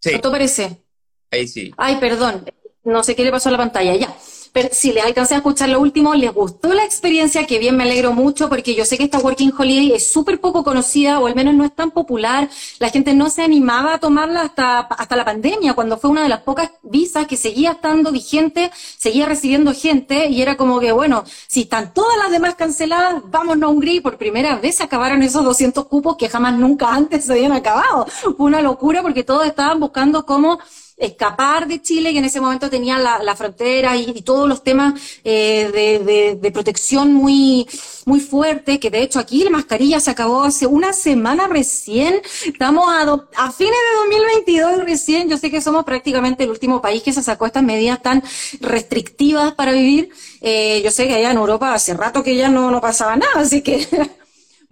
Sí. 0.00 0.10
¿Qué 0.10 0.18
te 0.18 0.30
parece? 0.30 0.84
Ahí 1.30 1.48
sí. 1.48 1.72
Ay, 1.78 1.96
perdón. 1.96 2.44
No 2.84 3.02
sé 3.02 3.16
qué 3.16 3.24
le 3.24 3.30
pasó 3.30 3.48
a 3.48 3.52
la 3.52 3.58
pantalla. 3.58 3.96
Ya 3.96 4.14
si 4.70 4.92
les 4.92 5.04
alcancé 5.04 5.34
a 5.34 5.38
escuchar 5.38 5.68
lo 5.68 5.80
último, 5.80 6.14
les 6.14 6.32
gustó 6.32 6.72
la 6.74 6.84
experiencia, 6.84 7.44
que 7.44 7.58
bien 7.58 7.76
me 7.76 7.82
alegro 7.82 8.12
mucho, 8.12 8.48
porque 8.48 8.74
yo 8.74 8.84
sé 8.84 8.96
que 8.96 9.04
esta 9.04 9.18
Working 9.18 9.52
Holiday 9.56 9.92
es 9.92 10.12
súper 10.12 10.40
poco 10.40 10.62
conocida, 10.62 11.18
o 11.18 11.26
al 11.26 11.34
menos 11.34 11.54
no 11.54 11.64
es 11.64 11.74
tan 11.74 11.90
popular. 11.90 12.48
La 12.78 12.90
gente 12.90 13.14
no 13.14 13.30
se 13.30 13.42
animaba 13.42 13.94
a 13.94 13.98
tomarla 13.98 14.42
hasta, 14.42 14.80
hasta 14.80 15.16
la 15.16 15.24
pandemia, 15.24 15.74
cuando 15.74 15.98
fue 15.98 16.10
una 16.10 16.22
de 16.22 16.28
las 16.28 16.42
pocas 16.42 16.70
visas 16.82 17.26
que 17.26 17.36
seguía 17.36 17.72
estando 17.72 18.12
vigente, 18.12 18.70
seguía 18.96 19.26
recibiendo 19.26 19.74
gente, 19.74 20.28
y 20.28 20.40
era 20.40 20.56
como 20.56 20.78
que, 20.78 20.92
bueno, 20.92 21.24
si 21.48 21.62
están 21.62 21.92
todas 21.92 22.16
las 22.18 22.30
demás 22.30 22.54
canceladas, 22.54 23.22
vámonos 23.26 23.68
a 23.68 23.72
Hungría, 23.72 23.94
y 23.94 24.00
por 24.00 24.18
primera 24.18 24.56
vez 24.56 24.80
acabaron 24.80 25.22
esos 25.24 25.44
200 25.44 25.86
cupos 25.86 26.16
que 26.16 26.28
jamás 26.28 26.54
nunca 26.54 26.94
antes 26.94 27.24
se 27.24 27.32
habían 27.32 27.52
acabado. 27.52 28.06
Una 28.38 28.62
locura, 28.62 29.02
porque 29.02 29.24
todos 29.24 29.46
estaban 29.46 29.80
buscando 29.80 30.24
cómo 30.24 30.60
escapar 30.96 31.66
de 31.66 31.82
Chile, 31.82 32.12
que 32.12 32.18
en 32.18 32.24
ese 32.24 32.40
momento 32.40 32.70
tenía 32.70 32.98
la, 32.98 33.36
frontera 33.36 33.96
y, 33.96 34.22
todos 34.22 34.48
los 34.48 34.62
temas 34.62 34.94
eh, 35.24 36.38
de, 36.40 36.50
protección 36.52 37.12
muy, 37.12 37.66
muy 38.06 38.20
fuertes, 38.20 38.78
que 38.78 38.90
de 38.90 39.02
hecho 39.02 39.18
aquí 39.18 39.42
la 39.42 39.50
mascarilla 39.50 39.98
se 39.98 40.10
acabó 40.10 40.44
hace 40.44 40.66
una 40.66 40.92
semana 40.92 41.48
recién, 41.48 42.22
estamos 42.46 42.84
a, 42.88 43.02
a 43.02 43.52
fines 43.52 43.74
de 43.74 44.16
2022 44.16 44.84
recién, 44.84 45.28
yo 45.28 45.36
sé 45.36 45.50
que 45.50 45.60
somos 45.60 45.84
prácticamente 45.84 46.44
el 46.44 46.50
último 46.50 46.80
país 46.80 47.02
que 47.02 47.12
se 47.12 47.22
sacó 47.22 47.46
estas 47.46 47.64
medidas 47.64 48.00
tan 48.02 48.22
restrictivas 48.60 49.52
para 49.54 49.72
vivir, 49.72 50.10
eh, 50.40 50.80
yo 50.84 50.90
sé 50.90 51.08
que 51.08 51.14
allá 51.14 51.32
en 51.32 51.38
Europa 51.38 51.74
hace 51.74 51.94
rato 51.94 52.22
que 52.22 52.36
ya 52.36 52.48
no, 52.48 52.70
no 52.70 52.80
pasaba 52.80 53.16
nada, 53.16 53.40
así 53.40 53.62
que... 53.62 53.86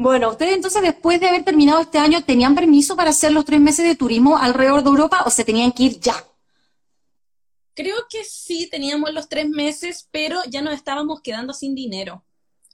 Bueno, 0.03 0.31
ustedes 0.31 0.57
entonces 0.57 0.83
después 0.83 1.21
de 1.21 1.29
haber 1.29 1.45
terminado 1.45 1.81
este 1.81 1.99
año, 1.99 2.25
¿tenían 2.25 2.57
permiso 2.57 2.97
para 2.97 3.11
hacer 3.11 3.31
los 3.31 3.45
tres 3.45 3.61
meses 3.61 3.87
de 3.87 3.95
turismo 3.95 4.37
alrededor 4.37 4.83
de 4.83 4.89
Europa 4.89 5.23
o 5.25 5.31
se 5.31 5.45
tenían 5.45 5.71
que 5.71 5.85
ir 5.85 6.01
ya? 6.01 6.17
Creo 7.73 7.95
que 8.11 8.25
sí, 8.25 8.69
teníamos 8.69 9.13
los 9.13 9.29
tres 9.29 9.49
meses, 9.49 10.09
pero 10.11 10.41
ya 10.49 10.61
nos 10.61 10.75
estábamos 10.75 11.21
quedando 11.21 11.55
sin 11.55 11.77
dinero. 11.77 12.25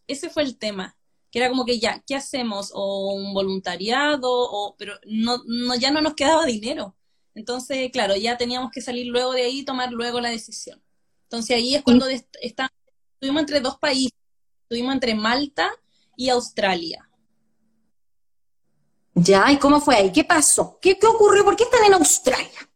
Ese 0.06 0.30
fue 0.30 0.42
el 0.42 0.56
tema, 0.56 0.96
que 1.30 1.40
era 1.40 1.50
como 1.50 1.66
que 1.66 1.78
ya, 1.78 2.02
¿qué 2.06 2.16
hacemos? 2.16 2.70
O 2.72 3.12
un 3.12 3.34
voluntariado, 3.34 4.30
o, 4.32 4.74
pero 4.78 4.94
no, 5.04 5.42
no, 5.46 5.74
ya 5.74 5.90
no 5.90 6.00
nos 6.00 6.14
quedaba 6.14 6.46
dinero. 6.46 6.96
Entonces, 7.34 7.90
claro, 7.92 8.16
ya 8.16 8.38
teníamos 8.38 8.70
que 8.70 8.80
salir 8.80 9.06
luego 9.06 9.32
de 9.32 9.42
ahí 9.42 9.58
y 9.58 9.64
tomar 9.66 9.92
luego 9.92 10.18
la 10.18 10.30
decisión. 10.30 10.82
Entonces 11.24 11.54
ahí 11.54 11.74
es 11.74 11.82
cuando 11.82 12.06
estuvimos 12.08 13.40
entre 13.40 13.60
dos 13.60 13.76
países, 13.76 14.18
estuvimos 14.62 14.94
entre 14.94 15.14
Malta 15.14 15.70
y 16.16 16.30
Australia. 16.30 17.07
Ya, 19.20 19.50
¿y 19.50 19.58
cómo 19.58 19.80
fue 19.80 19.96
ahí? 19.96 20.12
¿Qué 20.12 20.22
pasó? 20.22 20.78
¿Qué, 20.80 20.96
ocurrió? 21.02 21.44
¿Por 21.44 21.56
qué 21.56 21.64
están 21.64 21.84
en 21.84 21.94
Australia? 21.94 22.70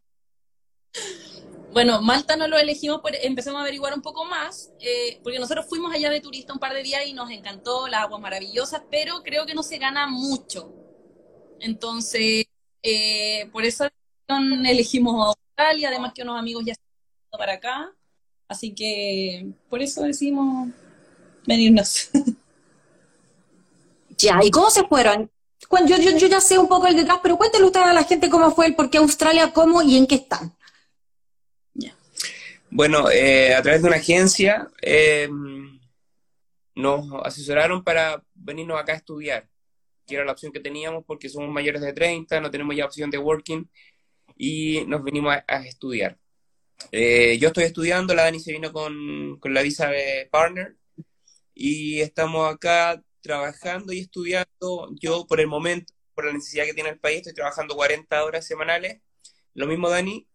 Bueno, 1.71 2.01
Malta 2.01 2.35
no 2.35 2.47
lo 2.47 2.57
elegimos, 2.57 2.99
por, 2.99 3.15
empezamos 3.15 3.59
a 3.59 3.61
averiguar 3.61 3.93
un 3.93 4.01
poco 4.01 4.25
más, 4.25 4.71
eh, 4.79 5.19
porque 5.23 5.39
nosotros 5.39 5.65
fuimos 5.67 5.93
allá 5.93 6.09
de 6.09 6.19
turista 6.19 6.53
un 6.53 6.59
par 6.59 6.73
de 6.73 6.83
días 6.83 7.05
y 7.05 7.13
nos 7.13 7.31
encantó, 7.31 7.87
las 7.87 8.01
aguas 8.01 8.21
maravillosas, 8.21 8.83
pero 8.91 9.23
creo 9.23 9.45
que 9.45 9.53
no 9.53 9.63
se 9.63 9.77
gana 9.77 10.05
mucho. 10.05 10.71
Entonces, 11.61 12.45
eh, 12.83 13.49
por 13.51 13.63
eso 13.63 13.87
elegimos 14.27 15.35
Australia, 15.35 15.89
además 15.89 16.13
que 16.13 16.23
unos 16.23 16.37
amigos 16.37 16.65
ya 16.65 16.73
están 16.73 17.39
para 17.39 17.53
acá, 17.53 17.95
así 18.49 18.75
que 18.75 19.47
por 19.69 19.81
eso 19.81 20.03
decidimos 20.03 20.69
venirnos. 21.47 22.09
Ya, 24.15 24.39
¿y 24.41 24.51
cómo 24.51 24.69
se 24.69 24.83
fueron? 24.83 25.29
Yo, 25.87 25.97
yo, 25.97 26.27
ya 26.27 26.39
sé 26.39 26.57
un 26.57 26.67
poco 26.67 26.87
el 26.87 26.95
detrás, 26.95 27.19
pero 27.21 27.37
cuéntale 27.37 27.65
usted 27.65 27.79
a 27.79 27.93
la 27.93 28.03
gente 28.03 28.29
cómo 28.29 28.51
fue 28.51 28.67
el 28.67 28.75
por 28.75 28.89
qué 28.89 28.99
Australia, 28.99 29.51
cómo 29.51 29.81
y 29.81 29.97
en 29.97 30.07
qué 30.07 30.15
están. 30.15 30.53
Bueno, 32.75 33.11
eh, 33.11 33.53
a 33.53 33.61
través 33.61 33.83
de 33.83 33.87
una 33.87 33.97
agencia 33.97 34.67
eh, 34.81 35.29
nos 36.73 37.05
asesoraron 37.23 37.83
para 37.83 38.23
venirnos 38.33 38.79
acá 38.79 38.93
a 38.93 38.95
estudiar, 38.95 39.47
que 40.07 40.15
era 40.15 40.25
la 40.25 40.31
opción 40.31 40.51
que 40.51 40.59
teníamos 40.59 41.03
porque 41.05 41.29
somos 41.29 41.51
mayores 41.51 41.83
de 41.83 41.93
30, 41.93 42.41
no 42.41 42.49
tenemos 42.49 42.75
ya 42.75 42.85
opción 42.85 43.11
de 43.11 43.19
working 43.19 43.69
y 44.37 44.85
nos 44.87 45.03
venimos 45.03 45.35
a, 45.47 45.57
estudiar. 45.65 46.17
Eh, 46.91 47.37
yo 47.39 47.49
estoy 47.49 47.65
estudiando, 47.65 48.15
la 48.15 48.23
Dani 48.23 48.39
se 48.39 48.53
vino 48.53 48.73
con, 48.73 49.37
con 49.39 49.53
la 49.53 49.61
visa 49.61 49.91
partner 50.31 50.75
y 51.53 52.01
estamos 52.01 52.51
acá 52.51 53.03
trabajando 53.23 53.91
y 53.93 54.01
estudiando. 54.01 54.91
Yo 54.99 55.25
por 55.25 55.39
el 55.39 55.47
momento 55.47 55.91
por 56.13 56.25
la 56.25 56.33
necesidad 56.33 56.65
que 56.65 56.73
tiene 56.73 56.89
el 56.89 56.99
país, 56.99 57.17
estoy 57.17 57.33
trabajando 57.33 57.75
40 57.75 58.23
horas 58.23 58.45
semanales. 58.45 59.01
Lo 59.55 59.65
mismo, 59.65 59.89
Dani, 59.89 60.27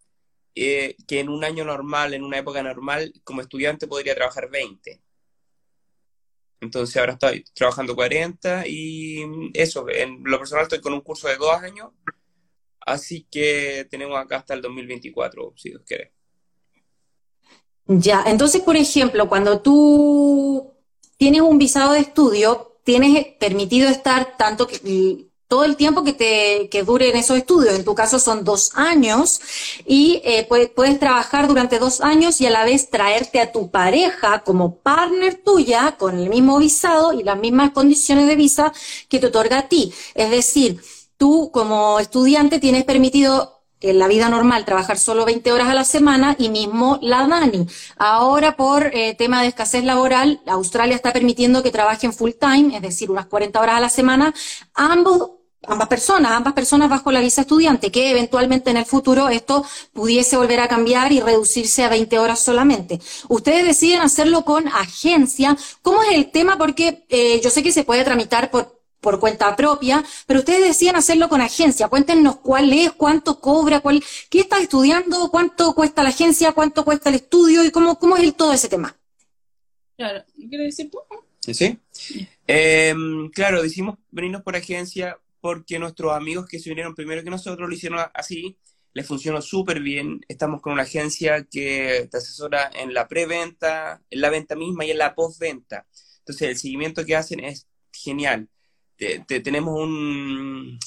eh, 0.55 0.97
que 1.07 1.21
en 1.21 1.29
un 1.29 1.45
año 1.45 1.65
normal, 1.65 2.15
en 2.15 2.25
una 2.25 2.39
época 2.39 2.63
normal, 2.63 3.13
como 3.23 3.41
estudiante 3.41 3.87
podría 3.87 4.15
trabajar 4.15 4.51
20. 4.51 5.01
Entonces 6.61 6.97
ahora 6.97 7.13
estoy 7.13 7.45
trabajando 7.55 7.95
40 7.95 8.65
y 8.67 9.51
eso, 9.55 9.89
en 9.89 10.23
lo 10.25 10.39
personal 10.39 10.65
estoy 10.65 10.81
con 10.81 10.93
un 10.93 11.03
curso 11.03 11.29
de 11.29 11.37
dos 11.37 11.55
años, 11.55 11.91
así 12.81 13.25
que 13.31 13.87
tenemos 13.89 14.19
acá 14.19 14.39
hasta 14.39 14.55
el 14.55 14.63
2024, 14.63 15.55
si 15.57 15.71
Dios 15.71 15.83
quiere. 15.87 16.13
Ya, 17.87 18.25
entonces, 18.27 18.61
por 18.61 18.77
ejemplo, 18.77 19.29
cuando 19.29 19.63
tú 19.63 20.75
tienes 21.17 21.41
un 21.41 21.59
visado 21.59 21.93
de 21.93 22.01
estudio, 22.01 22.68
tienes 22.89 23.27
permitido 23.39 23.91
estar 23.91 24.39
tanto 24.39 24.67
que 24.67 25.27
todo 25.47 25.65
el 25.65 25.77
tiempo 25.77 26.05
que 26.05 26.15
te 26.15 26.71
que 26.71 26.85
duren 26.85 27.15
esos 27.17 27.37
estudios. 27.37 27.75
En 27.75 27.85
tu 27.85 27.95
caso 27.95 28.19
son 28.19 28.45
dos 28.45 28.71
años 28.77 29.43
y 29.85 30.23
eh, 30.25 30.47
puedes, 30.49 30.71
puedes, 30.71 30.99
trabajar 30.99 31.49
durante 31.49 31.79
dos 31.79 32.01
años 32.01 32.41
y 32.41 32.47
a 32.47 32.51
la 32.51 32.65
vez 32.65 32.89
traerte 32.89 33.43
a 33.43 33.53
tu 33.53 33.71
pareja 33.71 34.43
como 34.43 34.77
partner 34.77 35.35
tuya 35.35 35.97
con 35.99 36.19
el 36.19 36.31
mismo 36.31 36.59
visado 36.59 37.13
y 37.13 37.25
las 37.25 37.39
mismas 37.39 37.73
condiciones 37.73 38.27
de 38.27 38.37
visa 38.37 38.73
que 39.11 39.19
te 39.19 39.27
otorga 39.27 39.59
a 39.59 39.69
ti. 39.69 39.93
Es 40.15 40.31
decir, 40.31 40.81
tú 41.19 41.51
como 41.53 41.99
estudiante 42.01 42.59
tienes 42.59 42.85
permitido 42.85 43.58
en 43.81 43.99
la 43.99 44.09
vida 44.09 44.29
normal 44.29 44.65
trabajar 44.65 44.99
solo 44.99 45.25
20 45.25 45.53
horas 45.53 45.69
a 45.69 45.75
la 45.75 45.85
semana 45.85 46.37
y 46.39 46.49
mismo 46.49 46.99
la 47.03 47.27
Dani. 47.27 47.67
Ahora 47.97 48.57
por 48.57 48.87
eh, 48.95 49.15
tema 49.15 49.43
de 49.43 49.49
escasez 49.49 49.85
laboral, 49.85 50.41
Australia 50.47 50.97
está 50.97 51.13
permitiendo 51.13 51.63
que 51.63 51.71
trabajen 51.71 52.13
full 52.13 52.33
time, 52.39 52.77
es 52.77 52.83
decir, 52.83 53.11
unas 53.11 53.27
40 53.27 53.61
horas 53.61 53.77
a 53.77 53.81
la 53.81 53.89
semana, 53.89 54.35
ambos 54.75 55.33
ambas 55.67 55.89
personas, 55.89 56.33
ambas 56.33 56.53
personas 56.55 56.89
bajo 56.89 57.13
la 57.13 57.21
visa 57.21 57.43
estudiante, 57.43 57.91
que 57.91 58.11
eventualmente 58.11 58.71
en 58.71 58.77
el 58.77 58.87
futuro 58.87 59.29
esto 59.29 59.65
pudiese 59.93 60.37
volver 60.37 60.61
a 60.61 60.69
cambiar 60.69 61.13
y 61.13 61.21
reducirse 61.21 61.85
a 61.85 61.89
20 61.89 62.19
horas 62.19 62.39
solamente. 62.39 63.01
Ustedes 63.29 63.67
deciden 63.67 64.01
hacerlo 64.01 64.45
con 64.45 64.69
agencia. 64.69 65.57
¿Cómo 65.83 66.03
es 66.05 66.13
el 66.13 66.31
tema? 66.31 66.57
Porque 66.57 67.05
eh, 67.09 67.41
yo 67.43 67.51
sé 67.51 67.63
que 67.63 67.73
se 67.73 67.85
puede 67.85 68.05
tramitar 68.05 68.51
por, 68.51 68.78
por 69.09 69.21
cuenta 69.21 69.57
propia, 69.57 70.05
pero 70.27 70.41
ustedes 70.41 70.63
deciden 70.63 70.97
hacerlo 70.97 71.31
con 71.31 71.41
agencia. 71.41 71.89
Cuéntenos 71.89 72.37
cuál 72.41 72.71
es, 72.75 72.93
cuánto 72.93 73.41
cobra, 73.41 73.81
cuál, 73.81 74.05
qué 74.29 74.41
estás 74.41 74.61
estudiando, 74.61 75.31
cuánto 75.31 75.75
cuesta 75.75 76.03
la 76.03 76.11
agencia, 76.11 76.53
cuánto 76.53 76.85
cuesta 76.85 77.09
el 77.09 77.15
estudio 77.15 77.65
y 77.65 77.71
cómo, 77.71 77.99
cómo 77.99 78.19
es 78.19 78.25
el, 78.25 78.35
todo 78.35 78.53
ese 78.53 78.69
tema. 78.69 78.95
Claro, 79.97 80.23
¿quieres 80.37 80.77
decir 80.77 80.91
tú? 80.91 80.99
Sí. 81.41 81.79
Eh, 82.47 82.95
claro, 83.33 83.63
decimos 83.63 83.97
venirnos 84.11 84.43
por 84.43 84.55
agencia 84.57 85.19
porque 85.41 85.79
nuestros 85.79 86.13
amigos 86.13 86.47
que 86.47 86.59
se 86.59 86.69
vinieron 86.69 86.95
primero 86.95 87.25
que 87.25 87.31
nosotros 87.31 87.67
lo 87.67 87.75
hicieron 87.75 88.01
así, 88.13 88.59
les 88.93 89.07
funcionó 89.07 89.41
súper 89.41 89.81
bien. 89.81 90.21
Estamos 90.29 90.61
con 90.61 90.75
una 90.75 90.83
agencia 90.83 91.45
que 91.45 92.09
te 92.11 92.19
asesora 92.19 92.71
en 92.75 92.93
la 92.93 93.09
preventa, 93.09 94.03
en 94.11 94.21
la 94.21 94.29
venta 94.29 94.55
misma 94.55 94.85
y 94.85 94.91
en 94.91 94.99
la 94.99 95.15
postventa. 95.15 95.87
Entonces, 96.19 96.49
el 96.51 96.59
seguimiento 96.59 97.07
que 97.07 97.17
hacen 97.17 97.41
es 97.41 97.67
genial. 97.91 98.51
Tenemos 98.99 99.81
un, 99.81 100.79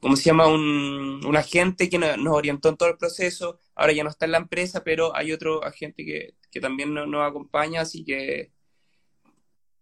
¿cómo 0.00 0.16
se 0.16 0.24
llama? 0.24 0.46
Un, 0.46 1.24
un 1.24 1.36
agente 1.36 1.88
que 1.88 1.98
nos, 1.98 2.16
orientó 2.28 2.68
en 2.68 2.76
todo 2.76 2.88
el 2.88 2.96
proceso. 2.96 3.58
Ahora 3.74 3.92
ya 3.92 4.04
no 4.04 4.10
está 4.10 4.26
en 4.26 4.32
la 4.32 4.38
empresa, 4.38 4.84
pero 4.84 5.16
hay 5.16 5.32
otro 5.32 5.64
agente 5.64 6.04
que, 6.04 6.34
que 6.50 6.60
también 6.60 6.92
nos, 6.92 7.08
nos 7.08 7.28
acompaña, 7.28 7.80
así 7.80 8.04
que 8.04 8.52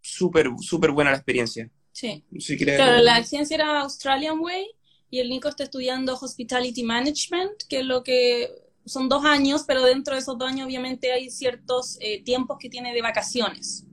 súper, 0.00 0.48
súper 0.60 0.90
buena 0.90 1.10
la 1.10 1.16
experiencia. 1.16 1.70
Sí. 1.92 2.24
claro, 2.58 3.02
la 3.02 3.16
agencia 3.16 3.54
era 3.54 3.80
Australian 3.80 4.40
Way 4.40 4.66
y 5.10 5.20
el 5.20 5.28
Nico 5.28 5.48
está 5.48 5.64
estudiando 5.64 6.14
Hospitality 6.14 6.82
Management, 6.82 7.64
que 7.68 7.80
es 7.80 7.84
lo 7.84 8.02
que 8.02 8.50
son 8.86 9.08
dos 9.08 9.24
años, 9.24 9.64
pero 9.66 9.82
dentro 9.84 10.14
de 10.14 10.20
esos 10.20 10.38
dos 10.38 10.48
años 10.48 10.66
obviamente 10.66 11.12
hay 11.12 11.30
ciertos 11.30 11.98
eh, 12.00 12.22
tiempos 12.22 12.58
que 12.58 12.70
tiene 12.70 12.92
de 12.94 13.02
vacaciones. 13.02 13.84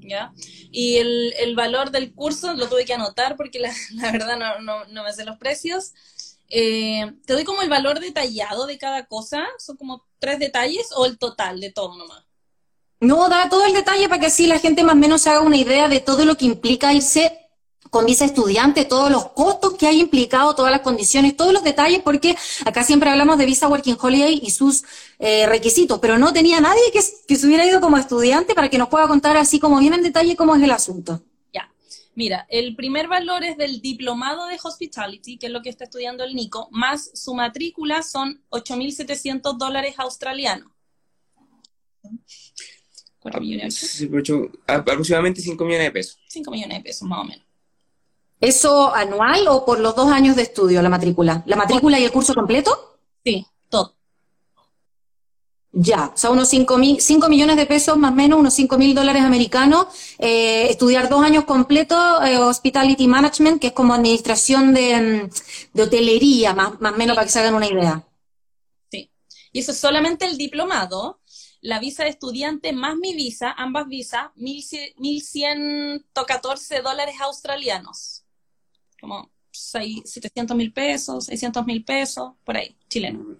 ¿Ya? 0.00 0.32
Y 0.70 0.96
el, 0.96 1.34
el, 1.38 1.54
valor 1.54 1.90
del 1.90 2.12
curso 2.12 2.54
lo 2.54 2.68
tuve 2.68 2.84
que 2.84 2.94
anotar 2.94 3.36
porque 3.36 3.58
la, 3.58 3.72
la 3.94 4.12
verdad 4.12 4.36
no, 4.36 4.58
no, 4.60 4.84
no, 4.86 5.04
me 5.04 5.12
sé 5.12 5.24
los 5.24 5.36
precios. 5.36 5.92
Eh, 6.48 7.12
te 7.26 7.32
doy 7.32 7.44
como 7.44 7.62
el 7.62 7.68
valor 7.68 8.00
detallado 8.00 8.66
de 8.66 8.76
cada 8.76 9.06
cosa, 9.06 9.44
son 9.58 9.76
como 9.76 10.04
tres 10.18 10.38
detalles 10.38 10.90
o 10.96 11.06
el 11.06 11.18
total 11.18 11.60
de 11.60 11.70
todo 11.70 11.96
nomás. 11.96 12.24
No, 13.00 13.28
da 13.28 13.48
todo 13.48 13.64
el 13.64 13.72
detalle 13.72 14.08
para 14.08 14.20
que 14.20 14.26
así 14.26 14.46
la 14.46 14.58
gente 14.58 14.82
más 14.82 14.94
o 14.94 14.98
menos 14.98 15.22
se 15.22 15.30
haga 15.30 15.40
una 15.40 15.56
idea 15.56 15.88
de 15.88 16.00
todo 16.00 16.24
lo 16.24 16.36
que 16.36 16.44
implica 16.44 16.92
irse 16.92 17.49
con 17.90 18.06
visa 18.06 18.24
estudiante, 18.24 18.84
todos 18.84 19.10
los 19.10 19.30
costos 19.32 19.74
que 19.74 19.86
hay 19.86 20.00
implicado, 20.00 20.54
todas 20.54 20.70
las 20.70 20.80
condiciones, 20.80 21.36
todos 21.36 21.52
los 21.52 21.64
detalles, 21.64 22.00
porque 22.02 22.36
acá 22.64 22.84
siempre 22.84 23.10
hablamos 23.10 23.36
de 23.36 23.46
visa 23.46 23.68
Working 23.68 23.98
Holiday 24.00 24.40
y 24.42 24.50
sus 24.50 24.84
eh, 25.18 25.46
requisitos, 25.46 25.98
pero 25.98 26.18
no 26.18 26.32
tenía 26.32 26.60
nadie 26.60 26.82
que, 26.92 27.00
que 27.26 27.36
se 27.36 27.46
hubiera 27.46 27.66
ido 27.66 27.80
como 27.80 27.98
estudiante 27.98 28.54
para 28.54 28.68
que 28.68 28.78
nos 28.78 28.88
pueda 28.88 29.08
contar 29.08 29.36
así 29.36 29.58
como 29.58 29.78
bien 29.78 29.92
en 29.92 30.02
detalle 30.02 30.36
cómo 30.36 30.54
es 30.54 30.62
el 30.62 30.70
asunto. 30.70 31.20
Ya, 31.52 31.70
mira, 32.14 32.46
el 32.48 32.76
primer 32.76 33.08
valor 33.08 33.42
es 33.42 33.56
del 33.56 33.80
diplomado 33.80 34.46
de 34.46 34.58
Hospitality, 34.62 35.36
que 35.36 35.46
es 35.46 35.52
lo 35.52 35.60
que 35.60 35.70
está 35.70 35.84
estudiando 35.84 36.22
el 36.22 36.34
Nico, 36.34 36.68
más 36.70 37.10
su 37.14 37.34
matrícula 37.34 38.02
son 38.02 38.40
8.700 38.50 39.58
dólares 39.58 39.94
australianos. 39.98 40.70
Aproximadamente 44.66 45.42
5 45.42 45.64
millones 45.64 45.86
de 45.86 45.90
pesos. 45.90 46.18
5 46.28 46.50
millones 46.50 46.78
de 46.78 46.84
pesos, 46.84 47.06
más 47.06 47.18
o 47.18 47.24
menos. 47.24 47.49
¿Eso 48.40 48.94
anual 48.94 49.46
o 49.48 49.66
por 49.66 49.80
los 49.80 49.94
dos 49.94 50.10
años 50.10 50.34
de 50.34 50.42
estudio, 50.42 50.80
la 50.80 50.88
matrícula? 50.88 51.42
¿La 51.46 51.56
matrícula 51.56 52.00
y 52.00 52.04
el 52.04 52.10
curso 52.10 52.34
completo? 52.34 52.98
Sí, 53.22 53.46
todo. 53.68 53.94
Ya, 55.72 56.10
o 56.14 56.16
sea, 56.16 56.30
unos 56.30 56.48
5, 56.48 56.78
millones 57.28 57.56
de 57.56 57.66
pesos 57.66 57.96
más 57.96 58.10
o 58.10 58.14
menos, 58.14 58.40
unos 58.40 58.54
5 58.54 58.76
mil 58.76 58.92
dólares 58.92 59.22
americanos, 59.22 59.86
eh, 60.18 60.66
estudiar 60.68 61.08
dos 61.08 61.22
años 61.22 61.44
completos, 61.44 61.96
eh, 62.24 62.38
Hospitality 62.38 63.06
Management, 63.06 63.60
que 63.60 63.68
es 63.68 63.72
como 63.72 63.94
administración 63.94 64.74
de, 64.74 65.30
mm, 65.74 65.80
hotelería, 65.80 66.54
más 66.54 66.72
o 66.80 66.96
menos 66.96 67.14
para 67.14 67.24
que 67.24 67.32
se 67.32 67.38
hagan 67.38 67.54
una 67.54 67.68
idea. 67.68 68.04
Sí, 68.90 69.12
y 69.52 69.60
eso 69.60 69.70
es 69.70 69.78
solamente 69.78 70.26
el 70.26 70.36
diplomado, 70.36 71.20
la 71.60 71.78
visa 71.78 72.02
de 72.04 72.10
estudiante 72.10 72.72
más 72.72 72.96
mi 72.96 73.14
visa, 73.14 73.52
ambas 73.52 73.86
visas, 73.86 74.30
1.114 74.34 76.82
dólares 76.82 77.14
australianos. 77.20 78.19
Como 79.00 79.30
700 79.52 80.56
mil 80.56 80.72
pesos, 80.72 81.26
600 81.26 81.66
mil 81.66 81.84
pesos, 81.84 82.32
por 82.44 82.56
ahí, 82.56 82.76
chileno. 82.88 83.36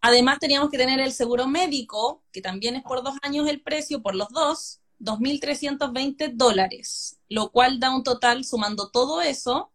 Además 0.00 0.38
teníamos 0.38 0.70
que 0.70 0.78
tener 0.78 1.00
el 1.00 1.12
seguro 1.12 1.46
médico, 1.46 2.22
que 2.32 2.40
también 2.40 2.76
es 2.76 2.82
por 2.82 3.02
dos 3.02 3.16
años 3.22 3.48
el 3.48 3.60
precio, 3.60 4.02
por 4.02 4.14
los 4.14 4.28
dos, 4.28 4.80
2.320 5.00 6.32
dólares, 6.34 7.18
lo 7.28 7.50
cual 7.50 7.80
da 7.80 7.94
un 7.94 8.02
total, 8.02 8.44
sumando 8.44 8.90
todo 8.90 9.20
eso, 9.20 9.72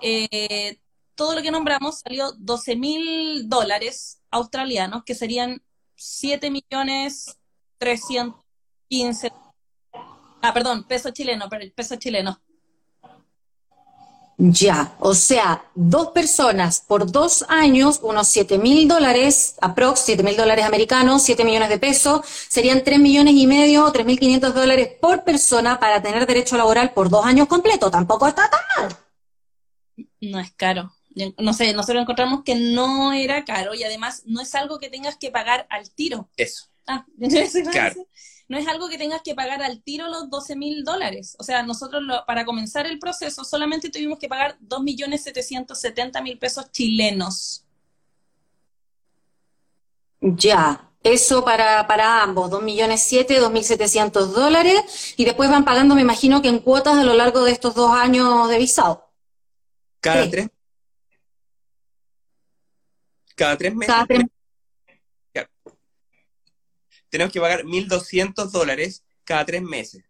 eh, 0.00 0.78
todo 1.14 1.34
lo 1.34 1.42
que 1.42 1.50
nombramos 1.50 2.00
salió 2.00 2.32
12 2.32 2.76
mil 2.76 3.48
dólares 3.48 4.20
australianos, 4.30 5.04
que 5.04 5.14
serían 5.14 5.62
7 5.96 6.50
millones 6.50 7.38
315. 7.78 9.32
Ah, 10.44 10.52
perdón, 10.52 10.84
peso 10.84 11.10
chileno, 11.10 11.48
peso 11.74 11.96
chileno. 11.96 12.38
Ya, 14.36 14.96
o 14.98 15.14
sea, 15.14 15.64
dos 15.74 16.08
personas 16.08 16.80
por 16.80 17.10
dos 17.10 17.44
años, 17.48 18.00
unos 18.02 18.28
7 18.28 18.58
mil 18.58 18.86
dólares, 18.88 19.54
aprox 19.60 20.00
7 20.00 20.22
mil 20.22 20.36
dólares 20.36 20.64
americanos, 20.64 21.22
7 21.22 21.44
millones 21.44 21.68
de 21.68 21.78
pesos, 21.78 22.26
serían 22.26 22.82
3 22.84 22.98
millones 22.98 23.34
y 23.36 23.46
medio, 23.46 23.90
3 23.90 24.04
mil 24.04 24.18
500 24.18 24.54
dólares 24.54 24.88
por 25.00 25.24
persona 25.24 25.80
para 25.80 26.02
tener 26.02 26.26
derecho 26.26 26.56
laboral 26.56 26.92
por 26.92 27.08
dos 27.08 27.24
años 27.24 27.46
completos. 27.46 27.90
Tampoco 27.90 28.26
está 28.26 28.50
tan 28.50 28.60
mal. 28.76 28.96
No 30.20 30.40
es 30.40 30.52
caro 30.52 30.92
no 31.38 31.52
sé, 31.52 31.72
nosotros 31.72 32.02
encontramos 32.02 32.42
que 32.44 32.54
no 32.54 33.12
era 33.12 33.44
caro 33.44 33.74
y 33.74 33.84
además 33.84 34.22
no 34.26 34.40
es 34.40 34.54
algo 34.54 34.78
que 34.78 34.90
tengas 34.90 35.16
que 35.16 35.30
pagar 35.30 35.66
al 35.70 35.90
tiro. 35.90 36.28
Eso. 36.36 36.66
Ah, 36.86 37.06
no 38.48 38.58
es 38.58 38.66
algo 38.68 38.88
que 38.88 38.98
tengas 38.98 39.22
que 39.22 39.34
pagar 39.34 39.62
al 39.62 39.82
tiro 39.82 40.08
los 40.08 40.28
12 40.30 40.56
mil 40.56 40.84
dólares. 40.84 41.36
O 41.38 41.44
sea, 41.44 41.62
nosotros 41.62 42.02
para 42.26 42.44
comenzar 42.44 42.86
el 42.86 42.98
proceso 42.98 43.44
solamente 43.44 43.90
tuvimos 43.90 44.18
que 44.18 44.28
pagar 44.28 44.58
2.770.000 44.60 46.38
pesos 46.38 46.70
chilenos. 46.70 47.64
Ya, 50.20 50.90
eso 51.02 51.44
para, 51.44 51.86
para 51.86 52.22
ambos, 52.22 52.50
2 52.50 52.62
millones 52.62 53.02
7, 53.02 53.40
2.700 53.40 54.26
dólares, 54.28 55.14
y 55.16 55.24
después 55.24 55.50
van 55.50 55.64
pagando, 55.64 55.94
me 55.94 56.00
imagino 56.00 56.40
que 56.40 56.48
en 56.48 56.60
cuotas 56.60 56.96
a 56.96 57.04
lo 57.04 57.12
largo 57.12 57.44
de 57.44 57.52
estos 57.52 57.74
dos 57.74 57.90
años 57.90 58.48
de 58.48 58.58
visado. 58.58 59.10
Cada 60.00 60.28
tres 60.30 60.48
cada 63.34 63.56
tres 63.56 63.74
meses. 63.74 63.94
Tenemos 67.14 67.32
que 67.32 67.40
pagar 67.40 67.62
1.200 67.62 68.50
dólares 68.50 69.04
cada 69.22 69.44
tres 69.44 69.62
meses. 69.62 70.02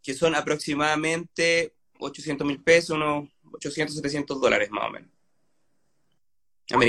que 0.00 0.14
son 0.14 0.32
aproximadamente 0.36 1.74
800 1.98 2.46
mil 2.46 2.62
pesos, 2.62 2.90
unos 2.90 3.28
800, 3.52 3.96
700 3.96 4.40
dólares 4.40 4.70
más 4.70 4.84
o 4.86 4.90
menos. 4.92 5.10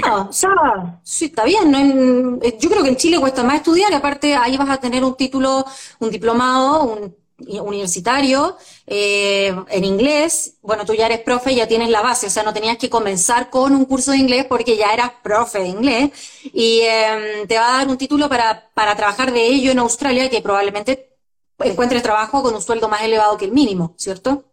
Ah, 0.03 0.99
sí, 1.03 1.25
está 1.25 1.43
bien. 1.43 2.39
Eh, 2.43 2.55
yo 2.59 2.69
creo 2.69 2.83
que 2.83 2.89
en 2.89 2.95
Chile 2.95 3.19
cuesta 3.19 3.43
más 3.43 3.55
estudiar 3.55 3.91
y 3.91 3.95
aparte 3.95 4.35
ahí 4.35 4.57
vas 4.57 4.69
a 4.69 4.79
tener 4.79 5.03
un 5.03 5.17
título, 5.17 5.65
un 5.97 6.11
diplomado, 6.11 6.83
un 6.83 7.15
universitario 7.47 8.57
eh, 8.87 9.55
en 9.69 9.83
inglés. 9.83 10.55
Bueno, 10.61 10.85
tú 10.85 10.93
ya 10.93 11.05
eres 11.05 11.19
profe, 11.19 11.55
ya 11.55 11.67
tienes 11.67 11.89
la 11.89 12.01
base, 12.01 12.27
o 12.27 12.29
sea, 12.29 12.43
no 12.43 12.53
tenías 12.53 12.77
que 12.77 12.89
comenzar 12.89 13.49
con 13.49 13.73
un 13.75 13.85
curso 13.85 14.11
de 14.11 14.17
inglés 14.17 14.45
porque 14.47 14.77
ya 14.77 14.93
eras 14.93 15.11
profe 15.23 15.59
de 15.59 15.67
inglés 15.67 16.11
y 16.53 16.81
em, 16.81 17.47
te 17.47 17.57
va 17.57 17.75
a 17.75 17.77
dar 17.79 17.87
un 17.87 17.97
título 17.97 18.29
para, 18.29 18.69
para 18.73 18.95
trabajar 18.95 19.31
de 19.31 19.45
ello 19.45 19.71
en 19.71 19.79
Australia 19.79 20.29
que 20.29 20.41
probablemente 20.41 21.17
encuentres 21.59 22.03
trabajo 22.03 22.41
con 22.41 22.53
un 22.55 22.61
sueldo 22.61 22.89
más 22.89 23.03
elevado 23.03 23.37
que 23.37 23.45
el 23.45 23.51
mínimo, 23.51 23.93
¿cierto? 23.97 24.45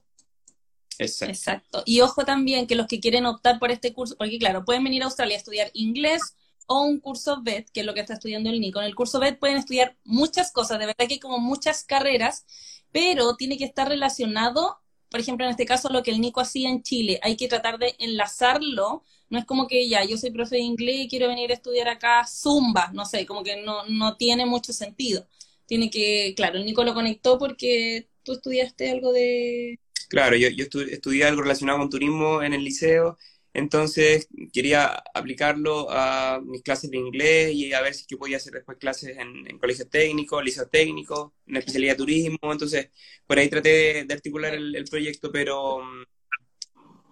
Exacto. 1.01 1.82
Y 1.86 2.01
ojo 2.03 2.24
también 2.24 2.66
que 2.66 2.74
los 2.74 2.86
que 2.86 3.01
quieren 3.01 3.26
optar 3.26 3.59
por 3.59 3.70
este 3.70 3.93
curso, 3.93 4.16
porque 4.18 4.38
claro, 4.38 4.64
pueden 4.64 4.84
venir 4.84 5.03
a 5.03 5.07
Australia 5.07 5.36
a 5.36 5.38
estudiar 5.38 5.70
inglés 5.72 6.34
o 6.66 6.82
un 6.82 7.01
curso 7.01 7.43
VET, 7.43 7.70
que 7.70 7.80
es 7.80 7.86
lo 7.86 7.95
que 7.95 8.01
está 8.01 8.14
estudiando 8.14 8.51
el 8.51 8.61
Nico. 8.61 8.80
En 8.80 8.86
el 8.86 8.95
curso 8.95 9.18
VET 9.18 9.38
pueden 9.38 9.57
estudiar 9.57 9.97
muchas 10.05 10.53
cosas, 10.53 10.78
de 10.78 10.86
verdad 10.86 11.07
que 11.07 11.14
hay 11.14 11.20
como 11.20 11.38
muchas 11.38 11.84
carreras, 11.84 12.45
pero 12.93 13.36
tiene 13.36 13.57
que 13.59 13.64
estar 13.64 13.88
relacionado, 13.88 14.78
por 15.11 15.20
ejemplo, 15.20 15.45
en 15.45 15.51
este 15.51 15.66
caso, 15.66 15.88
lo 15.91 16.03
que 16.03 16.11
el 16.11 16.20
Nico 16.20 16.41
hacía 16.41 16.68
en 16.70 16.82
Chile. 16.82 17.18
Hay 17.22 17.36
que 17.36 17.49
tratar 17.49 17.78
de 17.78 17.95
enlazarlo. 17.99 19.05
No 19.28 19.38
es 19.38 19.45
como 19.45 19.66
que 19.66 19.88
ya, 19.88 20.05
yo 20.05 20.16
soy 20.16 20.30
profe 20.30 20.57
de 20.57 20.62
inglés 20.62 20.97
y 21.01 21.09
quiero 21.09 21.28
venir 21.28 21.51
a 21.51 21.55
estudiar 21.55 21.88
acá 21.88 22.26
Zumba, 22.26 22.91
no 22.93 23.05
sé, 23.05 23.26
como 23.26 23.43
que 23.45 23.62
no, 23.62 23.84
no 23.86 24.16
tiene 24.16 24.47
mucho 24.47 24.72
sentido. 24.72 25.26
Tiene 25.66 25.91
que, 25.91 26.34
claro, 26.36 26.59
el 26.59 26.64
Nico 26.64 26.84
lo 26.84 26.95
conectó 26.95 27.38
porque 27.38 28.09
tú 28.24 28.32
estudiaste 28.32 28.91
algo 28.91 29.12
de 29.12 29.78
Claro, 30.11 30.36
yo, 30.36 30.49
yo 30.49 30.64
estudié 30.64 31.24
algo 31.24 31.43
relacionado 31.43 31.78
con 31.78 31.88
turismo 31.88 32.43
en 32.43 32.53
el 32.53 32.64
liceo, 32.64 33.16
entonces 33.53 34.28
quería 34.53 35.03
aplicarlo 35.14 35.88
a 35.90 36.40
mis 36.44 36.62
clases 36.62 36.90
de 36.90 36.98
inglés 36.98 37.53
y 37.53 37.72
a 37.72 37.80
ver 37.82 37.94
si 37.94 38.05
yo 38.09 38.18
podía 38.18 38.36
hacer 38.36 38.53
después 38.53 38.78
clases 38.78 39.16
en, 39.18 39.46
en 39.48 39.59
colegios 39.59 39.90
técnicos, 39.90 40.44
liceos 40.44 40.70
técnicos, 40.70 41.32
en 41.46 41.57
especialidad 41.57 41.94
de 41.94 41.98
turismo, 41.98 42.38
entonces 42.53 42.90
por 43.26 43.38
ahí 43.38 43.48
traté 43.48 44.05
de, 44.05 44.14
articular 44.14 44.55
el, 44.55 44.84
proyecto, 44.90 45.30
pero, 45.32 45.80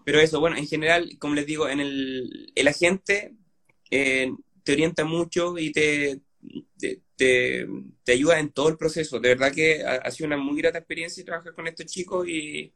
pero 0.04 0.20
eso, 0.20 0.40
bueno, 0.40 0.56
en 0.56 0.66
general, 0.66 1.18
como 1.18 1.34
les 1.34 1.46
digo, 1.46 1.68
en 1.68 1.80
el, 1.80 2.52
el 2.54 2.68
agente 2.68 3.34
eh, 3.90 4.32
te 4.64 4.72
orienta 4.72 5.04
mucho 5.04 5.58
y 5.58 5.72
te, 5.72 6.20
te, 6.78 7.02
te, 7.16 8.12
ayuda 8.12 8.38
en 8.38 8.52
todo 8.52 8.68
el 8.68 8.76
proceso. 8.76 9.20
De 9.20 9.30
verdad 9.30 9.52
que 9.52 9.82
ha, 9.84 9.96
ha 9.96 10.10
sido 10.10 10.26
una 10.28 10.36
muy 10.36 10.58
grata 10.58 10.78
experiencia 10.78 11.24
trabajar 11.24 11.54
con 11.54 11.66
estos 11.66 11.86
chicos 11.86 12.28
y 12.28 12.72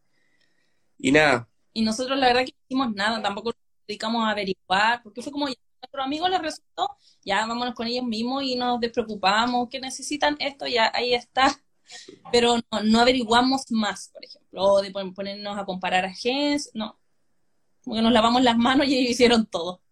y 1.03 1.13
nada. 1.13 1.49
Y 1.73 1.83
nosotros 1.83 2.19
la 2.19 2.27
verdad 2.27 2.45
que 2.45 2.53
no 2.53 2.59
hicimos 2.69 2.95
nada, 2.95 3.23
tampoco 3.23 3.51
nos 3.51 3.87
dedicamos 3.87 4.25
a 4.25 4.31
averiguar, 4.31 5.03
porque 5.03 5.23
fue 5.23 5.33
como, 5.33 5.49
ya, 5.49 5.55
a 5.55 5.81
nuestros 5.83 6.05
amigos 6.05 6.31
les 6.31 6.43
resultó, 6.43 6.89
ya 7.25 7.47
vámonos 7.47 7.75
con 7.75 7.87
ellos 7.87 8.05
mismos 8.05 8.43
y 8.45 8.57
nos 8.57 8.81
despreocupamos, 8.81 9.69
que 9.69 9.81
necesitan 9.81 10.37
esto, 10.39 10.67
ya 10.67 10.91
ahí 10.95 11.15
está. 11.15 11.59
Pero 12.31 12.57
no, 12.71 12.83
no 12.85 13.01
averiguamos 13.01 13.71
más, 13.71 14.11
por 14.13 14.25
ejemplo, 14.25 14.65
o 14.65 14.83
de 14.83 14.91
ponernos 14.91 15.59
a 15.59 15.65
comparar 15.65 16.05
agencias, 16.05 16.71
no. 16.75 16.99
Como 17.85 17.97
que 17.97 18.03
nos 18.03 18.13
lavamos 18.13 18.43
las 18.43 18.57
manos 18.57 18.87
y 18.87 18.97
ellos 18.97 19.11
hicieron 19.11 19.47
todo. 19.47 19.83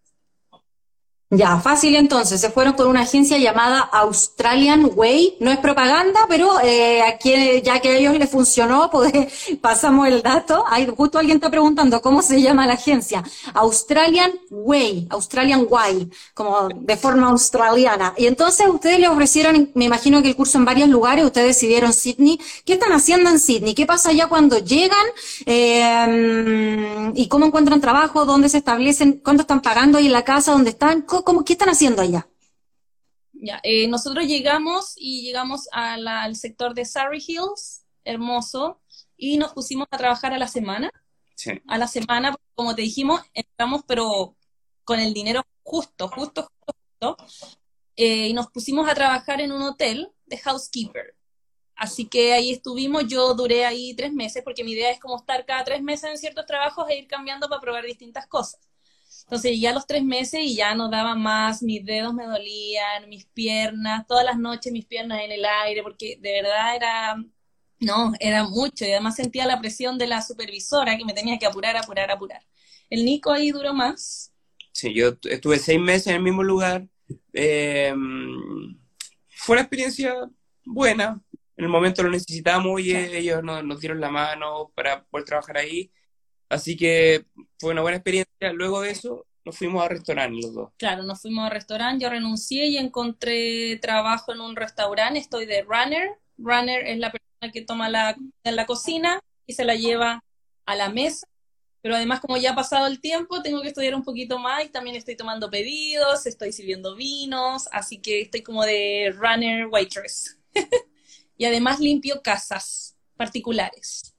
Ya, 1.33 1.61
fácil 1.61 1.95
entonces. 1.95 2.41
Se 2.41 2.49
fueron 2.49 2.73
con 2.73 2.87
una 2.87 3.03
agencia 3.03 3.37
llamada 3.37 3.79
Australian 3.79 4.91
Way. 4.93 5.37
No 5.39 5.49
es 5.49 5.59
propaganda, 5.59 6.19
pero 6.27 6.59
eh, 6.61 7.01
aquí, 7.03 7.61
ya 7.63 7.79
que 7.79 7.87
a 7.87 7.97
ellos 7.97 8.19
les 8.19 8.29
funcionó, 8.29 8.89
pues 8.91 9.13
pasamos 9.61 10.09
el 10.09 10.21
dato. 10.21 10.65
Hay, 10.67 10.87
justo 10.87 11.17
alguien 11.17 11.37
está 11.37 11.49
preguntando 11.49 12.01
cómo 12.01 12.21
se 12.21 12.41
llama 12.41 12.67
la 12.67 12.73
agencia. 12.73 13.23
Australian 13.53 14.33
Way, 14.49 15.07
Australian 15.09 15.67
Way, 15.69 16.11
como 16.33 16.67
de 16.67 16.97
forma 16.97 17.29
australiana. 17.29 18.13
Y 18.17 18.25
entonces 18.25 18.67
ustedes 18.67 18.99
le 18.99 19.07
ofrecieron, 19.07 19.71
me 19.73 19.85
imagino 19.85 20.21
que 20.21 20.27
el 20.27 20.35
curso 20.35 20.57
en 20.57 20.65
varios 20.65 20.89
lugares, 20.89 21.23
ustedes 21.23 21.55
decidieron 21.55 21.93
Sydney. 21.93 22.41
¿Qué 22.65 22.73
están 22.73 22.91
haciendo 22.91 23.29
en 23.29 23.39
Sydney? 23.39 23.73
¿Qué 23.73 23.85
pasa 23.85 24.11
ya 24.11 24.27
cuando 24.27 24.57
llegan? 24.59 25.05
Eh, 25.45 27.13
¿Y 27.15 27.29
cómo 27.29 27.45
encuentran 27.45 27.79
trabajo? 27.79 28.25
¿Dónde 28.25 28.49
se 28.49 28.57
establecen? 28.57 29.21
¿Cuánto 29.23 29.43
están 29.43 29.61
pagando 29.61 29.97
ahí 29.97 30.07
en 30.07 30.11
la 30.11 30.25
casa? 30.25 30.51
¿Dónde 30.51 30.71
están? 30.71 31.05
¿Cómo, 31.23 31.43
¿Qué 31.43 31.53
están 31.53 31.69
haciendo 31.69 32.01
allá? 32.01 32.27
Ya, 33.33 33.59
eh, 33.63 33.87
nosotros 33.87 34.25
llegamos 34.25 34.93
y 34.97 35.23
llegamos 35.23 35.67
al 35.71 36.35
sector 36.35 36.73
de 36.73 36.85
Surrey 36.85 37.23
Hills, 37.25 37.83
hermoso, 38.03 38.81
y 39.17 39.37
nos 39.37 39.53
pusimos 39.53 39.87
a 39.91 39.97
trabajar 39.97 40.33
a 40.33 40.37
la 40.37 40.47
semana. 40.47 40.91
Sí. 41.35 41.51
A 41.67 41.77
la 41.77 41.87
semana, 41.87 42.35
como 42.53 42.75
te 42.75 42.83
dijimos, 42.83 43.21
entramos 43.33 43.81
pero 43.87 44.35
con 44.83 44.99
el 44.99 45.13
dinero 45.13 45.41
justo, 45.63 46.07
justo, 46.09 46.51
justo, 46.59 47.17
eh, 47.95 48.27
y 48.27 48.33
nos 48.33 48.47
pusimos 48.51 48.89
a 48.89 48.93
trabajar 48.93 49.41
en 49.41 49.51
un 49.51 49.61
hotel 49.61 50.11
de 50.25 50.37
housekeeper. 50.37 51.15
Así 51.75 52.07
que 52.07 52.33
ahí 52.33 52.51
estuvimos, 52.51 53.07
yo 53.07 53.33
duré 53.33 53.65
ahí 53.65 53.95
tres 53.95 54.13
meses, 54.13 54.43
porque 54.43 54.63
mi 54.63 54.73
idea 54.73 54.91
es 54.91 54.99
como 54.99 55.17
estar 55.17 55.45
cada 55.45 55.63
tres 55.63 55.81
meses 55.81 56.11
en 56.11 56.17
ciertos 56.17 56.45
trabajos 56.45 56.85
e 56.89 56.97
ir 56.97 57.07
cambiando 57.07 57.49
para 57.49 57.61
probar 57.61 57.85
distintas 57.85 58.27
cosas. 58.27 58.59
Entonces 59.31 59.61
ya 59.61 59.71
los 59.71 59.87
tres 59.87 60.03
meses 60.03 60.41
y 60.43 60.57
ya 60.57 60.75
no 60.75 60.89
daba 60.89 61.15
más, 61.15 61.63
mis 61.63 61.85
dedos 61.85 62.13
me 62.13 62.25
dolían, 62.25 63.07
mis 63.07 63.23
piernas, 63.27 64.05
todas 64.05 64.25
las 64.25 64.37
noches 64.37 64.73
mis 64.73 64.85
piernas 64.85 65.21
en 65.21 65.31
el 65.31 65.45
aire, 65.45 65.81
porque 65.83 66.17
de 66.19 66.33
verdad 66.33 66.75
era, 66.75 67.15
no, 67.79 68.11
era 68.19 68.43
mucho 68.43 68.83
y 68.83 68.91
además 68.91 69.15
sentía 69.15 69.45
la 69.45 69.61
presión 69.61 69.97
de 69.97 70.07
la 70.07 70.21
supervisora 70.21 70.97
que 70.97 71.05
me 71.05 71.13
tenía 71.13 71.39
que 71.39 71.45
apurar, 71.45 71.77
apurar, 71.77 72.11
apurar. 72.11 72.41
El 72.89 73.05
Nico 73.05 73.31
ahí 73.31 73.51
duró 73.51 73.73
más. 73.73 74.33
Sí, 74.73 74.93
yo 74.93 75.13
estuve 75.23 75.59
seis 75.59 75.79
meses 75.79 76.07
en 76.07 76.15
el 76.15 76.23
mismo 76.23 76.43
lugar. 76.43 76.85
Eh, 77.31 77.95
fue 79.29 79.53
una 79.53 79.61
experiencia 79.61 80.13
buena. 80.65 81.21
En 81.55 81.63
el 81.63 81.69
momento 81.69 82.03
lo 82.03 82.09
necesitamos 82.09 82.81
y 82.81 82.93
ellos 82.93 83.41
nos, 83.41 83.63
nos 83.63 83.79
dieron 83.79 84.01
la 84.01 84.09
mano 84.09 84.73
para 84.75 85.05
poder 85.05 85.23
trabajar 85.23 85.57
ahí. 85.57 85.89
Así 86.51 86.75
que 86.75 87.25
fue 87.59 87.71
una 87.71 87.81
buena 87.81 87.97
experiencia. 87.97 88.51
Luego 88.53 88.81
de 88.81 88.91
eso, 88.91 89.25
nos 89.45 89.57
fuimos 89.57 89.83
a 89.83 89.87
restaurante 89.87 90.41
los 90.41 90.53
dos. 90.53 90.69
Claro, 90.77 91.03
nos 91.03 91.21
fuimos 91.21 91.45
a 91.45 91.49
restaurante. 91.49 92.03
Yo 92.03 92.09
renuncié 92.09 92.67
y 92.67 92.77
encontré 92.77 93.77
trabajo 93.77 94.33
en 94.33 94.41
un 94.41 94.57
restaurante. 94.57 95.17
Estoy 95.17 95.45
de 95.45 95.63
runner. 95.63 96.11
Runner 96.37 96.85
es 96.85 96.99
la 96.99 97.11
persona 97.11 97.53
que 97.53 97.61
toma 97.61 97.89
la 97.89 98.17
en 98.43 98.55
la 98.55 98.65
cocina 98.65 99.21
y 99.47 99.53
se 99.53 99.63
la 99.63 99.75
lleva 99.75 100.23
a 100.65 100.75
la 100.75 100.89
mesa. 100.89 101.25
Pero 101.81 101.95
además, 101.95 102.19
como 102.19 102.35
ya 102.37 102.51
ha 102.51 102.55
pasado 102.55 102.85
el 102.85 102.99
tiempo, 102.99 103.41
tengo 103.41 103.61
que 103.61 103.69
estudiar 103.69 103.95
un 103.95 104.03
poquito 104.03 104.37
más 104.37 104.65
y 104.65 104.69
también 104.69 104.97
estoy 104.97 105.15
tomando 105.15 105.49
pedidos, 105.49 106.25
estoy 106.27 106.51
sirviendo 106.51 106.95
vinos, 106.95 107.67
así 107.71 107.99
que 107.99 108.21
estoy 108.21 108.43
como 108.43 108.63
de 108.63 109.15
runner 109.17 109.67
waitress. 109.67 110.37
y 111.37 111.45
además 111.45 111.79
limpio 111.79 112.21
casas 112.21 112.95
particulares. 113.15 114.10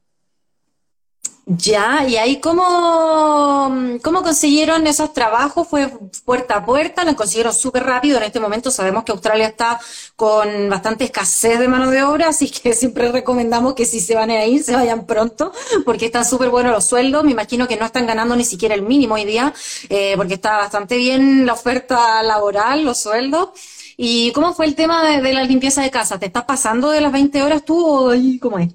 Ya, 1.45 2.07
y 2.07 2.16
ahí 2.18 2.40
cómo, 2.40 3.68
cómo 4.01 4.22
consiguieron 4.22 4.86
esos 4.86 5.12
trabajos, 5.12 5.66
fue 5.66 5.88
puerta 6.24 6.59
a 6.59 6.64
puerta, 6.64 7.05
lo 7.05 7.16
consiguieron 7.16 7.53
súper 7.53 7.82
rápido, 7.82 8.16
en 8.18 8.22
este 8.22 8.38
momento 8.38 8.70
sabemos 8.70 9.03
que 9.03 9.11
Australia 9.11 9.49
está 9.49 9.80
con 10.14 10.68
bastante 10.70 11.03
escasez 11.03 11.59
de 11.59 11.66
mano 11.66 11.90
de 11.90 12.05
obra, 12.05 12.28
así 12.28 12.49
que 12.49 12.72
siempre 12.74 13.11
recomendamos 13.11 13.74
que 13.74 13.84
si 13.86 13.99
se 13.99 14.14
van 14.14 14.30
a 14.30 14.45
ir, 14.47 14.62
se 14.62 14.76
vayan 14.76 15.05
pronto, 15.05 15.53
porque 15.84 16.07
están 16.07 16.24
súper 16.24 16.49
buenos 16.49 16.70
los 16.72 16.84
sueldos, 16.86 17.24
me 17.24 17.32
imagino 17.32 17.66
que 17.66 17.76
no 17.76 17.86
están 17.86 18.07
ganando 18.07 18.36
ni 18.36 18.45
siquiera 18.45 18.76
el 18.76 18.82
mínimo 18.82 19.14
hoy 19.14 19.24
día, 19.24 19.53
eh, 19.88 20.14
porque 20.16 20.34
está 20.34 20.59
bastante 20.59 20.97
bien 20.97 21.45
la 21.45 21.55
oferta 21.55 22.22
laboral, 22.22 22.84
los 22.84 22.99
sueldos. 22.99 23.51
¿Y 23.97 24.32
cómo 24.32 24.55
fue 24.55 24.66
el 24.66 24.74
tema 24.76 25.05
de, 25.07 25.20
de 25.20 25.32
la 25.34 25.43
limpieza 25.45 25.82
de 25.82 25.90
casa? 25.90 26.18
¿Te 26.18 26.26
estás 26.26 26.45
pasando 26.45 26.90
de 26.90 27.01
las 27.01 27.12
20 27.12 27.43
horas 27.43 27.64
tú 27.64 27.84
o 27.84 28.11
ahí 28.11 28.38
cómo 28.38 28.59
es? 28.59 28.68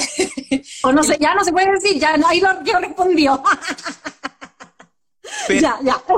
o 0.84 0.92
no 0.92 1.02
sé, 1.02 1.18
ya 1.20 1.34
no 1.34 1.44
se 1.44 1.52
puede 1.52 1.72
decir, 1.72 1.98
ya 1.98 2.16
ahí 2.26 2.40
lo, 2.40 2.64
yo 2.64 2.78
respondió. 2.78 3.42
ya, 5.48 5.78
ya. 5.82 6.02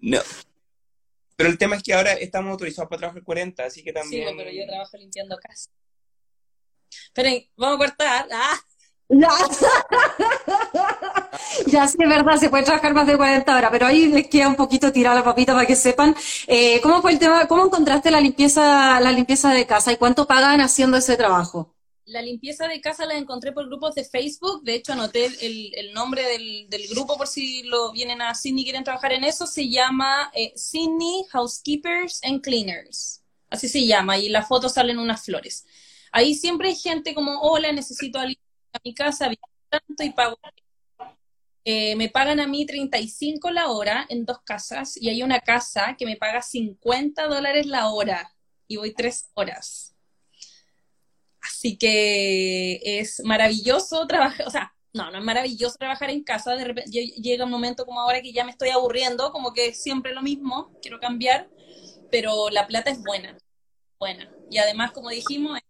no. 0.00 0.20
Pero 1.36 1.50
el 1.50 1.58
tema 1.58 1.76
es 1.76 1.82
que 1.82 1.94
ahora 1.94 2.14
estamos 2.14 2.50
autorizados 2.50 2.88
para 2.88 2.98
trabajar 2.98 3.22
40, 3.22 3.64
así 3.64 3.84
que 3.84 3.92
también. 3.92 4.28
Sí, 4.28 4.34
pero 4.36 4.50
yo 4.50 4.66
trabajo 4.66 4.96
limpiando 4.96 5.38
casa. 5.38 5.70
Esperen, 6.90 7.48
vamos 7.56 7.76
a 7.76 7.78
cortar. 7.78 8.28
¡Ah! 8.32 8.58
ya 11.72 11.86
sí, 11.86 11.96
es 12.00 12.08
verdad, 12.08 12.36
se 12.36 12.48
puede 12.48 12.64
trabajar 12.64 12.94
más 12.94 13.06
de 13.06 13.16
40 13.16 13.56
horas, 13.56 13.70
pero 13.70 13.86
ahí 13.86 14.06
les 14.06 14.28
queda 14.28 14.48
un 14.48 14.56
poquito 14.56 14.92
tirada 14.92 15.16
la 15.16 15.24
papita 15.24 15.54
para 15.54 15.66
que 15.66 15.76
sepan. 15.76 16.14
Eh, 16.46 16.80
¿Cómo 16.80 17.02
fue 17.02 17.12
el 17.12 17.18
tema? 17.18 17.46
¿Cómo 17.46 17.66
encontraste 17.66 18.10
la 18.10 18.20
limpieza, 18.20 19.00
la 19.00 19.12
limpieza 19.12 19.52
de 19.52 19.66
casa 19.66 19.92
y 19.92 19.96
cuánto 19.96 20.26
pagan 20.26 20.60
haciendo 20.60 20.96
ese 20.96 21.16
trabajo? 21.16 21.74
La 22.06 22.22
limpieza 22.22 22.66
de 22.66 22.80
casa 22.80 23.04
la 23.04 23.18
encontré 23.18 23.52
por 23.52 23.66
grupos 23.66 23.94
de 23.94 24.04
Facebook. 24.04 24.62
De 24.62 24.74
hecho, 24.74 24.92
anoté 24.92 25.26
el, 25.26 25.92
nombre 25.92 26.22
del, 26.68 26.88
grupo 26.88 27.18
por 27.18 27.26
si 27.26 27.64
lo 27.64 27.92
vienen 27.92 28.22
a 28.22 28.34
Sydney 28.34 28.62
y 28.62 28.64
quieren 28.64 28.84
trabajar 28.84 29.12
en 29.12 29.24
eso. 29.24 29.46
Se 29.46 29.68
llama 29.68 30.30
eh, 30.34 30.52
Sydney 30.56 31.26
Housekeepers 31.32 32.20
and 32.24 32.40
Cleaners. 32.40 33.22
así 33.50 33.68
se 33.68 33.86
llama, 33.86 34.16
y 34.16 34.30
las 34.30 34.48
fotos 34.48 34.72
salen 34.72 34.98
unas 34.98 35.22
flores. 35.22 35.66
Ahí 36.12 36.34
siempre 36.34 36.68
hay 36.68 36.76
gente 36.76 37.14
como, 37.14 37.40
hola, 37.42 37.72
necesito 37.72 38.18
a 38.18 38.24
a 38.70 38.80
mi 38.84 38.94
casa, 38.94 39.30
tanto 39.70 40.02
y 40.04 40.10
pago. 40.10 40.38
Eh, 41.70 41.96
me 41.96 42.08
pagan 42.08 42.40
a 42.40 42.46
mí 42.46 42.64
35 42.64 43.50
la 43.50 43.68
hora 43.68 44.06
en 44.08 44.24
dos 44.24 44.40
casas 44.40 44.96
y 44.96 45.10
hay 45.10 45.22
una 45.22 45.40
casa 45.40 45.96
que 45.98 46.06
me 46.06 46.16
paga 46.16 46.40
50 46.40 47.26
dólares 47.26 47.66
la 47.66 47.90
hora 47.90 48.34
y 48.66 48.78
voy 48.78 48.94
tres 48.94 49.28
horas. 49.34 49.94
Así 51.42 51.76
que 51.76 52.80
es 52.82 53.20
maravilloso 53.22 54.06
trabajar, 54.06 54.48
o 54.48 54.50
sea, 54.50 54.74
no, 54.94 55.10
no 55.10 55.18
es 55.18 55.24
maravilloso 55.24 55.76
trabajar 55.76 56.08
en 56.08 56.24
casa, 56.24 56.56
de 56.56 56.64
repente 56.64 56.90
llega 56.90 57.44
un 57.44 57.50
momento 57.50 57.84
como 57.84 58.00
ahora 58.00 58.22
que 58.22 58.32
ya 58.32 58.46
me 58.46 58.52
estoy 58.52 58.70
aburriendo, 58.70 59.30
como 59.30 59.52
que 59.52 59.66
es 59.66 59.82
siempre 59.82 60.14
lo 60.14 60.22
mismo, 60.22 60.72
quiero 60.80 60.98
cambiar, 60.98 61.50
pero 62.10 62.48
la 62.48 62.66
plata 62.66 62.90
es 62.90 63.02
buena, 63.02 63.36
buena. 63.98 64.32
Y 64.50 64.56
además, 64.56 64.92
como 64.92 65.10
dijimos, 65.10 65.60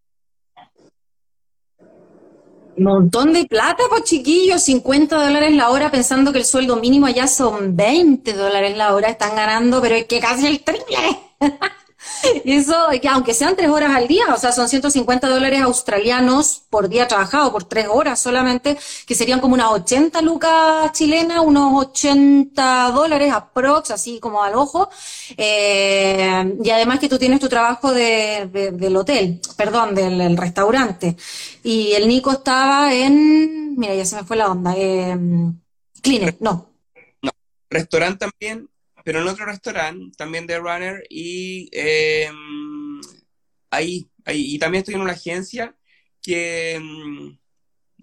montón 2.85 3.33
de 3.33 3.47
plata, 3.47 3.83
pues 3.89 4.05
chiquillos, 4.05 4.63
50 4.63 5.17
dólares 5.17 5.53
la 5.55 5.71
hora, 5.71 5.91
pensando 5.91 6.33
que 6.33 6.39
el 6.39 6.45
sueldo 6.45 6.77
mínimo 6.77 7.07
allá 7.07 7.27
son 7.27 7.77
20 7.77 8.33
dólares 8.33 8.77
la 8.77 8.95
hora, 8.95 9.09
están 9.09 9.37
ganando, 9.37 9.81
pero 9.81 9.95
es 9.95 10.07
que 10.07 10.21
casi 10.21 10.47
el 10.47 10.61
triple. 10.61 10.97
Eso, 12.45 12.75
aunque 13.11 13.35
sean 13.35 13.57
tres 13.57 13.69
horas 13.69 13.95
al 13.95 14.09
día, 14.09 14.25
o 14.35 14.39
sea, 14.39 14.53
son 14.53 14.69
150 14.69 15.29
dólares 15.29 15.61
australianos 15.63 16.63
por 16.71 16.89
día 16.89 17.09
trabajado, 17.09 17.53
por 17.53 17.65
tres 17.65 17.87
horas 17.89 18.21
solamente, 18.21 18.77
que 19.07 19.15
serían 19.15 19.41
como 19.41 19.55
unas 19.55 19.71
80 19.71 20.21
lucas 20.23 20.93
chilenas, 20.93 21.41
unos 21.41 21.87
80 21.87 22.91
dólares 22.93 23.33
aprox, 23.33 23.91
así 23.91 24.21
como 24.21 24.43
al 24.43 24.55
ojo. 24.55 24.89
Eh, 25.37 26.57
y 26.63 26.71
además 26.71 26.99
que 26.99 27.09
tú 27.09 27.19
tienes 27.19 27.41
tu 27.41 27.49
trabajo 27.49 27.93
de, 27.93 28.49
del 28.73 28.97
hotel, 28.97 29.41
perdón, 29.57 29.95
del 29.95 30.37
restaurante. 30.37 31.17
Y 31.63 31.93
el 31.93 32.09
Nico 32.09 32.33
estaba 32.33 32.93
en, 32.95 33.77
mira, 33.77 33.95
ya 33.95 34.05
se 34.05 34.17
me 34.17 34.25
fue 34.25 34.37
la 34.37 34.51
onda, 34.51 34.75
eh, 34.77 35.17
Cleaner, 36.03 36.37
no. 36.41 36.71
No, 37.23 37.31
restaurante 37.71 38.27
también, 38.27 38.69
pero 39.09 39.23
en 39.23 39.29
otro 39.29 39.47
restaurante, 39.47 40.15
también 40.19 40.47
de 40.47 40.59
runner, 40.59 41.03
y 41.09 41.71
em, 41.73 43.01
ahí, 43.71 44.07
ahí, 44.27 44.55
y 44.55 44.59
también 44.59 44.81
estoy 44.81 44.97
en 44.97 45.01
una 45.01 45.15
agencia 45.15 45.75
que, 46.21 46.73
em, 46.75 47.39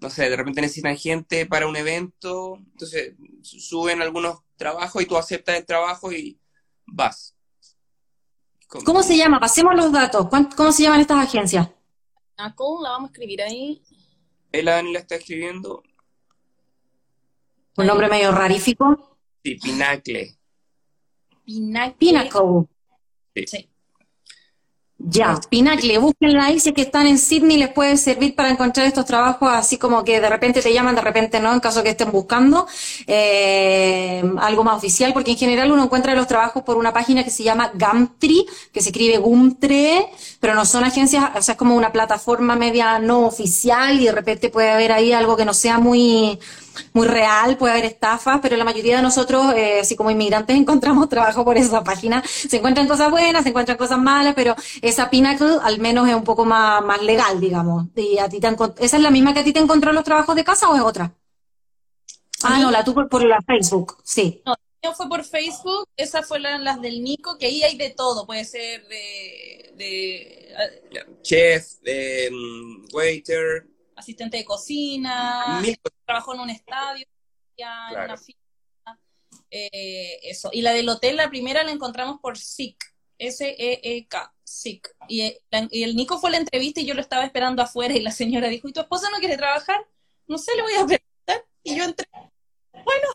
no 0.00 0.10
sé, 0.10 0.28
de 0.28 0.36
repente 0.36 0.62
necesitan 0.62 0.96
gente 0.96 1.46
para 1.46 1.68
un 1.68 1.76
evento, 1.76 2.56
entonces 2.56 3.14
suben 3.40 4.02
algunos 4.02 4.40
trabajos 4.56 5.00
y 5.00 5.06
tú 5.06 5.16
aceptas 5.16 5.56
el 5.56 5.64
trabajo 5.64 6.10
y 6.10 6.40
vas. 6.86 7.36
¿Cómo 8.66 9.04
se 9.04 9.16
llama? 9.16 9.38
Pasemos 9.38 9.76
los 9.76 9.92
datos. 9.92 10.26
¿Cómo 10.56 10.72
se 10.72 10.82
llaman 10.82 11.02
estas 11.02 11.24
agencias? 11.24 11.68
¿cómo 12.56 12.82
la 12.82 12.90
vamos 12.90 13.10
a 13.10 13.12
escribir 13.12 13.42
ahí. 13.42 13.80
la 14.50 14.72
Dani 14.72 14.92
la 14.92 14.98
está 14.98 15.14
escribiendo. 15.14 15.84
Un 17.76 17.86
nombre 17.86 18.08
medio 18.08 18.32
rarífico. 18.32 19.20
Sí, 19.44 19.54
Pinacle. 19.54 20.35
Pinnacle. 21.46 22.66
Sí. 23.46 23.68
Ya, 24.98 25.38
Pinacle, 25.50 25.98
búsquenla 25.98 26.46
ahí, 26.46 26.58
si 26.58 26.70
es 26.70 26.74
que 26.74 26.80
están 26.80 27.06
en 27.06 27.18
Sydney 27.18 27.58
les 27.58 27.68
puede 27.68 27.98
servir 27.98 28.34
para 28.34 28.48
encontrar 28.48 28.86
estos 28.86 29.04
trabajos, 29.04 29.50
así 29.52 29.76
como 29.76 30.02
que 30.04 30.22
de 30.22 30.28
repente 30.30 30.62
te 30.62 30.72
llaman, 30.72 30.94
de 30.94 31.02
repente 31.02 31.38
no, 31.38 31.52
en 31.52 31.60
caso 31.60 31.82
que 31.82 31.90
estén 31.90 32.10
buscando 32.10 32.66
eh, 33.06 34.24
algo 34.38 34.64
más 34.64 34.78
oficial, 34.78 35.12
porque 35.12 35.32
en 35.32 35.36
general 35.36 35.70
uno 35.70 35.84
encuentra 35.84 36.14
los 36.14 36.26
trabajos 36.26 36.62
por 36.62 36.78
una 36.78 36.94
página 36.94 37.22
que 37.24 37.30
se 37.30 37.42
llama 37.42 37.72
Gumtree, 37.74 38.46
que 38.72 38.80
se 38.80 38.88
escribe 38.88 39.18
Gumtree, 39.18 40.06
pero 40.40 40.54
no 40.54 40.64
son 40.64 40.82
agencias, 40.82 41.30
o 41.36 41.42
sea, 41.42 41.52
es 41.52 41.58
como 41.58 41.76
una 41.76 41.92
plataforma 41.92 42.56
media 42.56 42.98
no 42.98 43.26
oficial 43.26 44.00
y 44.00 44.06
de 44.06 44.12
repente 44.12 44.48
puede 44.48 44.70
haber 44.70 44.92
ahí 44.92 45.12
algo 45.12 45.36
que 45.36 45.44
no 45.44 45.52
sea 45.52 45.78
muy 45.78 46.38
muy 46.92 47.06
real, 47.06 47.56
puede 47.56 47.72
haber 47.72 47.84
estafas, 47.84 48.40
pero 48.42 48.56
la 48.56 48.64
mayoría 48.64 48.96
de 48.96 49.02
nosotros, 49.02 49.54
eh, 49.54 49.80
así 49.80 49.96
como 49.96 50.10
inmigrantes, 50.10 50.56
encontramos 50.56 51.08
trabajo 51.08 51.44
por 51.44 51.56
esa 51.56 51.84
página. 51.84 52.22
Se 52.26 52.58
encuentran 52.58 52.88
cosas 52.88 53.10
buenas, 53.10 53.42
se 53.42 53.50
encuentran 53.50 53.76
cosas 53.76 53.98
malas, 53.98 54.34
pero 54.34 54.54
esa 54.82 55.10
Pinnacle 55.10 55.58
al 55.62 55.78
menos 55.80 56.08
es 56.08 56.14
un 56.14 56.24
poco 56.24 56.44
más, 56.44 56.84
más 56.84 57.02
legal, 57.02 57.40
digamos. 57.40 57.86
Y 57.94 58.18
a 58.18 58.28
ti 58.28 58.40
te 58.40 58.48
¿Esa 58.78 58.96
es 58.96 59.02
la 59.02 59.10
misma 59.10 59.34
que 59.34 59.40
a 59.40 59.44
ti 59.44 59.52
te 59.52 59.60
encontró 59.60 59.92
los 59.92 60.04
trabajos 60.04 60.34
de 60.34 60.44
casa 60.44 60.68
o 60.68 60.76
es 60.76 60.82
otra? 60.82 61.12
Ah, 62.42 62.58
no, 62.60 62.70
la 62.70 62.84
tú 62.84 62.94
por, 62.94 63.24
la 63.24 63.40
Facebook, 63.42 63.96
sí. 64.04 64.42
No, 64.44 64.54
fue 64.94 65.08
por 65.08 65.24
Facebook, 65.24 65.88
esa 65.96 66.22
fue 66.22 66.38
la, 66.38 66.58
las 66.58 66.80
del 66.80 67.02
Nico, 67.02 67.38
que 67.38 67.46
ahí 67.46 67.62
hay 67.62 67.76
de 67.76 67.90
todo, 67.90 68.26
puede 68.26 68.44
ser 68.44 68.86
de... 68.88 69.72
de 69.76 70.32
Chef, 71.22 71.80
de, 71.82 72.30
mm, 72.30 72.94
waiter, 72.94 73.66
asistente 73.96 74.36
de 74.36 74.44
cocina, 74.44 75.62
trabajó 76.04 76.34
en 76.34 76.40
un 76.40 76.50
estadio, 76.50 77.06
ya 77.56 77.88
en 77.90 78.04
una 78.04 78.16
fiesta, 78.16 79.00
eh, 79.50 80.20
eso. 80.22 80.50
Y 80.52 80.62
la 80.62 80.72
del 80.72 80.88
hotel, 80.88 81.16
la 81.16 81.30
primera 81.30 81.64
la 81.64 81.72
encontramos 81.72 82.20
por 82.20 82.38
SIC, 82.38 82.76
S-E-E-K, 83.18 84.34
SIC. 84.44 84.88
Y, 85.08 85.22
eh, 85.22 85.42
y, 85.70 85.82
el 85.82 85.96
Nico 85.96 86.18
fue 86.18 86.30
a 86.30 86.32
la 86.32 86.38
entrevista 86.38 86.80
y 86.80 86.86
yo 86.86 86.94
lo 86.94 87.00
estaba 87.00 87.24
esperando 87.24 87.62
afuera 87.62 87.94
y 87.94 88.00
la 88.00 88.12
señora 88.12 88.48
dijo, 88.48 88.68
¿y 88.68 88.72
tu 88.72 88.80
esposa 88.80 89.08
no 89.10 89.18
quiere 89.18 89.36
trabajar? 89.36 89.86
No 90.26 90.38
sé, 90.38 90.54
le 90.56 90.62
voy 90.62 90.74
a 90.74 90.86
preguntar. 90.86 91.48
Y 91.62 91.76
yo 91.76 91.84
entré, 91.84 92.06
bueno, 92.72 93.08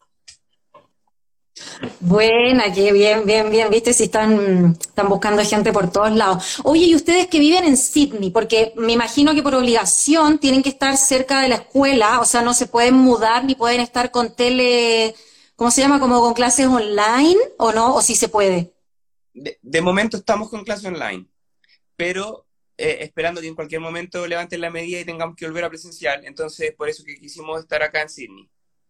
Buena, 2.00 2.72
qué 2.74 2.92
bien, 2.92 3.26
bien, 3.26 3.50
bien, 3.50 3.70
viste 3.70 3.94
si 3.94 4.04
están, 4.04 4.78
están 4.80 5.10
buscando 5.10 5.44
gente 5.44 5.72
por 5.74 5.92
todos 5.92 6.12
lados. 6.12 6.60
Oye, 6.64 6.86
y 6.86 6.96
ustedes 6.96 7.28
que 7.28 7.40
viven 7.40 7.64
en 7.64 7.78
Sydney, 7.78 8.30
porque 8.30 8.74
me 8.76 8.94
imagino 8.94 9.34
que 9.34 9.44
por 9.44 9.56
obligación 9.56 10.40
tienen 10.40 10.62
que 10.62 10.70
estar 10.70 10.96
cerca 10.98 11.42
de 11.42 11.50
la 11.50 11.56
escuela, 11.56 12.20
o 12.20 12.26
sea, 12.26 12.42
no 12.42 12.54
se 12.54 12.68
pueden 12.68 12.96
mudar 12.96 13.46
ni 13.46 13.56
pueden 13.56 13.82
estar 13.82 14.12
con 14.12 14.36
tele, 14.36 15.16
¿cómo 15.56 15.72
se 15.72 15.82
llama? 15.82 16.00
Como 16.00 16.20
con 16.22 16.34
clases 16.34 16.68
online, 16.68 17.40
¿o 17.58 17.72
no? 17.72 17.96
¿O 17.96 18.02
sí 18.02 18.16
se 18.16 18.30
puede? 18.30 18.74
De, 19.34 19.82
momento 19.82 20.18
estamos 20.18 20.50
con 20.50 20.64
clases 20.64 20.86
online, 20.86 21.26
pero 21.96 22.46
eh, 22.78 22.98
esperando 23.02 23.42
que 23.42 23.48
en 23.48 23.56
cualquier 23.56 23.82
momento 23.82 24.28
levanten 24.28 24.62
la 24.62 24.70
medida 24.70 25.00
y 25.00 25.06
tengamos 25.06 25.36
que 25.36 25.46
volver 25.46 25.64
a 25.64 25.70
presencial. 25.70 26.26
Entonces, 26.26 26.74
por 26.76 26.90
eso 26.90 27.04
que 27.04 27.16
quisimos 27.16 27.60
estar 27.62 27.82
acá 27.82 28.02
en 28.02 28.10
Sydney, 28.10 28.50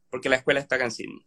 porque 0.10 0.30
la 0.30 0.38
escuela 0.38 0.60
está 0.60 0.76
acá 0.76 0.86
en 0.86 0.92
Sydney. 0.92 1.26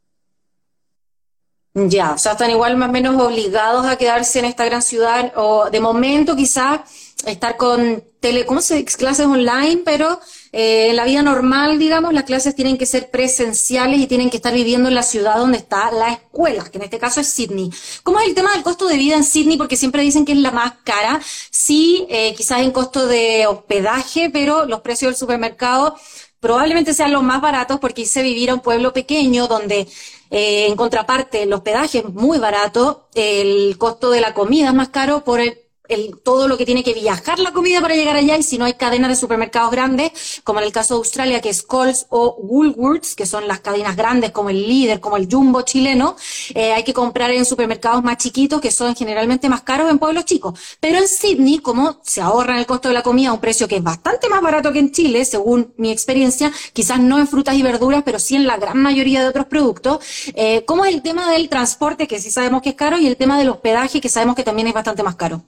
Ya, 1.77 2.12
o 2.12 2.18
sea, 2.18 2.33
están 2.33 2.51
igual 2.53 2.77
más 2.77 2.89
o 2.89 2.93
menos 2.93 3.20
obligados 3.20 3.85
a 3.85 3.97
quedarse 3.97 4.39
en 4.39 4.45
esta 4.45 4.64
gran 4.64 4.81
ciudad, 4.81 5.33
o 5.35 5.70
de 5.70 5.81
momento 5.81 6.37
quizás 6.37 6.83
estar 7.27 7.57
con 7.57 8.05
tele, 8.20 8.47
¿cómo 8.47 8.61
se 8.61 8.77
dice? 8.77 8.97
Clases 8.97 9.27
online, 9.27 9.83
pero 9.85 10.20
eh, 10.53 10.91
en 10.91 10.97
la 10.97 11.05
vida 11.05 11.22
normal, 11.22 11.81
digamos, 11.81 12.12
las 12.14 12.22
clases 12.25 12.55
tienen 12.55 12.79
que 12.79 12.87
ser 12.87 13.11
presenciales 13.11 13.99
y 13.99 14.07
tienen 14.07 14.31
que 14.31 14.37
estar 14.37 14.55
viviendo 14.55 14.89
en 14.89 14.95
la 14.95 15.03
ciudad 15.03 15.37
donde 15.37 15.59
está 15.59 15.91
la 15.91 16.12
escuela, 16.12 16.62
que 16.70 16.79
en 16.79 16.85
este 16.85 17.01
caso 17.01 17.20
es 17.20 17.29
Sydney. 17.31 17.70
¿Cómo 18.05 18.20
es 18.20 18.29
el 18.29 18.37
tema 18.37 18.53
del 18.53 18.62
costo 18.62 18.87
de 18.87 18.97
vida 18.97 19.16
en 19.16 19.25
Sydney? 19.25 19.57
Porque 19.57 19.77
siempre 19.77 20.03
dicen 20.03 20.25
que 20.25 20.31
es 20.33 20.39
la 20.39 20.53
más 20.53 20.75
cara. 20.85 21.20
Sí, 21.51 22.07
eh, 22.09 22.35
quizás 22.37 22.61
en 22.61 22.70
costo 22.70 23.09
de 23.09 23.49
hospedaje, 23.49 24.31
pero 24.31 24.64
los 24.64 24.81
precios 24.83 25.11
del 25.11 25.16
supermercado 25.18 25.97
probablemente 26.45 26.92
sean 26.92 27.11
los 27.11 27.22
más 27.22 27.40
baratos 27.40 27.80
porque 27.80 28.03
hice 28.03 28.22
vivir 28.22 28.51
a 28.51 28.55
un 28.55 28.61
pueblo 28.61 28.92
pequeño 28.92 29.47
donde 29.47 29.88
eh, 30.30 30.66
en 30.66 30.76
contraparte 30.76 31.45
el 31.45 31.53
hospedaje 31.55 32.01
es 32.01 32.05
muy 32.05 32.36
barato, 32.38 33.09
el 33.14 33.78
costo 33.78 34.11
de 34.11 34.20
la 34.20 34.34
comida 34.34 34.68
es 34.68 34.74
más 34.74 34.90
caro 34.90 35.24
por 35.24 35.40
el 35.40 35.64
el, 35.89 36.18
todo 36.22 36.49
lo 36.49 36.57
que 36.57 36.64
tiene 36.64 36.82
que 36.82 36.95
viajar 36.95 37.39
la 37.39 37.53
comida 37.53 37.80
para 37.80 37.95
llegar 37.95 38.16
allá 38.16 38.37
y 38.37 38.43
si 38.43 38.59
no 38.59 38.64
hay 38.64 38.74
cadenas 38.74 39.11
de 39.11 39.16
supermercados 39.16 39.70
grandes, 39.70 40.41
como 40.43 40.61
en 40.61 40.66
el 40.66 40.72
caso 40.72 40.95
de 40.95 40.99
Australia, 40.99 41.41
que 41.41 41.51
es 41.51 41.62
Coles 41.62 42.07
o 42.09 42.37
Woolworths, 42.39 43.14
que 43.14 43.26
son 43.26 43.47
las 43.47 43.61
cadenas 43.61 43.97
grandes 43.97 44.30
como 44.30 44.51
el 44.51 44.66
líder, 44.66 45.01
como 45.01 45.16
el 45.16 45.28
Jumbo 45.30 45.62
chileno, 45.62 46.16
eh, 46.55 46.72
hay 46.72 46.85
que 46.85 46.95
comprar 46.95 47.30
en 47.30 47.45
supermercados 47.45 48.03
más 48.03 48.16
chiquitos 48.16 48.61
que 48.61 48.70
son 48.70 48.95
generalmente 48.95 49.49
más 49.49 49.62
caros 49.62 49.91
en 49.91 49.99
pueblos 49.99 50.24
chicos. 50.24 50.59
Pero 50.80 50.99
en 50.99 51.09
Sydney, 51.09 51.59
como 51.59 52.01
se 52.03 52.20
ahorra 52.20 52.59
el 52.59 52.66
costo 52.66 52.89
de 52.89 52.95
la 52.95 53.03
comida 53.03 53.30
a 53.30 53.32
un 53.35 53.41
precio 53.41 53.68
que 53.68 53.76
es 53.76 53.82
bastante 53.82 54.28
más 54.28 54.41
barato 54.41 54.72
que 54.72 54.78
en 54.78 54.91
Chile, 54.93 55.24
según 55.24 55.74
mi 55.76 55.91
experiencia, 55.91 56.53
quizás 56.72 56.99
no 57.01 57.18
en 57.18 57.28
frutas 57.28 57.57
y 57.57 57.62
verduras, 57.62 58.03
pero 58.05 58.18
sí 58.18 58.37
en 58.37 58.47
la 58.47 58.57
gran 58.57 58.78
mayoría 58.78 59.20
de 59.20 59.28
otros 59.28 59.47
productos, 59.47 59.99
eh, 60.35 60.64
¿cómo 60.66 60.85
es 60.85 60.95
el 60.95 61.03
tema 61.03 61.30
del 61.30 61.49
transporte, 61.49 62.07
que 62.07 62.20
sí 62.20 62.30
sabemos 62.30 62.62
que 62.62 62.70
es 62.70 62.74
caro, 62.74 62.99
y 62.99 63.07
el 63.07 63.16
tema 63.16 63.39
del 63.39 63.51
hospedaje, 63.51 64.01
que 64.01 64.09
sabemos 64.09 64.35
que 64.35 64.45
también 64.45 64.68
es 64.68 64.74
bastante 64.74 65.03
más 65.03 65.16
caro? 65.16 65.43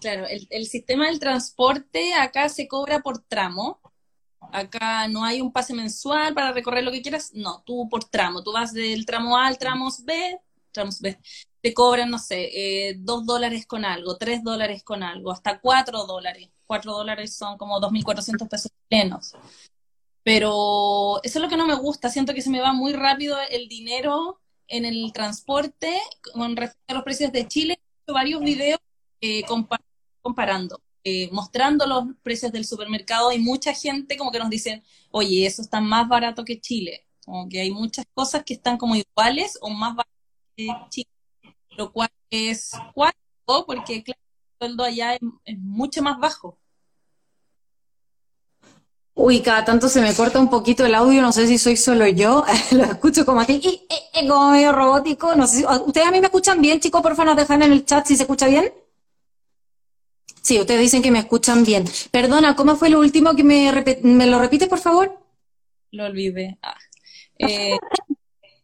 Claro, 0.00 0.26
el, 0.28 0.66
sistema 0.66 1.06
del 1.06 1.20
transporte 1.20 2.14
acá 2.14 2.48
se 2.48 2.66
cobra 2.66 3.00
por 3.00 3.18
tramo. 3.18 3.80
Acá 4.52 5.06
no 5.08 5.24
hay 5.24 5.40
un 5.40 5.52
pase 5.52 5.74
mensual 5.74 6.34
para 6.34 6.52
recorrer 6.52 6.84
lo 6.84 6.90
que 6.90 7.02
quieras. 7.02 7.32
No, 7.34 7.62
tú 7.64 7.88
por 7.88 8.04
tramo. 8.04 8.42
Tú 8.42 8.52
vas 8.52 8.72
del 8.72 9.04
tramo 9.04 9.36
A 9.36 9.46
al 9.46 9.58
tramo 9.58 9.90
B, 10.04 10.40
tramos 10.72 11.00
B. 11.00 11.18
Te 11.60 11.74
cobran, 11.74 12.10
no 12.10 12.18
sé, 12.18 12.48
eh, 12.88 12.94
dos 12.98 13.26
dólares 13.26 13.66
con 13.66 13.84
algo, 13.84 14.16
tres 14.16 14.42
dólares 14.42 14.82
con 14.82 15.02
algo, 15.02 15.30
hasta 15.30 15.60
cuatro 15.60 16.06
dólares. 16.06 16.48
Cuatro 16.66 16.92
dólares 16.92 17.36
son 17.36 17.58
como 17.58 17.78
dos 17.80 17.92
mil 17.92 18.04
cuatrocientos 18.04 18.48
pesos 18.48 18.72
chilenos. 18.88 19.34
Pero 20.22 21.20
eso 21.22 21.38
es 21.38 21.42
lo 21.42 21.48
que 21.48 21.56
no 21.56 21.66
me 21.66 21.74
gusta. 21.74 22.08
Siento 22.08 22.32
que 22.34 22.42
se 22.42 22.50
me 22.50 22.60
va 22.60 22.72
muy 22.72 22.92
rápido 22.92 23.36
el 23.50 23.68
dinero 23.68 24.40
en 24.68 24.84
el 24.84 25.12
transporte 25.12 26.00
con 26.32 26.56
respecto 26.56 26.92
a 26.92 26.94
los 26.94 27.04
precios 27.04 27.32
de 27.32 27.48
Chile. 27.48 27.74
He 27.74 27.98
visto 27.98 28.14
varios 28.14 28.40
videos 28.40 28.80
eh, 29.20 29.42
comparando, 30.22 30.80
eh, 31.04 31.28
mostrando 31.32 31.86
los 31.86 32.04
precios 32.22 32.52
del 32.52 32.64
supermercado, 32.64 33.30
hay 33.30 33.38
mucha 33.38 33.74
gente 33.74 34.16
como 34.16 34.30
que 34.30 34.38
nos 34.38 34.50
dicen, 34.50 34.82
oye, 35.10 35.46
eso 35.46 35.62
está 35.62 35.80
más 35.80 36.08
barato 36.08 36.44
que 36.44 36.60
Chile. 36.60 37.06
Como 37.24 37.48
que 37.48 37.60
hay 37.60 37.70
muchas 37.70 38.06
cosas 38.14 38.44
que 38.44 38.54
están 38.54 38.78
como 38.78 38.96
iguales 38.96 39.58
o 39.60 39.70
más 39.70 39.94
baratas 39.94 40.16
que 40.56 40.68
Chile, 40.90 41.10
lo 41.76 41.92
cual 41.92 42.10
es 42.30 42.72
cuatro, 42.94 43.18
porque 43.66 44.02
claro, 44.02 44.20
el 44.20 44.58
sueldo 44.58 44.84
allá 44.84 45.14
es 45.14 45.58
mucho 45.58 46.02
más 46.02 46.18
bajo. 46.18 46.58
Uy, 49.22 49.42
cada 49.42 49.64
tanto 49.66 49.88
se 49.88 50.00
me 50.00 50.14
corta 50.14 50.40
un 50.40 50.48
poquito 50.48 50.86
el 50.86 50.94
audio, 50.94 51.20
no 51.20 51.30
sé 51.30 51.46
si 51.46 51.58
soy 51.58 51.76
solo 51.76 52.06
yo, 52.06 52.42
lo 52.70 52.84
escucho 52.84 53.26
como 53.26 53.40
aquí, 53.40 53.60
y, 53.62 54.26
como 54.26 54.52
medio 54.52 54.72
robótico, 54.72 55.34
no 55.34 55.46
sé 55.46 55.58
si, 55.58 55.64
¿ustedes 55.64 56.06
a 56.06 56.10
mí 56.10 56.20
me 56.20 56.28
escuchan 56.28 56.60
bien, 56.62 56.80
chicos? 56.80 57.02
Por 57.02 57.14
favor, 57.14 57.34
nos 57.34 57.36
dejan 57.36 57.62
en 57.62 57.72
el 57.72 57.84
chat 57.84 58.06
si 58.06 58.16
se 58.16 58.22
escucha 58.22 58.46
bien. 58.46 58.72
Sí, 60.42 60.58
ustedes 60.58 60.80
dicen 60.80 61.02
que 61.02 61.10
me 61.10 61.18
escuchan 61.18 61.64
bien. 61.64 61.84
Perdona, 62.10 62.56
¿cómo 62.56 62.76
fue 62.76 62.90
lo 62.90 63.00
último 63.00 63.36
que 63.36 63.44
me, 63.44 63.72
me 64.02 64.26
lo 64.26 64.38
repite, 64.38 64.66
por 64.66 64.78
favor? 64.78 65.18
Lo 65.90 66.06
olvidé. 66.06 66.58
Ah. 66.62 66.76
Eh, 67.42 67.78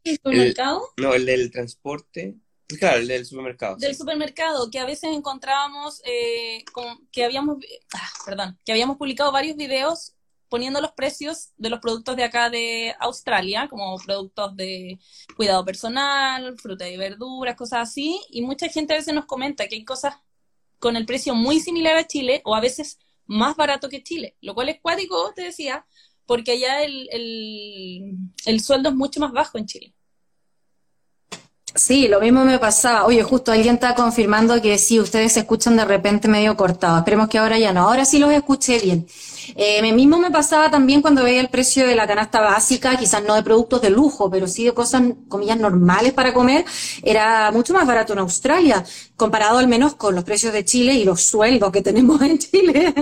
¿El 0.05 0.17
supermercado? 0.17 0.83
no, 0.99 1.15
el 1.15 1.25
del 1.25 1.51
transporte. 1.51 2.37
Claro, 2.79 2.99
el 2.99 3.09
del 3.09 3.25
supermercado. 3.25 3.77
Del 3.77 3.95
supermercado, 3.95 4.71
que 4.71 4.79
a 4.79 4.85
veces 4.85 5.11
encontrábamos 5.15 6.03
eh, 6.05 6.63
que 7.11 7.25
habíamos, 7.25 7.57
ah, 7.95 8.11
perdón, 8.27 8.59
que 8.67 8.73
habíamos 8.73 8.99
publicado 8.99 9.33
varios 9.33 9.57
videos 9.57 10.17
poniendo 10.49 10.81
los 10.81 10.93
precios 10.93 11.51
de 11.57 11.71
los 11.71 11.81
productos 11.81 12.17
de 12.17 12.25
acá 12.25 12.51
de 12.51 12.95
Australia, 13.01 13.69
como 13.69 13.97
productos 13.99 14.57
de 14.57 14.99
cuidado 15.37 15.65
personal, 15.65 16.57
fruta 16.59 16.89
y 16.89 16.97
verduras, 16.97 17.57
cosas 17.57 17.89
así, 17.89 18.21
y 18.31 18.43
mucha 18.43 18.69
gente 18.69 18.95
a 18.95 18.97
veces 18.97 19.15
nos 19.15 19.27
comenta 19.27 19.67
que 19.69 19.77
hay 19.77 19.85
cosas 19.85 20.17
con 20.79 20.97
el 20.97 21.07
precio 21.07 21.35
muy 21.35 21.61
similar 21.61 21.97
a 21.97 22.07
Chile 22.07 22.43
o 22.45 22.55
a 22.55 22.61
veces 22.61 22.99
más 23.27 23.57
barato 23.57 23.89
que 23.89 24.03
Chile, 24.03 24.37
lo 24.41 24.55
cual 24.55 24.69
es 24.69 24.81
cuático, 24.81 25.33
te 25.35 25.43
decía, 25.43 25.87
porque 26.27 26.53
allá 26.53 26.83
el, 26.85 27.09
el 28.45 28.61
sueldo 28.61 28.91
es 28.91 28.95
mucho 28.95 29.21
más 29.21 29.33
bajo 29.33 29.59
en 29.59 29.67
Chile. 29.67 29.95
Sí, 31.77 32.09
lo 32.09 32.21
mismo 32.21 32.45
me 32.45 32.59
pasaba. 32.59 33.05
Oye, 33.05 33.23
justo 33.23 33.53
alguien 33.53 33.75
está 33.75 33.95
confirmando 33.95 34.61
que 34.63 34.79
sí, 34.79 34.99
ustedes 34.99 35.33
se 35.33 35.41
escuchan 35.41 35.77
de 35.77 35.85
repente 35.85 36.27
medio 36.27 36.57
cortados. 36.57 36.99
Esperemos 36.99 37.29
que 37.29 37.39
ahora 37.39 37.59
ya 37.59 37.73
no. 37.73 37.89
Ahora 37.89 38.07
sí 38.07 38.19
los 38.19 38.33
escuché 38.33 38.79
bien. 38.79 39.07
Eh, 39.55 39.93
mismo 39.93 40.19
me 40.19 40.31
pasaba 40.31 40.71
también 40.71 41.03
cuando 41.03 41.23
veía 41.23 41.41
el 41.41 41.49
precio 41.49 41.87
de 41.87 41.95
la 41.95 42.07
canasta 42.07 42.41
básica, 42.41 42.97
quizás 42.97 43.23
no 43.25 43.35
de 43.35 43.43
productos 43.43 43.81
de 43.81 43.91
lujo, 43.91 44.31
pero 44.31 44.47
sí 44.47 44.65
de 44.65 44.75
cosas, 44.75 45.03
comillas, 45.29 45.59
normales 45.59 46.13
para 46.13 46.35
comer, 46.35 46.65
era 47.03 47.51
mucho 47.51 47.73
más 47.73 47.87
barato 47.87 48.13
en 48.13 48.19
Australia, 48.21 48.85
comparado 49.17 49.59
al 49.59 49.69
menos 49.69 49.95
con 49.95 50.15
los 50.15 50.25
precios 50.25 50.53
de 50.53 50.65
Chile 50.65 50.95
y 50.95 51.05
los 51.05 51.23
sueldos 51.23 51.73
que 51.73 51.83
tenemos 51.83 52.21
en 52.21 52.39
Chile. 52.39 52.95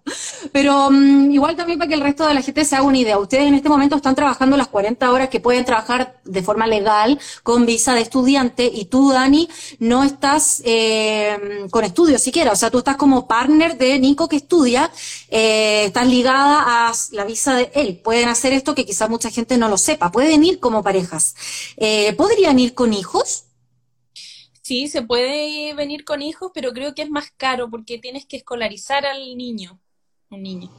pero 0.52 0.90
mm, 0.90 1.30
igual 1.30 1.56
también 1.56 1.78
para 1.78 1.88
que 1.88 1.94
el 1.94 2.00
resto 2.00 2.26
de 2.26 2.34
la 2.34 2.42
gente 2.42 2.64
se 2.64 2.76
haga 2.76 2.84
una 2.84 2.98
idea. 2.98 3.18
Ustedes 3.18 3.44
en 3.44 3.54
este 3.54 3.68
momento 3.68 3.96
están 3.96 4.14
trabajando 4.14 4.56
las 4.56 4.68
40 4.68 5.10
horas 5.10 5.28
que 5.28 5.40
pueden 5.40 5.64
trabajar 5.64 6.20
de 6.24 6.42
forma 6.42 6.66
legal 6.66 7.18
con 7.42 7.66
visa 7.66 7.94
de 7.94 8.02
estudiante 8.02 8.70
y 8.72 8.86
tú, 8.86 9.12
Dani, 9.12 9.48
no 9.78 10.04
estás 10.04 10.62
eh, 10.64 11.66
con 11.70 11.84
estudios 11.84 12.20
siquiera. 12.20 12.52
O 12.52 12.56
sea, 12.56 12.70
tú 12.70 12.78
estás 12.78 12.96
como 12.96 13.26
partner 13.26 13.76
de 13.76 13.98
Nico 13.98 14.28
que 14.28 14.36
estudia. 14.36 14.90
Eh, 15.28 15.90
están 15.92 16.10
ligada 16.10 16.88
a 16.88 16.92
la 17.10 17.24
visa 17.26 17.54
de 17.54 17.70
él. 17.74 18.00
Pueden 18.02 18.30
hacer 18.30 18.54
esto 18.54 18.74
que 18.74 18.86
quizás 18.86 19.10
mucha 19.10 19.30
gente 19.30 19.58
no 19.58 19.68
lo 19.68 19.76
sepa. 19.76 20.10
Pueden 20.10 20.42
ir 20.42 20.58
como 20.58 20.82
parejas. 20.82 21.34
Eh, 21.76 22.14
¿Podrían 22.14 22.58
ir 22.58 22.72
con 22.72 22.94
hijos? 22.94 23.44
Sí, 24.62 24.88
se 24.88 25.02
puede 25.02 25.74
venir 25.74 26.06
con 26.06 26.22
hijos, 26.22 26.50
pero 26.54 26.72
creo 26.72 26.94
que 26.94 27.02
es 27.02 27.10
más 27.10 27.30
caro 27.36 27.68
porque 27.68 27.98
tienes 27.98 28.24
que 28.24 28.38
escolarizar 28.38 29.04
al 29.04 29.36
niño, 29.36 29.78
un 30.30 30.42
niño. 30.42 30.70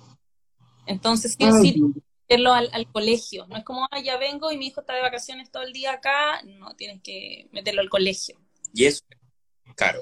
Entonces, 0.88 1.36
sí, 1.39 1.45
sí, 1.61 1.84
meterlo 2.24 2.53
al, 2.53 2.70
al, 2.74 2.91
colegio. 2.91 3.45
No 3.47 3.57
es 3.57 3.64
como, 3.64 3.88
ah, 3.91 3.99
ya 3.99 4.18
vengo 4.18 4.51
y 4.51 4.57
mi 4.57 4.68
hijo 4.68 4.82
está 4.82 4.95
de 4.95 5.01
vacaciones 5.01 5.51
todo 5.51 5.61
el 5.61 5.74
día 5.74 5.93
acá. 5.93 6.41
No, 6.43 6.76
tienes 6.76 7.01
que 7.03 7.49
meterlo 7.51 7.82
al 7.82 7.89
colegio. 7.89 8.39
Y 8.74 8.86
eso 8.86 9.03
es 9.11 9.76
caro. 9.76 10.01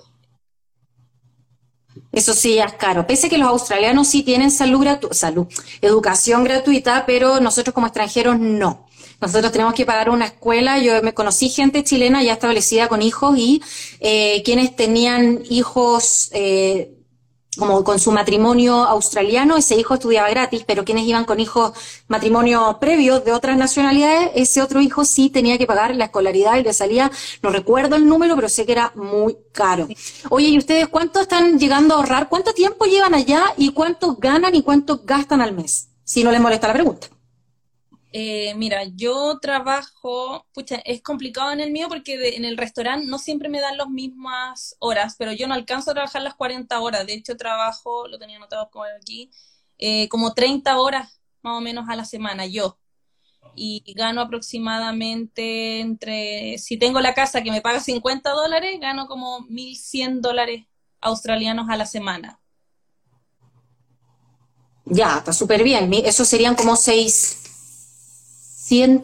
Eso 2.11 2.33
sí 2.33 2.57
es 2.57 2.73
caro. 2.73 3.07
Pese 3.07 3.27
a 3.27 3.29
que 3.29 3.37
los 3.37 3.47
australianos 3.47 4.07
sí 4.07 4.23
tienen 4.23 4.51
salud, 4.51 4.85
salud, 5.11 5.47
educación 5.81 6.43
gratuita, 6.43 7.05
pero 7.05 7.39
nosotros 7.39 7.73
como 7.73 7.87
extranjeros 7.87 8.39
no. 8.39 8.87
Nosotros 9.21 9.51
tenemos 9.51 9.73
que 9.75 9.85
pagar 9.85 10.09
una 10.09 10.25
escuela. 10.25 10.79
Yo 10.79 11.01
me 11.03 11.13
conocí 11.13 11.49
gente 11.49 11.83
chilena 11.83 12.23
ya 12.23 12.33
establecida 12.33 12.87
con 12.87 13.01
hijos 13.01 13.37
y 13.37 13.61
eh, 13.99 14.41
quienes 14.43 14.75
tenían 14.75 15.43
hijos 15.49 16.29
eh, 16.33 17.00
como 17.57 17.83
con 17.83 17.99
su 17.99 18.11
matrimonio 18.11 18.75
australiano, 18.75 19.57
ese 19.57 19.75
hijo 19.75 19.95
estudiaba 19.95 20.29
gratis, 20.29 20.63
pero 20.65 20.85
quienes 20.85 21.05
iban 21.05 21.25
con 21.25 21.39
hijos 21.39 21.73
matrimonio 22.07 22.77
previos 22.79 23.25
de 23.25 23.33
otras 23.33 23.57
nacionalidades, 23.57 24.31
ese 24.35 24.61
otro 24.61 24.79
hijo 24.79 25.03
sí 25.03 25.29
tenía 25.29 25.57
que 25.57 25.67
pagar 25.67 25.95
la 25.95 26.05
escolaridad 26.05 26.57
y 26.57 26.63
le 26.63 26.73
salía, 26.73 27.11
no 27.41 27.49
recuerdo 27.49 27.97
el 27.97 28.07
número, 28.07 28.35
pero 28.35 28.47
sé 28.47 28.65
que 28.65 28.71
era 28.71 28.93
muy 28.95 29.37
caro. 29.51 29.87
Oye, 30.29 30.47
¿y 30.47 30.57
ustedes 30.57 30.87
cuánto 30.87 31.19
están 31.19 31.59
llegando 31.59 31.93
a 31.93 31.97
ahorrar? 31.97 32.29
¿Cuánto 32.29 32.53
tiempo 32.53 32.85
llevan 32.85 33.13
allá 33.13 33.53
y 33.57 33.73
cuánto 33.73 34.15
ganan 34.15 34.55
y 34.55 34.63
cuánto 34.63 35.01
gastan 35.03 35.41
al 35.41 35.53
mes? 35.53 35.89
Si 36.05 36.23
no 36.23 36.31
les 36.31 36.39
molesta 36.39 36.67
la 36.67 36.73
pregunta. 36.73 37.07
Eh, 38.13 38.53
mira, 38.55 38.83
yo 38.83 39.39
trabajo, 39.39 40.45
pucha, 40.53 40.81
es 40.83 41.01
complicado 41.01 41.51
en 41.51 41.61
el 41.61 41.71
mío 41.71 41.87
porque 41.87 42.35
en 42.35 42.43
el 42.43 42.57
restaurante 42.57 43.07
no 43.07 43.17
siempre 43.17 43.47
me 43.47 43.61
dan 43.61 43.77
las 43.77 43.89
mismas 43.89 44.75
horas, 44.79 45.15
pero 45.17 45.31
yo 45.31 45.47
no 45.47 45.53
alcanzo 45.53 45.91
a 45.91 45.93
trabajar 45.93 46.21
las 46.21 46.35
40 46.35 46.79
horas. 46.81 47.05
De 47.05 47.13
hecho, 47.13 47.37
trabajo, 47.37 48.07
lo 48.07 48.19
tenía 48.19 48.35
anotado 48.35 48.69
aquí, 48.99 49.31
eh, 49.77 50.09
como 50.09 50.33
30 50.33 50.77
horas 50.77 51.21
más 51.41 51.57
o 51.57 51.61
menos 51.61 51.87
a 51.89 51.95
la 51.95 52.05
semana 52.05 52.45
yo. 52.45 52.77
Y 53.55 53.83
gano 53.95 54.21
aproximadamente 54.21 55.79
entre, 55.79 56.57
si 56.57 56.77
tengo 56.77 56.99
la 56.99 57.13
casa 57.13 57.41
que 57.41 57.51
me 57.51 57.61
paga 57.61 57.79
50 57.79 58.29
dólares, 58.31 58.79
gano 58.79 59.07
como 59.07 59.41
1.100 59.49 60.21
dólares 60.21 60.65
australianos 60.99 61.69
a 61.69 61.77
la 61.77 61.85
semana. 61.85 62.39
Ya, 64.85 65.17
está 65.17 65.31
súper 65.31 65.63
bien. 65.63 65.91
Eso 65.93 66.25
serían 66.25 66.55
como 66.55 66.75
6 68.71 69.01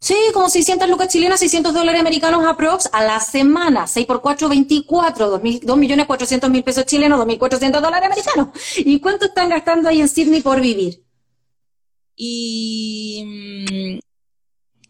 sí, 0.00 0.16
como 0.32 0.48
600 0.48 0.88
lucas 0.88 1.06
chilenas, 1.08 1.38
600 1.38 1.72
dólares 1.72 2.00
americanos 2.00 2.44
aprox 2.44 2.90
a 2.92 3.04
la 3.04 3.20
semana. 3.20 3.86
6 3.86 4.06
por 4.06 4.20
4, 4.20 4.48
24, 4.48 5.38
2 5.38 5.76
millones 5.78 6.06
400 6.06 6.50
mil 6.50 6.64
pesos 6.64 6.84
chilenos, 6.84 7.20
2.400 7.20 7.80
dólares 7.80 8.10
americanos. 8.10 8.48
¿Y 8.78 8.98
cuánto 8.98 9.26
están 9.26 9.50
gastando 9.50 9.88
ahí 9.88 10.00
en 10.00 10.08
Sydney 10.08 10.42
por 10.42 10.60
vivir? 10.60 11.04
Y 12.16 13.22
mm, 13.24 13.98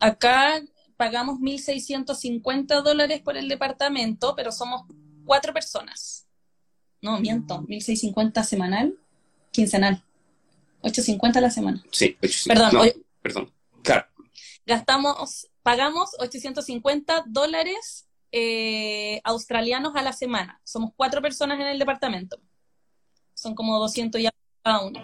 acá 0.01 0.63
pagamos 0.97 1.39
1.650 1.39 2.83
dólares 2.83 3.21
por 3.21 3.37
el 3.37 3.49
departamento, 3.49 4.35
pero 4.35 4.53
somos 4.53 4.85
cuatro 5.27 5.53
personas. 5.53 6.27
No, 7.03 7.21
miento, 7.21 7.61
1.650 7.61 8.43
semanal, 8.43 8.99
quincenal. 9.53 10.03
850 10.81 11.39
a 11.39 11.43
la 11.43 11.51
semana. 11.51 11.85
Sí, 11.91 12.17
850. 12.23 12.71
Perdón, 12.71 13.05
perdón. 13.25 13.51
Claro. 13.83 14.07
Gastamos, 14.67 15.49
pagamos 15.63 16.11
850 16.19 17.25
dólares 17.27 18.07
eh, 18.33 19.23
australianos 19.25 19.97
a 19.97 20.03
la 20.03 20.13
semana. 20.13 20.61
Somos 20.63 20.91
cuatro 20.95 21.23
personas 21.23 21.59
en 21.59 21.69
el 21.69 21.79
departamento. 21.79 22.39
Son 23.33 23.55
como 23.55 23.79
200 23.79 24.21
ya 24.21 24.31
cada 24.63 24.85
uno. 24.85 25.01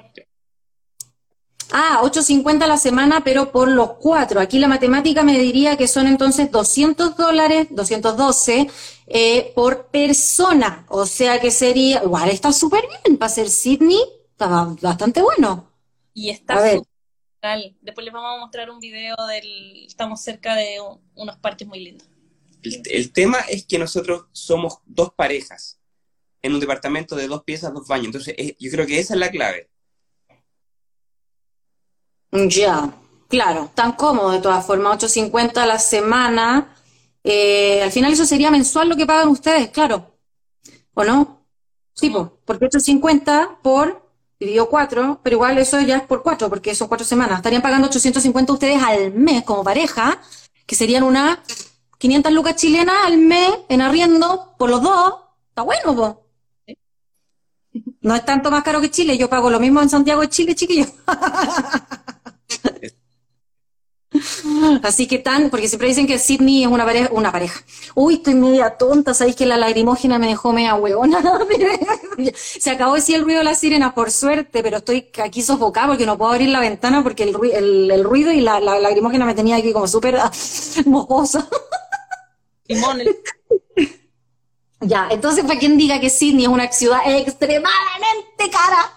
Ah, 1.73 2.01
8.50 2.03 2.65
a 2.65 2.67
la 2.67 2.77
semana, 2.77 3.23
pero 3.25 3.53
por 3.53 3.69
los 3.69 3.93
cuatro. 3.93 4.41
Aquí 4.41 4.59
la 4.59 4.69
matemática 4.69 5.23
me 5.23 5.39
diría 5.39 5.79
que 5.79 5.89
son 5.89 6.07
entonces 6.07 6.51
200 6.51 7.17
dólares, 7.17 7.69
212 7.71 8.69
eh, 9.07 9.53
por 9.55 9.87
persona. 9.87 10.85
O 10.89 11.07
sea 11.07 11.41
que 11.41 11.51
sería, 11.51 12.03
igual 12.03 12.29
está 12.29 12.53
súper 12.53 12.85
bien 12.87 13.17
para 13.17 13.31
ser 13.31 13.49
Sydney, 13.49 14.03
está 14.33 14.75
bastante 14.83 15.23
bueno. 15.23 15.71
Y 16.13 16.29
está 16.31 16.61
Después 17.81 18.05
les 18.05 18.13
vamos 18.13 18.37
a 18.37 18.41
mostrar 18.41 18.71
un 18.71 18.81
video 18.81 19.17
del. 19.27 19.87
Estamos 19.87 20.21
cerca 20.21 20.55
de 20.55 20.77
unos 21.15 21.37
parques 21.39 21.67
muy 21.67 21.81
lindos. 21.81 22.07
El, 22.63 23.13
tema 23.13 23.39
es 23.49 23.65
que 23.65 23.79
nosotros 23.79 24.27
somos 24.33 24.81
dos 24.85 25.15
parejas 25.15 25.81
en 26.43 26.53
un 26.53 26.61
departamento 26.61 27.17
de 27.17 27.29
dos 27.29 27.43
piezas, 27.43 27.73
dos 27.73 27.89
baños. 27.89 28.07
Entonces, 28.07 28.37
yo 28.59 28.71
creo 28.71 28.87
que 28.87 28.99
esa 28.99 29.15
es 29.15 29.21
la 29.21 29.31
clave. 29.31 29.71
Ya, 32.31 32.95
claro, 33.29 33.71
tan 33.75 33.93
cómodo 33.93 34.33
de 34.33 34.41
todas 34.41 34.67
formas, 34.67 35.03
8.50 35.03 35.57
a 35.57 35.67
la 35.67 35.79
semana. 35.79 36.77
Eh, 37.25 37.83
al 37.83 37.91
final 37.91 38.13
eso 38.13 38.27
sería 38.27 38.51
mensual 38.51 38.91
lo 38.91 38.97
que 38.97 39.07
pagan 39.07 39.29
ustedes, 39.29 39.71
claro. 39.71 40.15
¿O 40.93 41.05
no? 41.05 41.47
Sí, 41.95 42.11
porque 42.45 42.67
8.50 42.67 43.61
por 43.63 44.10
dividió 44.41 44.69
cuatro, 44.69 45.21
pero 45.23 45.37
igual 45.37 45.59
eso 45.59 45.79
ya 45.81 45.99
es 45.99 46.03
por 46.03 46.23
cuatro, 46.23 46.49
porque 46.49 46.75
son 46.75 46.89
cuatro 46.89 47.07
semanas. 47.07 47.37
Estarían 47.37 47.61
pagando 47.63 47.87
850 47.89 48.53
ustedes 48.55 48.83
al 48.83 49.13
mes 49.13 49.45
como 49.45 49.63
pareja, 49.63 50.19
que 50.67 50.75
serían 50.75 51.03
unas 51.05 51.39
500 51.99 52.33
lucas 52.33 52.57
chilenas 52.57 52.97
al 53.05 53.19
mes 53.19 53.51
en 53.69 53.83
arriendo 53.83 54.55
por 54.59 54.71
los 54.71 54.83
dos. 54.83 55.15
Está 55.51 55.63
bueno, 55.63 55.95
vos. 55.95 56.17
No 58.01 58.15
es 58.15 58.25
tanto 58.25 58.51
más 58.51 58.65
caro 58.65 58.81
que 58.81 58.91
Chile, 58.91 59.19
yo 59.19 59.29
pago 59.29 59.51
lo 59.51 59.61
mismo 59.61 59.83
en 59.83 59.91
Santiago 59.91 60.23
de 60.23 60.31
Chile, 60.31 60.55
chiquillo. 60.55 60.87
Así 64.83 65.07
que 65.07 65.19
tan, 65.19 65.51
porque 65.51 65.69
siempre 65.69 65.89
dicen 65.89 66.07
que 66.07 66.19
Sydney 66.19 66.63
es 66.65 66.69
una 66.69 66.85
pareja, 66.85 67.09
una 67.13 67.33
pareja. 67.33 67.61
Uy, 67.95 68.15
estoy 68.15 68.35
media 68.35 68.71
tonta, 68.71 69.15
sabéis 69.15 69.37
que 69.37 69.47
la 69.47 69.57
lagrimógena 69.57 70.19
me 70.19 70.29
dejó 70.29 70.53
media 70.53 70.75
huevona. 70.75 71.21
Se 72.35 72.71
acabó 72.71 72.95
decir 72.95 73.17
el 73.17 73.23
ruido 73.23 73.39
de 73.39 73.45
la 73.45 73.55
sirena, 73.55 73.95
por 73.95 74.11
suerte, 74.11 74.63
pero 74.63 74.79
estoy 74.79 75.11
aquí 75.23 75.43
sofocada 75.43 75.89
porque 75.89 76.07
no 76.07 76.19
puedo 76.19 76.33
abrir 76.33 76.49
la 76.49 76.61
ventana 76.61 77.03
porque 77.03 77.25
el, 77.25 77.91
el, 77.91 78.05
ruido 78.05 78.33
y 78.33 78.41
la, 78.41 78.61
la, 78.61 78.79
lagrimógena 78.79 79.25
me 79.25 79.35
tenía 79.35 79.57
aquí 79.57 79.73
como 79.73 79.87
súper 79.87 80.19
mojosa. 80.87 81.49
Ya, 84.81 85.09
entonces 85.11 85.45
para 85.45 85.59
quien 85.59 85.77
diga 85.77 86.01
que 86.01 86.09
Sydney 86.09 86.45
es 86.45 86.49
una 86.49 86.71
ciudad 86.73 87.01
extremadamente 87.07 88.49
cara, 88.51 88.93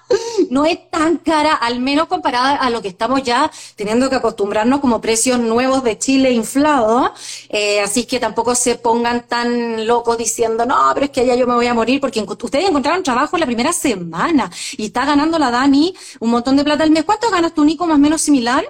no 0.49 0.65
es 0.65 0.89
tan 0.89 1.17
cara, 1.17 1.55
al 1.55 1.81
menos 1.81 2.07
comparada 2.07 2.55
a 2.55 2.69
lo 2.69 2.81
que 2.81 2.87
estamos 2.87 3.21
ya 3.23 3.51
teniendo 3.75 4.09
que 4.09 4.15
acostumbrarnos 4.15 4.79
como 4.79 5.01
precios 5.01 5.39
nuevos 5.39 5.83
de 5.83 5.97
Chile 5.97 6.31
inflados, 6.31 7.11
eh, 7.49 7.81
así 7.81 8.05
que 8.05 8.19
tampoco 8.19 8.55
se 8.55 8.75
pongan 8.75 9.27
tan 9.27 9.85
locos 9.85 10.17
diciendo, 10.17 10.65
no, 10.65 10.91
pero 10.93 11.07
es 11.07 11.11
que 11.11 11.21
allá 11.21 11.35
yo 11.35 11.47
me 11.47 11.55
voy 11.55 11.67
a 11.67 11.73
morir, 11.73 11.99
porque 11.99 12.21
ustedes 12.21 12.69
encontraron 12.69 13.03
trabajo 13.03 13.37
la 13.37 13.45
primera 13.45 13.73
semana 13.73 14.49
y 14.77 14.85
está 14.85 15.05
ganando 15.05 15.37
la 15.37 15.51
Dani 15.51 15.93
un 16.19 16.29
montón 16.29 16.55
de 16.55 16.63
plata 16.63 16.83
al 16.83 16.91
mes. 16.91 17.03
¿Cuánto 17.03 17.29
ganas 17.29 17.53
tú, 17.53 17.65
Nico, 17.65 17.85
más 17.85 17.97
o 17.97 17.99
menos 17.99 18.21
similar? 18.21 18.63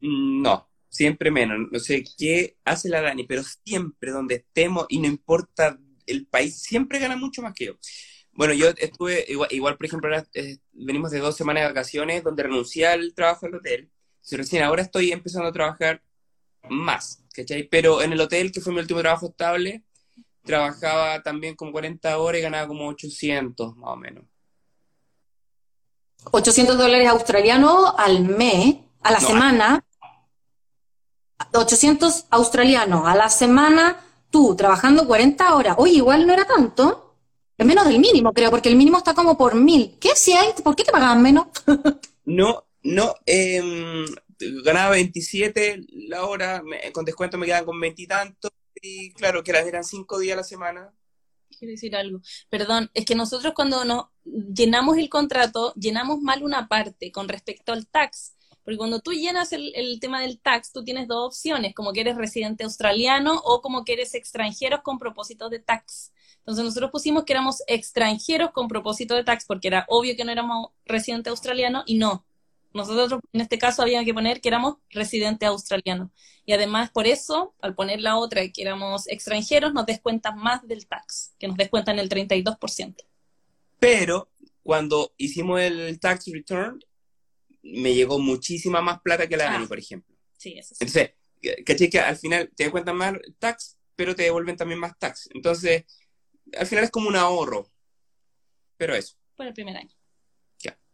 Mm, 0.00 0.42
no, 0.42 0.68
siempre 0.88 1.30
menos. 1.30 1.58
No 1.70 1.78
sé 1.80 2.04
qué 2.16 2.56
hace 2.64 2.88
la 2.88 3.00
Dani, 3.00 3.24
pero 3.24 3.42
siempre 3.42 4.12
donde 4.12 4.36
estemos 4.36 4.86
y 4.88 5.00
no 5.00 5.08
importa 5.08 5.76
el 6.06 6.26
país 6.26 6.62
siempre 6.62 6.98
gana 6.98 7.16
mucho 7.16 7.42
más 7.42 7.52
que 7.54 7.66
yo. 7.66 7.72
Bueno, 8.36 8.52
yo 8.52 8.68
estuve, 8.76 9.24
igual, 9.28 9.76
por 9.76 9.86
ejemplo, 9.86 10.14
eh, 10.34 10.58
venimos 10.72 11.10
de 11.10 11.20
dos 11.20 11.36
semanas 11.36 11.62
de 11.62 11.68
vacaciones 11.68 12.22
donde 12.22 12.42
renuncié 12.42 12.86
al 12.86 13.14
trabajo 13.14 13.46
del 13.46 13.56
hotel. 13.56 13.90
recién 14.30 14.62
ahora 14.62 14.82
estoy 14.82 15.10
empezando 15.10 15.48
a 15.48 15.52
trabajar 15.52 16.02
más, 16.68 17.22
¿cachai? 17.32 17.62
Pero 17.64 18.02
en 18.02 18.12
el 18.12 18.20
hotel, 18.20 18.52
que 18.52 18.60
fue 18.60 18.74
mi 18.74 18.80
último 18.80 19.00
trabajo 19.00 19.28
estable, 19.28 19.84
trabajaba 20.44 21.22
también 21.22 21.56
como 21.56 21.72
40 21.72 22.18
horas 22.18 22.38
y 22.38 22.42
ganaba 22.42 22.68
como 22.68 22.86
800 22.88 23.76
más 23.76 23.90
o 23.90 23.96
menos. 23.96 24.24
800 26.30 26.76
dólares 26.76 27.08
australianos 27.08 27.94
al 27.96 28.20
mes, 28.24 28.76
a 29.02 29.12
la 29.12 29.20
semana. 29.20 29.84
800 31.52 32.26
australianos 32.30 33.06
a 33.06 33.14
la 33.14 33.30
semana 33.30 34.05
tú 34.36 34.54
trabajando 34.54 35.06
40 35.06 35.54
horas, 35.54 35.76
oye, 35.78 35.94
igual 35.94 36.26
no 36.26 36.34
era 36.34 36.44
tanto, 36.44 37.16
es 37.56 37.64
menos 37.64 37.86
del 37.86 37.98
mínimo, 37.98 38.34
creo, 38.34 38.50
porque 38.50 38.68
el 38.68 38.76
mínimo 38.76 38.98
está 38.98 39.14
como 39.14 39.38
por 39.38 39.54
mil. 39.54 39.96
¿Qué 39.98 40.10
si 40.14 40.34
hay? 40.34 40.52
¿Por 40.62 40.76
qué 40.76 40.84
te 40.84 40.92
pagaban 40.92 41.22
menos? 41.22 41.46
no, 42.26 42.66
no, 42.82 43.14
eh, 43.24 44.04
ganaba 44.62 44.90
27 44.90 45.86
la 46.08 46.26
hora, 46.26 46.62
con 46.92 47.06
descuento 47.06 47.38
me 47.38 47.46
quedaban 47.46 47.64
con 47.64 47.80
20 47.80 48.02
y 48.02 48.06
tanto, 48.06 48.50
y 48.74 49.10
claro, 49.12 49.42
que 49.42 49.52
eran 49.52 49.84
5 49.84 50.18
días 50.18 50.34
a 50.34 50.36
la 50.36 50.44
semana. 50.44 50.92
Quiero 51.58 51.72
decir 51.72 51.96
algo. 51.96 52.20
Perdón, 52.50 52.90
es 52.92 53.06
que 53.06 53.14
nosotros 53.14 53.54
cuando 53.54 53.86
nos 53.86 54.08
llenamos 54.22 54.98
el 54.98 55.08
contrato, 55.08 55.72
llenamos 55.76 56.20
mal 56.20 56.42
una 56.42 56.68
parte 56.68 57.10
con 57.10 57.26
respecto 57.26 57.72
al 57.72 57.86
tax. 57.86 58.35
Porque 58.66 58.78
cuando 58.78 58.98
tú 58.98 59.12
llenas 59.12 59.52
el, 59.52 60.00
tema 60.00 60.20
del 60.20 60.40
tax, 60.40 60.72
tú 60.72 60.82
tienes 60.82 61.06
dos 61.06 61.24
opciones, 61.24 61.72
como 61.72 61.92
que 61.92 62.00
eres 62.00 62.16
residente 62.16 62.64
australiano 62.64 63.40
o 63.44 63.62
como 63.62 63.84
que 63.84 63.92
eres 63.92 64.12
extranjero 64.16 64.82
con 64.82 64.98
propósito 64.98 65.48
de 65.48 65.60
tax. 65.60 66.12
Entonces 66.38 66.64
nosotros 66.64 66.90
pusimos 66.90 67.22
que 67.22 67.32
éramos 67.32 67.62
extranjeros 67.68 68.50
con 68.50 68.66
propósito 68.66 69.14
de 69.14 69.22
tax 69.22 69.44
porque 69.46 69.68
era 69.68 69.84
obvio 69.86 70.16
que 70.16 70.24
no 70.24 70.32
éramos 70.32 70.70
residente 70.84 71.30
australiano 71.30 71.84
y 71.86 71.96
no. 71.96 72.26
Nosotros 72.74 73.20
en 73.32 73.40
este 73.40 73.56
caso 73.56 73.82
había 73.82 74.04
que 74.04 74.12
poner 74.12 74.40
que 74.40 74.48
éramos 74.48 74.78
residente 74.90 75.46
australiano. 75.46 76.10
Y 76.44 76.52
además 76.52 76.90
por 76.90 77.06
eso, 77.06 77.54
al 77.60 77.76
poner 77.76 78.00
la 78.00 78.16
otra 78.16 78.48
que 78.48 78.62
éramos 78.62 79.06
extranjeros, 79.06 79.74
nos 79.74 79.86
descuentan 79.86 80.38
más 80.38 80.66
del 80.66 80.88
tax, 80.88 81.36
que 81.38 81.46
nos 81.46 81.56
descuentan 81.56 82.00
el 82.00 82.08
32%. 82.08 82.96
Pero 83.78 84.28
cuando 84.64 85.12
hicimos 85.18 85.60
el 85.60 86.00
tax 86.00 86.26
return, 86.32 86.80
me 87.74 87.94
llegó 87.94 88.18
muchísima 88.18 88.80
más 88.80 89.00
plata 89.00 89.26
que 89.26 89.36
la 89.36 89.44
Dani, 89.44 89.64
ah. 89.64 89.68
por 89.68 89.78
ejemplo. 89.78 90.16
Sí, 90.36 90.58
eso 90.58 90.74
sí. 90.74 90.84
Entonces, 90.84 91.14
caché 91.64 91.90
que 91.90 91.98
al 91.98 92.16
final 92.16 92.50
te 92.54 92.70
cuentan 92.70 92.96
más 92.96 93.14
tax, 93.38 93.78
pero 93.94 94.14
te 94.14 94.24
devuelven 94.24 94.56
también 94.56 94.80
más 94.80 94.98
tax. 94.98 95.28
Entonces, 95.34 95.84
al 96.56 96.66
final 96.66 96.84
es 96.84 96.90
como 96.90 97.08
un 97.08 97.16
ahorro. 97.16 97.70
Pero 98.76 98.94
eso. 98.94 99.16
Por 99.36 99.46
el 99.46 99.54
primer 99.54 99.76
año. 99.76 99.95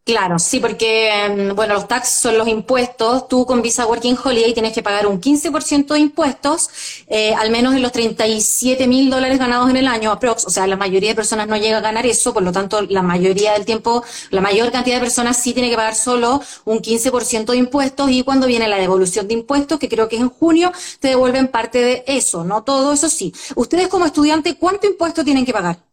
Claro, 0.05 0.40
sí, 0.40 0.59
porque, 0.59 1.11
em, 1.11 1.55
bueno, 1.55 1.74
los 1.74 1.86
tax 1.86 2.09
son 2.09 2.36
los 2.36 2.48
impuestos. 2.48 3.28
Tú 3.28 3.46
con 3.46 3.62
Visa 3.62 3.86
Working 3.86 4.16
Holiday 4.22 4.53
tienes 4.53 4.72
que 4.72 4.82
pagar 4.82 5.07
un 5.07 5.20
15% 5.20 5.94
de 5.94 6.00
impuestos, 6.00 6.70
eh, 7.07 7.32
al 7.34 7.50
menos 7.53 7.72
en 7.76 7.82
los 7.82 7.92
37 7.92 8.88
mil 8.88 9.11
dólares 9.11 9.38
ganados 9.38 9.70
en 9.70 9.76
el 9.76 9.86
año, 9.86 10.11
aprox. 10.11 10.44
O 10.44 10.50
sea, 10.50 10.66
la 10.66 10.76
mayoría 10.76 11.11
de 11.11 11.14
personas 11.14 11.46
no 11.46 11.57
llega 11.57 11.78
a 11.78 11.80
ganar 11.80 12.05
eso, 12.05 12.34
por 12.34 12.42
lo 12.42 12.50
tanto, 12.50 12.82
la 12.82 13.03
mayoría 13.03 13.53
del 13.53 13.64
tiempo, 13.64 14.03
la 14.30 14.40
mayor 14.40 14.72
cantidad 14.72 14.96
de 14.96 15.03
personas 15.03 15.36
sí 15.36 15.53
tiene 15.53 15.70
que 15.70 15.76
pagar 15.76 15.94
solo 15.94 16.42
un 16.64 16.80
15% 16.80 17.53
de 17.53 17.59
impuestos 17.59 18.11
y 18.11 18.24
cuando 18.24 18.48
viene 18.48 18.66
la 18.66 18.78
devolución 18.78 19.28
de 19.28 19.34
impuestos, 19.34 19.78
que 19.78 19.88
creo 19.88 20.09
que 20.09 20.16
es 20.16 20.22
en 20.22 20.30
junio, 20.30 20.72
te 20.98 21.09
devuelven 21.09 21.46
parte 21.46 21.78
de 21.78 22.05
eso, 22.09 22.42
no 22.42 22.64
todo, 22.64 22.92
eso 22.92 23.09
sí. 23.09 23.32
Ustedes 23.55 23.86
como 23.86 24.07
estudiantes, 24.07 24.57
¿cuánto 24.59 24.88
impuesto 24.88 25.22
tienen 25.24 25.44
que 25.46 25.53
pagar? 25.53 25.91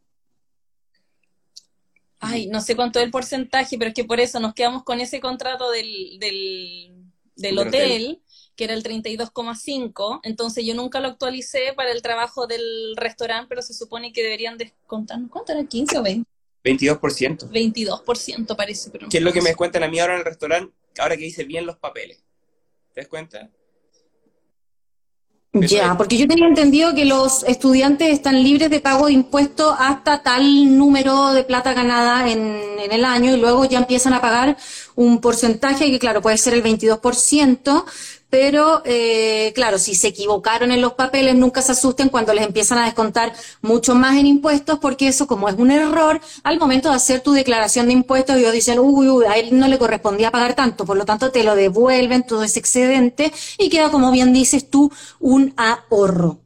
Ay, 2.19 2.47
no 2.47 2.61
sé 2.61 2.75
cuánto 2.75 2.99
es 2.99 3.05
el 3.05 3.11
porcentaje, 3.11 3.77
pero 3.77 3.89
es 3.89 3.95
que 3.95 4.03
por 4.03 4.19
eso 4.19 4.39
nos 4.39 4.53
quedamos 4.53 4.83
con 4.83 4.99
ese 4.99 5.19
contrato 5.19 5.71
del, 5.71 6.19
del, 6.19 7.57
hotel, 7.57 8.21
que 8.55 8.65
era 8.65 8.73
el 8.73 8.83
32,5, 8.83 10.19
entonces 10.23 10.65
yo 10.65 10.75
nunca 10.75 10.99
lo 10.99 11.07
actualicé 11.07 11.73
para 11.75 11.91
el 11.91 12.01
trabajo 12.01 12.45
del 12.45 12.95
restaurante, 12.97 13.47
pero 13.47 13.61
se 13.61 13.73
supone 13.73 14.11
que 14.11 14.21
deberían 14.21 14.57
descontarnos, 14.57 15.29
¿cuánto 15.31 15.53
era? 15.53 15.61
¿15 15.61 15.97
o 15.97 16.03
20? 16.03 16.29
22%. 16.63 17.49
22% 17.49 18.55
parece, 18.55 18.89
pero 18.91 19.07
¿Qué 19.09 19.17
es 19.17 19.23
lo 19.23 19.31
que 19.31 19.41
me 19.41 19.49
descuentan 19.49 19.83
a 19.83 19.87
mí 19.87 19.99
ahora 19.99 20.13
en 20.15 20.19
el 20.19 20.25
restaurante, 20.25 20.73
ahora 20.97 21.15
que 21.15 21.25
hice 21.25 21.45
bien 21.45 21.65
los 21.65 21.77
papeles? 21.77 22.21
¿Te 22.93 23.01
das 23.01 23.07
cuenta? 23.07 23.49
Ya, 25.51 25.97
porque 25.97 26.15
yo 26.15 26.27
tenía 26.27 26.47
entendido 26.47 26.93
que 26.93 27.05
los 27.05 27.43
estudiantes 27.43 28.09
están 28.09 28.43
libres 28.43 28.69
de 28.69 28.79
pago 28.79 29.07
de 29.07 29.13
impuestos 29.13 29.75
hasta 29.79 30.21
tal 30.21 30.77
número 30.77 31.33
de 31.33 31.43
plata 31.43 31.73
ganada 31.73 32.29
en, 32.29 32.39
en, 32.77 32.91
el 32.91 33.03
año 33.03 33.33
y 33.33 33.39
luego 33.39 33.65
ya 33.65 33.79
empiezan 33.79 34.13
a 34.13 34.21
pagar 34.21 34.57
un 34.99 35.21
porcentaje 35.21 35.89
que, 35.89 35.97
claro, 35.97 36.21
puede 36.21 36.37
ser 36.37 36.53
el 36.53 36.61
22%, 36.61 37.85
pero 38.29 38.81
eh, 38.83 39.53
claro, 39.55 39.79
si 39.79 39.95
se 39.95 40.09
equivocaron 40.09 40.73
en 40.73 40.81
los 40.81 40.93
papeles, 40.93 41.35
nunca 41.35 41.61
se 41.61 41.71
asusten 41.71 42.09
cuando 42.09 42.33
les 42.33 42.45
empiezan 42.45 42.79
a 42.79 42.83
descontar 42.83 43.31
mucho 43.61 43.95
más 43.95 44.17
en 44.17 44.27
impuestos, 44.27 44.77
porque 44.79 45.07
eso 45.07 45.25
como 45.25 45.47
es 45.47 45.55
un 45.55 45.71
error, 45.71 46.19
al 46.43 46.59
momento 46.59 46.89
de 46.89 46.95
hacer 46.95 47.21
tu 47.21 47.31
declaración 47.31 47.87
de 47.87 47.93
impuestos, 47.93 48.35
ellos 48.35 48.51
dicen, 48.51 48.77
uy, 48.77 49.07
uy, 49.07 49.23
a 49.23 49.37
él 49.37 49.57
no 49.57 49.69
le 49.69 49.77
correspondía 49.77 50.31
pagar 50.31 50.53
tanto, 50.53 50.85
por 50.85 50.97
lo 50.97 51.05
tanto 51.05 51.31
te 51.31 51.45
lo 51.45 51.55
devuelven 51.55 52.23
todo 52.23 52.43
ese 52.43 52.59
excedente 52.59 53.31
y 53.57 53.69
queda, 53.69 53.91
como 53.91 54.11
bien 54.11 54.33
dices 54.33 54.69
tú, 54.69 54.91
un 55.21 55.53
ahorro. 55.55 56.41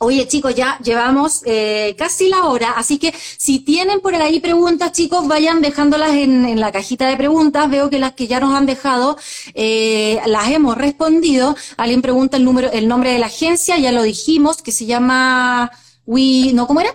Oye, 0.00 0.28
chicos, 0.28 0.54
ya 0.54 0.78
llevamos 0.78 1.42
eh, 1.44 1.96
casi 1.98 2.28
la 2.28 2.44
hora, 2.44 2.70
así 2.72 2.98
que 2.98 3.12
si 3.12 3.58
tienen 3.58 4.00
por 4.00 4.14
ahí 4.14 4.38
preguntas, 4.38 4.92
chicos, 4.92 5.26
vayan 5.26 5.60
dejándolas 5.60 6.12
en, 6.14 6.60
la 6.60 6.70
cajita 6.70 7.08
de 7.08 7.16
preguntas. 7.16 7.68
Veo 7.68 7.90
que 7.90 7.98
las 7.98 8.12
que 8.12 8.28
ya 8.28 8.38
nos 8.38 8.54
han 8.54 8.64
dejado 8.64 9.18
eh, 9.54 10.20
las 10.26 10.50
hemos 10.52 10.78
respondido. 10.78 11.56
Alguien 11.76 12.00
pregunta 12.00 12.36
el 12.36 12.44
número, 12.44 12.70
el 12.70 12.86
nombre 12.86 13.10
de 13.10 13.18
la 13.18 13.26
agencia, 13.26 13.76
ya 13.78 13.90
lo 13.90 14.02
dijimos, 14.02 14.62
que 14.62 14.70
se 14.70 14.86
llama 14.86 15.72
We, 16.06 16.52
¿no? 16.52 16.68
¿Cómo 16.68 16.80
era? 16.80 16.94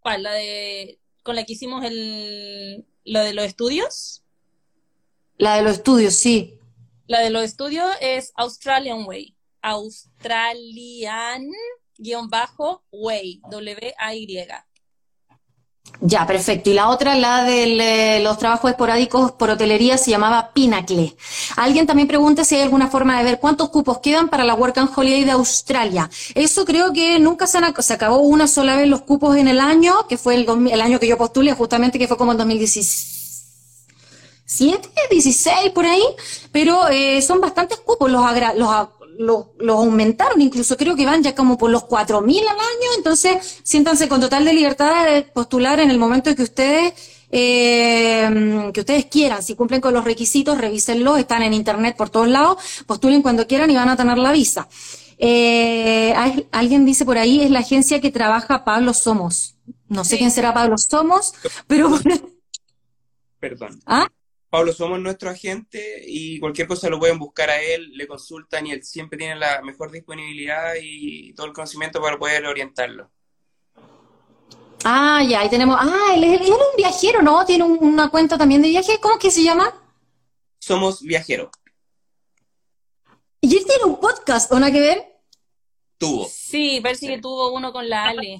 ¿Cuál? 0.00 0.22
La 0.22 0.32
de 0.32 1.00
con 1.24 1.34
la 1.34 1.42
que 1.42 1.54
hicimos 1.54 1.84
el 1.84 2.86
lo 3.04 3.20
de 3.20 3.34
los 3.34 3.46
estudios. 3.46 4.22
La 5.38 5.56
de 5.56 5.62
los 5.62 5.72
estudios, 5.72 6.14
sí. 6.14 6.60
La 7.08 7.20
de 7.20 7.30
los 7.30 7.42
estudios 7.42 7.88
es 8.00 8.32
Australian 8.36 9.04
Way. 9.06 9.36
Australian 9.60 11.50
guion 11.98 12.28
bajo 12.28 12.84
Way, 12.90 13.42
W-A-Y. 13.50 14.26
Ya, 16.00 16.26
perfecto. 16.26 16.70
Y 16.70 16.74
la 16.74 16.88
otra, 16.90 17.14
la 17.14 17.44
de 17.44 18.18
eh, 18.18 18.22
los 18.22 18.36
trabajos 18.38 18.70
esporádicos 18.70 19.32
por 19.32 19.48
hotelería, 19.50 19.96
se 19.96 20.10
llamaba 20.10 20.52
Pinacle. 20.52 21.16
Alguien 21.56 21.86
también 21.86 22.06
pregunta 22.06 22.44
si 22.44 22.56
hay 22.56 22.62
alguna 22.62 22.88
forma 22.88 23.16
de 23.18 23.24
ver 23.24 23.40
cuántos 23.40 23.70
cupos 23.70 23.98
quedan 23.98 24.28
para 24.28 24.44
la 24.44 24.54
Work 24.54 24.76
and 24.78 24.90
Holiday 24.94 25.24
de 25.24 25.30
Australia. 25.30 26.10
Eso 26.34 26.66
creo 26.66 26.92
que 26.92 27.18
nunca 27.18 27.46
se, 27.46 27.58
acabó 27.58 28.18
una 28.18 28.46
sola 28.46 28.76
vez 28.76 28.88
los 28.88 29.00
cupos 29.02 29.36
en 29.36 29.48
el 29.48 29.58
año, 29.58 30.06
que 30.06 30.18
fue 30.18 30.34
el, 30.34 30.46
año 30.80 31.00
que 31.00 31.08
yo 31.08 31.16
postulé, 31.16 31.54
justamente 31.54 31.98
que 31.98 32.08
fue 32.08 32.18
como 32.18 32.32
en 32.32 32.38
2017, 32.38 34.90
16 35.10 35.70
por 35.72 35.86
ahí, 35.86 36.04
pero 36.52 36.88
eh, 36.88 37.22
son 37.22 37.40
bastantes 37.40 37.78
cupos 37.78 38.10
los, 38.10 38.22
los 38.56 38.88
lo, 39.18 39.52
lo 39.58 39.74
aumentaron, 39.74 40.40
incluso 40.40 40.76
creo 40.76 40.96
que 40.96 41.06
van 41.06 41.22
ya 41.22 41.34
como 41.34 41.58
por 41.58 41.70
los 41.70 41.84
4.000 41.84 42.40
al 42.40 42.48
año, 42.48 42.90
entonces 42.96 43.60
siéntanse 43.62 44.08
con 44.08 44.20
total 44.20 44.44
de 44.44 44.54
libertad 44.54 45.06
de 45.06 45.22
postular 45.22 45.80
en 45.80 45.90
el 45.90 45.98
momento 45.98 46.34
que 46.34 46.42
ustedes 46.42 46.94
eh, 47.30 48.70
que 48.72 48.80
ustedes 48.80 49.06
quieran, 49.06 49.42
si 49.42 49.54
cumplen 49.54 49.80
con 49.80 49.92
los 49.92 50.04
requisitos, 50.04 50.58
revísenlo, 50.58 51.16
están 51.16 51.42
en 51.42 51.54
internet 51.54 51.96
por 51.96 52.10
todos 52.10 52.28
lados, 52.28 52.84
postulen 52.86 53.22
cuando 53.22 53.46
quieran 53.46 53.70
y 53.70 53.74
van 53.74 53.88
a 53.88 53.96
tener 53.96 54.18
la 54.18 54.32
visa. 54.32 54.68
Eh, 55.18 56.14
alguien 56.52 56.84
dice 56.84 57.04
por 57.04 57.18
ahí, 57.18 57.40
es 57.40 57.50
la 57.50 57.60
agencia 57.60 58.00
que 58.00 58.10
trabaja 58.10 58.64
Pablo 58.64 58.94
Somos. 58.94 59.56
No 59.88 60.04
sé 60.04 60.18
quién 60.18 60.30
será 60.30 60.54
Pablo 60.54 60.78
Somos, 60.78 61.32
pero... 61.66 61.98
Perdón. 63.40 63.80
¿Ah? 63.86 64.08
Pablo 64.56 64.72
Somos 64.72 64.98
nuestro 65.00 65.28
agente 65.28 66.02
y 66.06 66.40
cualquier 66.40 66.66
cosa 66.66 66.88
lo 66.88 66.98
pueden 66.98 67.18
buscar 67.18 67.50
a 67.50 67.60
él, 67.60 67.90
le 67.92 68.06
consultan 68.06 68.66
y 68.66 68.72
él 68.72 68.82
siempre 68.82 69.18
tiene 69.18 69.36
la 69.36 69.60
mejor 69.60 69.90
disponibilidad 69.90 70.72
y 70.80 71.34
todo 71.34 71.46
el 71.46 71.52
conocimiento 71.52 72.00
para 72.00 72.18
poder 72.18 72.46
orientarlo. 72.46 73.10
Ah, 74.82 75.22
ya, 75.28 75.40
ahí 75.40 75.50
tenemos. 75.50 75.76
Ah, 75.78 76.14
él 76.14 76.24
es, 76.24 76.48
un 76.48 76.56
viajero, 76.74 77.20
¿no? 77.20 77.44
Tiene 77.44 77.64
una 77.64 78.08
cuenta 78.08 78.38
también 78.38 78.62
de 78.62 78.68
viaje. 78.68 78.98
¿Cómo 78.98 79.18
que 79.18 79.30
se 79.30 79.42
llama? 79.42 79.74
Somos 80.58 81.02
Viajero. 81.02 81.50
¿Y 83.42 83.58
él 83.58 83.64
tiene 83.66 83.84
un 83.84 84.00
podcast, 84.00 84.50
¿o 84.52 84.58
nada 84.58 84.72
que 84.72 84.80
ver? 84.80 85.20
Tuvo. 85.98 86.26
Sí, 86.30 86.80
parece 86.82 87.08
que 87.08 87.18
tuvo 87.20 87.52
uno 87.52 87.74
con 87.74 87.86
la 87.90 88.06
Ale. 88.06 88.38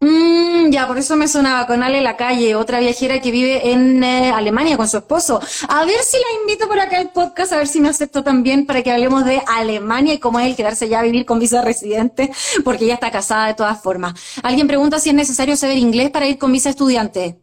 Mm, 0.00 0.70
ya, 0.70 0.86
por 0.86 0.96
eso 0.96 1.16
me 1.16 1.26
sonaba 1.26 1.66
con 1.66 1.82
Ale 1.82 2.00
La 2.00 2.16
Calle, 2.16 2.54
otra 2.54 2.78
viajera 2.78 3.20
que 3.20 3.32
vive 3.32 3.72
en 3.72 4.04
eh, 4.04 4.30
Alemania 4.30 4.76
con 4.76 4.88
su 4.88 4.98
esposo. 4.98 5.40
A 5.68 5.84
ver 5.84 6.00
si 6.04 6.16
la 6.16 6.40
invito 6.40 6.68
por 6.68 6.78
acá 6.78 6.98
al 6.98 7.10
podcast, 7.10 7.52
a 7.52 7.56
ver 7.56 7.66
si 7.66 7.80
me 7.80 7.88
acepto 7.88 8.22
también 8.22 8.64
para 8.64 8.82
que 8.84 8.92
hablemos 8.92 9.24
de 9.24 9.42
Alemania 9.48 10.14
y 10.14 10.20
cómo 10.20 10.38
es 10.38 10.46
el 10.46 10.56
quedarse 10.56 10.88
ya 10.88 11.00
a 11.00 11.02
vivir 11.02 11.26
con 11.26 11.40
visa 11.40 11.62
residente, 11.62 12.30
porque 12.64 12.86
ya 12.86 12.94
está 12.94 13.10
casada 13.10 13.48
de 13.48 13.54
todas 13.54 13.82
formas. 13.82 14.14
Alguien 14.42 14.68
pregunta 14.68 15.00
si 15.00 15.08
es 15.08 15.16
necesario 15.16 15.56
saber 15.56 15.78
inglés 15.78 16.10
para 16.10 16.28
ir 16.28 16.38
con 16.38 16.52
visa 16.52 16.70
estudiante. 16.70 17.40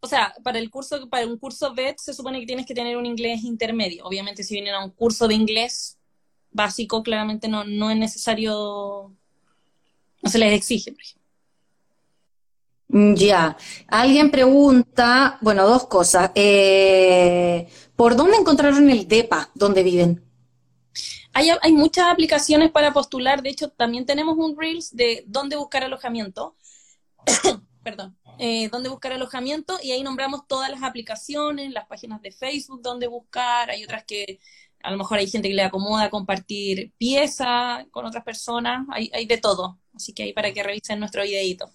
O 0.00 0.08
sea, 0.08 0.34
para 0.42 0.58
el 0.58 0.70
curso, 0.70 1.08
para 1.10 1.26
un 1.26 1.38
curso 1.38 1.74
VET 1.74 1.98
se 1.98 2.14
supone 2.14 2.40
que 2.40 2.46
tienes 2.46 2.66
que 2.66 2.74
tener 2.74 2.96
un 2.96 3.04
inglés 3.06 3.44
intermedio. 3.44 4.04
Obviamente, 4.06 4.42
si 4.42 4.54
vienen 4.54 4.74
a 4.74 4.84
un 4.84 4.90
curso 4.90 5.28
de 5.28 5.34
inglés 5.34 5.98
básico, 6.50 7.02
claramente 7.02 7.48
no, 7.48 7.64
no 7.64 7.90
es 7.90 7.96
necesario 7.98 9.12
no 10.22 10.30
se 10.30 10.38
les 10.38 10.52
exige, 10.52 10.92
por 10.92 11.02
ejemplo. 11.02 11.22
Mm, 12.92 13.14
ya. 13.14 13.56
Alguien 13.88 14.30
pregunta, 14.30 15.38
bueno, 15.40 15.66
dos 15.66 15.86
cosas. 15.86 16.30
Eh, 16.34 17.66
¿Por 17.96 18.16
dónde 18.16 18.36
encontraron 18.36 18.88
el 18.90 19.08
DEPA 19.08 19.50
donde 19.54 19.82
viven? 19.82 20.22
Hay, 21.32 21.48
hay, 21.62 21.72
muchas 21.72 22.06
aplicaciones 22.08 22.70
para 22.70 22.92
postular. 22.92 23.42
De 23.42 23.48
hecho, 23.48 23.70
también 23.70 24.04
tenemos 24.04 24.36
un 24.36 24.56
Reels 24.58 24.94
de 24.94 25.24
dónde 25.26 25.56
buscar 25.56 25.82
alojamiento. 25.84 26.54
Perdón. 27.82 28.16
Eh, 28.38 28.68
dónde 28.70 28.90
buscar 28.90 29.12
alojamiento 29.12 29.78
y 29.82 29.92
ahí 29.92 30.02
nombramos 30.02 30.46
todas 30.46 30.70
las 30.70 30.82
aplicaciones, 30.82 31.70
las 31.72 31.86
páginas 31.86 32.20
de 32.20 32.30
Facebook 32.32 32.82
donde 32.82 33.06
buscar. 33.06 33.70
Hay 33.70 33.84
otras 33.84 34.04
que 34.04 34.38
a 34.82 34.90
lo 34.90 34.98
mejor 34.98 35.18
hay 35.18 35.28
gente 35.28 35.48
que 35.48 35.54
le 35.54 35.62
acomoda 35.62 36.10
compartir 36.10 36.92
pieza 36.98 37.86
con 37.90 38.04
otras 38.04 38.24
personas. 38.24 38.86
Hay, 38.90 39.10
hay 39.14 39.26
de 39.26 39.38
todo. 39.38 39.78
Así 39.94 40.12
que 40.12 40.22
ahí 40.24 40.32
para 40.32 40.52
que 40.52 40.62
revisen 40.62 40.98
nuestro 40.98 41.22
videito. 41.22 41.70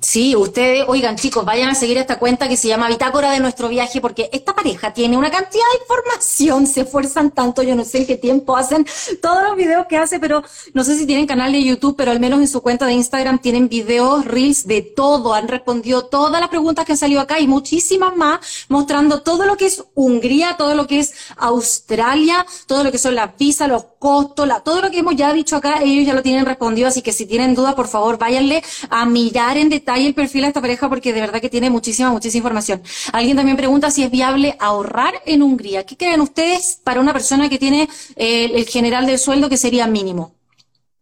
Sí, 0.00 0.34
ustedes, 0.34 0.86
oigan 0.88 1.16
chicos, 1.16 1.44
vayan 1.44 1.68
a 1.68 1.74
seguir 1.74 1.98
esta 1.98 2.18
cuenta 2.18 2.48
que 2.48 2.56
se 2.56 2.68
llama 2.68 2.88
Bitácora 2.88 3.32
de 3.32 3.40
nuestro 3.40 3.68
viaje, 3.68 4.00
porque 4.00 4.30
esta 4.32 4.54
pareja 4.54 4.94
tiene 4.94 5.18
una 5.18 5.30
cantidad 5.30 5.62
de 5.74 5.82
información, 5.82 6.66
se 6.66 6.80
esfuerzan 6.82 7.30
tanto, 7.32 7.62
yo 7.62 7.74
no 7.76 7.84
sé 7.84 7.98
en 7.98 8.06
qué 8.06 8.16
tiempo 8.16 8.56
hacen 8.56 8.86
todos 9.20 9.42
los 9.42 9.56
videos 9.56 9.86
que 9.88 9.98
hace, 9.98 10.18
pero 10.18 10.42
no 10.72 10.84
sé 10.84 10.96
si 10.96 11.04
tienen 11.04 11.26
canal 11.26 11.52
de 11.52 11.62
YouTube, 11.62 11.96
pero 11.98 12.12
al 12.12 12.18
menos 12.18 12.40
en 12.40 12.48
su 12.48 12.62
cuenta 12.62 12.86
de 12.86 12.94
Instagram 12.94 13.40
tienen 13.40 13.68
videos, 13.68 14.24
reels 14.24 14.66
de 14.66 14.80
todo, 14.80 15.34
han 15.34 15.48
respondido 15.48 16.06
todas 16.06 16.40
las 16.40 16.48
preguntas 16.48 16.86
que 16.86 16.92
han 16.92 16.98
salido 16.98 17.20
acá 17.20 17.38
y 17.38 17.46
muchísimas 17.46 18.16
más, 18.16 18.40
mostrando 18.70 19.20
todo 19.20 19.44
lo 19.44 19.58
que 19.58 19.66
es 19.66 19.84
Hungría, 19.94 20.56
todo 20.56 20.74
lo 20.74 20.86
que 20.86 21.00
es 21.00 21.12
Australia, 21.36 22.46
todo 22.66 22.84
lo 22.84 22.90
que 22.90 22.98
son 22.98 23.14
las 23.14 23.36
visas, 23.36 23.68
los 23.68 23.84
costos, 24.00 24.48
la, 24.48 24.60
todo 24.60 24.80
lo 24.80 24.90
que 24.90 25.00
hemos 25.00 25.14
ya 25.14 25.30
dicho 25.32 25.56
acá, 25.56 25.82
ellos 25.82 26.06
ya 26.06 26.14
lo 26.14 26.22
tienen 26.22 26.46
respondido, 26.46 26.88
así 26.88 27.02
que 27.02 27.12
si 27.12 27.26
tienen 27.26 27.54
dudas, 27.54 27.74
por 27.74 27.86
favor, 27.86 28.16
váyanle 28.16 28.62
a 28.88 29.04
mirar 29.04 29.58
en 29.58 29.68
detalle 29.68 30.06
el 30.06 30.14
perfil 30.14 30.42
de 30.42 30.48
esta 30.48 30.62
pareja 30.62 30.88
porque 30.88 31.12
de 31.12 31.20
verdad 31.20 31.38
que 31.38 31.50
tiene 31.50 31.68
muchísima, 31.68 32.10
muchísima 32.10 32.40
información. 32.40 32.82
Alguien 33.12 33.36
también 33.36 33.58
pregunta 33.58 33.90
si 33.90 34.02
es 34.02 34.10
viable 34.10 34.56
ahorrar 34.58 35.12
en 35.26 35.42
Hungría. 35.42 35.84
¿Qué 35.84 35.98
creen 35.98 36.22
ustedes 36.22 36.80
para 36.82 36.98
una 36.98 37.12
persona 37.12 37.50
que 37.50 37.58
tiene 37.58 37.90
eh, 38.16 38.50
el 38.54 38.66
general 38.66 39.04
del 39.04 39.18
sueldo 39.18 39.50
que 39.50 39.58
sería 39.58 39.86
mínimo? 39.86 40.34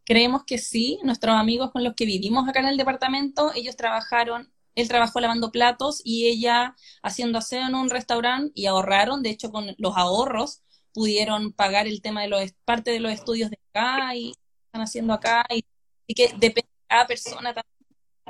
Creemos 0.05 0.43
que 0.45 0.59
sí. 0.59 0.99
Nuestros 1.05 1.37
amigos 1.37 1.71
con 1.71 1.85
los 1.85 1.95
que 1.95 2.05
vivimos 2.05 2.49
acá 2.49 2.59
en 2.59 2.67
el 2.67 2.77
departamento, 2.77 3.53
ellos 3.55 3.77
trabajaron 3.77 4.51
él 4.75 4.87
trabajó 4.87 5.19
lavando 5.19 5.51
platos 5.51 6.01
y 6.05 6.29
ella 6.29 6.77
haciendo 7.03 7.39
aseo 7.39 7.67
en 7.67 7.75
un 7.75 7.91
restaurante 7.91 8.53
y 8.55 8.67
ahorraron, 8.67 9.25
de 9.25 9.31
hecho 9.31 9.51
con 9.51 9.75
los 9.77 9.97
ahorros 9.97 10.63
pudieron 10.99 11.53
pagar 11.53 11.87
el 11.87 12.03
tema 12.03 12.23
de 12.23 12.29
los 12.29 12.53
parte 12.65 12.91
de 12.91 12.99
los 12.99 13.13
estudios 13.13 13.51
de 13.51 13.59
acá 13.71 14.17
y 14.17 14.35
están 14.67 14.83
haciendo 14.83 15.13
acá 15.13 15.47
y, 15.49 15.65
y 16.09 16.15
que 16.15 16.27
depende 16.37 16.69
de 16.69 16.89
cada 16.89 17.07
persona 17.07 17.55
también 17.55 17.79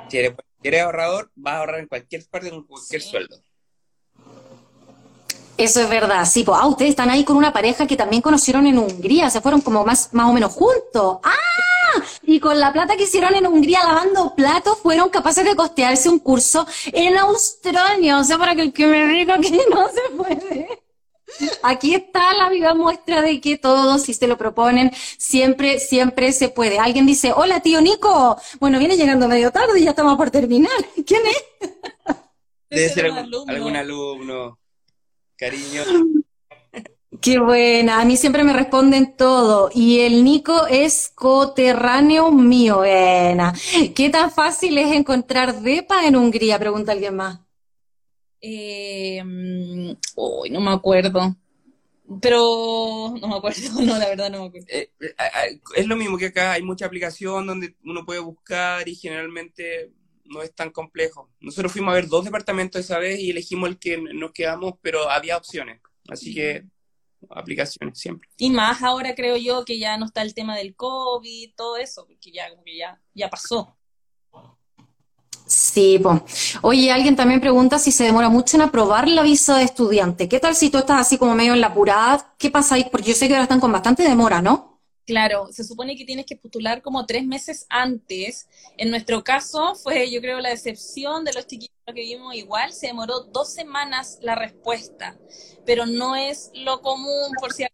si 0.07 0.17
eres, 0.17 0.81
ahorrador, 0.81 1.31
vas 1.35 1.55
a 1.55 1.57
ahorrar 1.59 1.79
en 1.79 1.87
cualquier 1.87 2.25
parte 2.29 2.49
con 2.49 2.63
cualquier 2.63 3.01
sueldo. 3.01 3.37
Eso 5.57 5.81
es 5.81 5.89
verdad, 5.89 6.25
sí. 6.25 6.43
Pues, 6.43 6.57
ah, 6.61 6.67
ustedes 6.67 6.91
están 6.91 7.09
ahí 7.09 7.25
con 7.25 7.35
una 7.35 7.51
pareja 7.51 7.85
que 7.85 7.97
también 7.97 8.21
conocieron 8.21 8.65
en 8.65 8.77
Hungría, 8.77 9.29
se 9.29 9.41
fueron 9.41 9.61
como 9.61 9.83
más, 9.83 10.13
más 10.13 10.29
o 10.29 10.33
menos 10.33 10.53
juntos. 10.53 11.19
¡Ah! 11.23 11.35
Y 12.23 12.39
con 12.39 12.59
la 12.59 12.71
plata 12.71 12.95
que 12.95 13.03
hicieron 13.03 13.35
en 13.35 13.45
Hungría 13.45 13.83
lavando 13.83 14.35
platos, 14.35 14.79
fueron 14.79 15.09
capaces 15.09 15.43
de 15.43 15.55
costearse 15.55 16.07
un 16.07 16.19
curso 16.19 16.65
en 16.85 17.17
Australia. 17.17 18.19
O 18.19 18.23
sea, 18.23 18.37
para 18.37 18.55
que 18.55 18.61
el 18.61 18.73
que 18.73 18.87
me 18.87 19.05
diga 19.07 19.37
que 19.39 19.65
no 19.69 19.89
se 19.89 20.15
puede. 20.15 20.88
Aquí 21.63 21.93
está 21.93 22.33
la 22.33 22.49
viva 22.49 22.73
muestra 22.73 23.21
de 23.21 23.39
que 23.41 23.57
todos, 23.57 24.03
si 24.03 24.13
se 24.13 24.27
lo 24.27 24.37
proponen, 24.37 24.91
siempre, 25.17 25.79
siempre 25.79 26.31
se 26.31 26.49
puede. 26.49 26.79
Alguien 26.79 27.05
dice, 27.05 27.31
hola 27.35 27.59
tío 27.61 27.81
Nico. 27.81 28.37
Bueno, 28.59 28.79
viene 28.79 28.97
llegando 28.97 29.27
medio 29.27 29.51
tarde 29.51 29.79
y 29.79 29.83
ya 29.83 29.91
estamos 29.91 30.17
por 30.17 30.31
terminar. 30.31 30.71
¿Quién 31.05 31.21
es? 31.25 31.69
Debe 32.69 32.89
ser 32.89 33.05
algún 33.47 33.75
alumno. 33.75 34.59
Cariño. 35.35 35.83
Qué 37.21 37.39
buena, 37.39 37.99
a 37.99 38.05
mí 38.05 38.15
siempre 38.15 38.43
me 38.43 38.53
responden 38.53 39.17
todo. 39.17 39.69
Y 39.73 40.01
el 40.01 40.23
Nico 40.23 40.67
es 40.67 41.11
coterráneo 41.13 42.31
mío. 42.31 42.77
Buena. 42.77 43.53
¿Qué 43.95 44.09
tan 44.09 44.31
fácil 44.31 44.77
es 44.77 44.95
encontrar 44.95 45.59
DEPA 45.59 46.05
en 46.05 46.15
Hungría? 46.15 46.59
Pregunta 46.59 46.91
alguien 46.91 47.15
más. 47.15 47.39
Eh, 48.41 49.21
no 49.23 50.61
me 50.61 50.71
acuerdo. 50.71 51.35
Pero 52.21 53.13
no 53.21 53.27
me 53.27 53.35
acuerdo, 53.35 53.59
no, 53.81 53.97
la 53.97 54.07
verdad 54.09 54.31
no 54.31 54.41
me 54.41 54.47
acuerdo. 54.47 54.67
Eh, 54.69 54.91
eh, 54.99 55.59
es 55.75 55.85
lo 55.85 55.95
mismo 55.95 56.17
que 56.17 56.27
acá, 56.27 56.53
hay 56.53 56.63
mucha 56.63 56.85
aplicación 56.85 57.45
donde 57.45 57.75
uno 57.83 58.05
puede 58.05 58.19
buscar 58.19 58.87
y 58.87 58.95
generalmente 58.95 59.91
no 60.25 60.41
es 60.41 60.53
tan 60.53 60.71
complejo. 60.71 61.29
Nosotros 61.39 61.71
fuimos 61.71 61.91
a 61.91 61.95
ver 61.95 62.07
dos 62.07 62.25
departamentos 62.25 62.81
esa 62.81 62.97
vez 62.97 63.19
y 63.19 63.29
elegimos 63.29 63.69
el 63.69 63.77
que 63.77 63.97
nos 63.97 64.31
quedamos, 64.31 64.73
pero 64.81 65.09
había 65.09 65.37
opciones. 65.37 65.81
Así 66.07 66.33
que 66.33 66.65
aplicaciones 67.29 67.99
siempre. 67.99 68.29
Y 68.37 68.49
más 68.49 68.81
ahora 68.81 69.13
creo 69.13 69.37
yo 69.37 69.65
que 69.65 69.77
ya 69.77 69.97
no 69.97 70.05
está 70.05 70.21
el 70.21 70.33
tema 70.33 70.55
del 70.55 70.75
COVID, 70.75 71.53
todo 71.55 71.77
eso, 71.77 72.07
porque 72.07 72.31
ya, 72.31 72.47
que 72.63 72.77
ya, 72.77 73.01
ya 73.13 73.29
pasó. 73.29 73.77
Sí, 75.49 75.97
pues. 75.97 76.21
Oye, 76.61 76.91
alguien 76.91 77.15
también 77.15 77.41
pregunta 77.41 77.79
si 77.79 77.91
se 77.91 78.03
demora 78.03 78.29
mucho 78.29 78.55
en 78.55 78.61
aprobar 78.61 79.07
la 79.07 79.23
visa 79.23 79.57
de 79.57 79.63
estudiante. 79.63 80.29
¿Qué 80.29 80.39
tal 80.39 80.55
si 80.55 80.69
tú 80.69 80.77
estás 80.77 81.01
así 81.01 81.17
como 81.17 81.33
medio 81.33 81.55
en 81.55 81.61
la 81.61 81.67
apurada? 81.67 82.35
¿Qué 82.37 82.51
pasa 82.51 82.75
ahí? 82.75 82.87
Porque 82.91 83.09
yo 83.09 83.15
sé 83.15 83.27
que 83.27 83.33
ahora 83.33 83.43
están 83.43 83.59
con 83.59 83.71
bastante 83.71 84.03
demora, 84.03 84.43
¿no? 84.43 84.79
Claro, 85.07 85.47
se 85.51 85.63
supone 85.63 85.95
que 85.95 86.05
tienes 86.05 86.27
que 86.27 86.35
postular 86.35 86.83
como 86.83 87.07
tres 87.07 87.25
meses 87.25 87.65
antes. 87.67 88.47
En 88.77 88.91
nuestro 88.91 89.23
caso 89.23 89.73
fue, 89.73 90.11
yo 90.11 90.21
creo, 90.21 90.39
la 90.39 90.49
decepción 90.49 91.25
de 91.25 91.33
los 91.33 91.47
chiquitos 91.47 91.75
que 91.87 91.93
vimos 92.01 92.35
igual. 92.35 92.71
Se 92.71 92.85
demoró 92.85 93.21
dos 93.21 93.51
semanas 93.51 94.19
la 94.21 94.35
respuesta, 94.35 95.17
pero 95.65 95.87
no 95.87 96.15
es 96.15 96.51
lo 96.53 96.83
común 96.83 97.31
por 97.41 97.53
si 97.53 97.65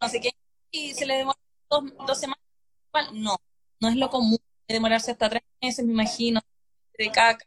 no 0.00 0.08
sé 0.08 0.20
qué. 0.20 0.30
Y 0.70 0.94
se 0.94 1.04
le 1.04 1.16
demoró 1.16 1.38
dos, 1.68 1.82
dos 2.06 2.20
semanas. 2.20 2.38
No, 3.12 3.36
no 3.80 3.88
es 3.88 3.96
lo 3.96 4.08
común 4.08 4.38
demorarse 4.68 5.10
hasta 5.10 5.28
tres 5.28 5.42
meses, 5.60 5.84
me 5.84 5.92
imagino 5.92 6.40
de 6.98 7.10
caca. 7.10 7.46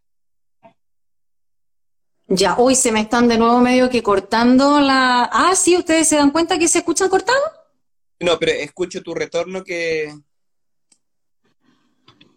Ya, 2.28 2.56
hoy 2.58 2.76
se 2.76 2.94
me 2.94 3.02
están 3.02 3.28
de 3.28 3.38
nuevo 3.38 3.60
medio 3.60 3.90
que 3.90 4.02
cortando 4.02 4.80
la... 4.80 5.30
Ah, 5.32 5.54
sí, 5.54 5.78
¿ustedes 5.78 6.08
se 6.08 6.16
dan 6.16 6.32
cuenta 6.32 6.58
que 6.58 6.70
se 6.70 6.78
escuchan 6.78 7.10
cortando? 7.10 7.46
No, 8.22 8.40
pero 8.40 8.54
escucho 8.54 9.04
tu 9.04 9.14
retorno 9.14 9.64
que... 9.66 10.16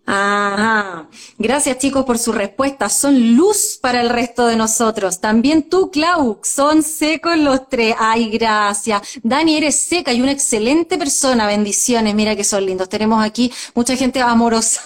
Ajá. 0.06 1.08
Gracias 1.38 1.78
chicos 1.78 2.04
por 2.04 2.18
su 2.18 2.32
respuesta. 2.32 2.90
Son 2.90 3.36
luz 3.36 3.78
para 3.80 4.02
el 4.02 4.10
resto 4.10 4.46
de 4.46 4.56
nosotros. 4.56 5.20
También 5.20 5.68
tú, 5.70 5.90
Clau. 5.90 6.40
Son 6.42 6.82
secos 6.82 7.38
los 7.38 7.68
tres. 7.70 7.96
Ay, 7.98 8.28
gracias. 8.30 9.00
Dani, 9.22 9.56
eres 9.56 9.80
seca 9.80 10.12
y 10.12 10.20
una 10.20 10.32
excelente 10.32 10.98
persona. 10.98 11.46
Bendiciones. 11.46 12.14
Mira 12.14 12.36
que 12.36 12.44
son 12.44 12.66
lindos. 12.66 12.88
Tenemos 12.90 13.24
aquí 13.24 13.50
mucha 13.74 13.96
gente 13.96 14.20
amorosa. 14.20 14.82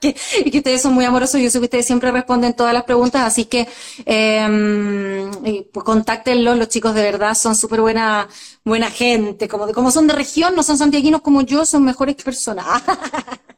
y 0.00 0.50
que 0.50 0.58
ustedes 0.58 0.80
son 0.80 0.94
muy 0.94 1.04
amorosos. 1.04 1.40
Yo 1.42 1.50
sé 1.50 1.58
que 1.58 1.64
ustedes 1.66 1.86
siempre 1.86 2.10
responden 2.10 2.54
todas 2.54 2.72
las 2.72 2.84
preguntas. 2.84 3.22
Así 3.22 3.44
que 3.44 3.68
eh, 4.06 5.66
pues 5.72 5.84
contáctenlos. 5.84 6.56
Los 6.56 6.68
chicos 6.68 6.94
de 6.94 7.02
verdad 7.02 7.34
son 7.34 7.54
súper 7.54 7.82
buena, 7.82 8.26
buena 8.64 8.90
gente. 8.90 9.46
Como, 9.46 9.70
como 9.74 9.90
son 9.90 10.06
de 10.06 10.14
región, 10.14 10.56
no 10.56 10.62
son 10.62 10.78
santiaguinos 10.78 11.20
como 11.20 11.42
yo, 11.42 11.66
son 11.66 11.84
mejores 11.84 12.16
personas. 12.16 12.64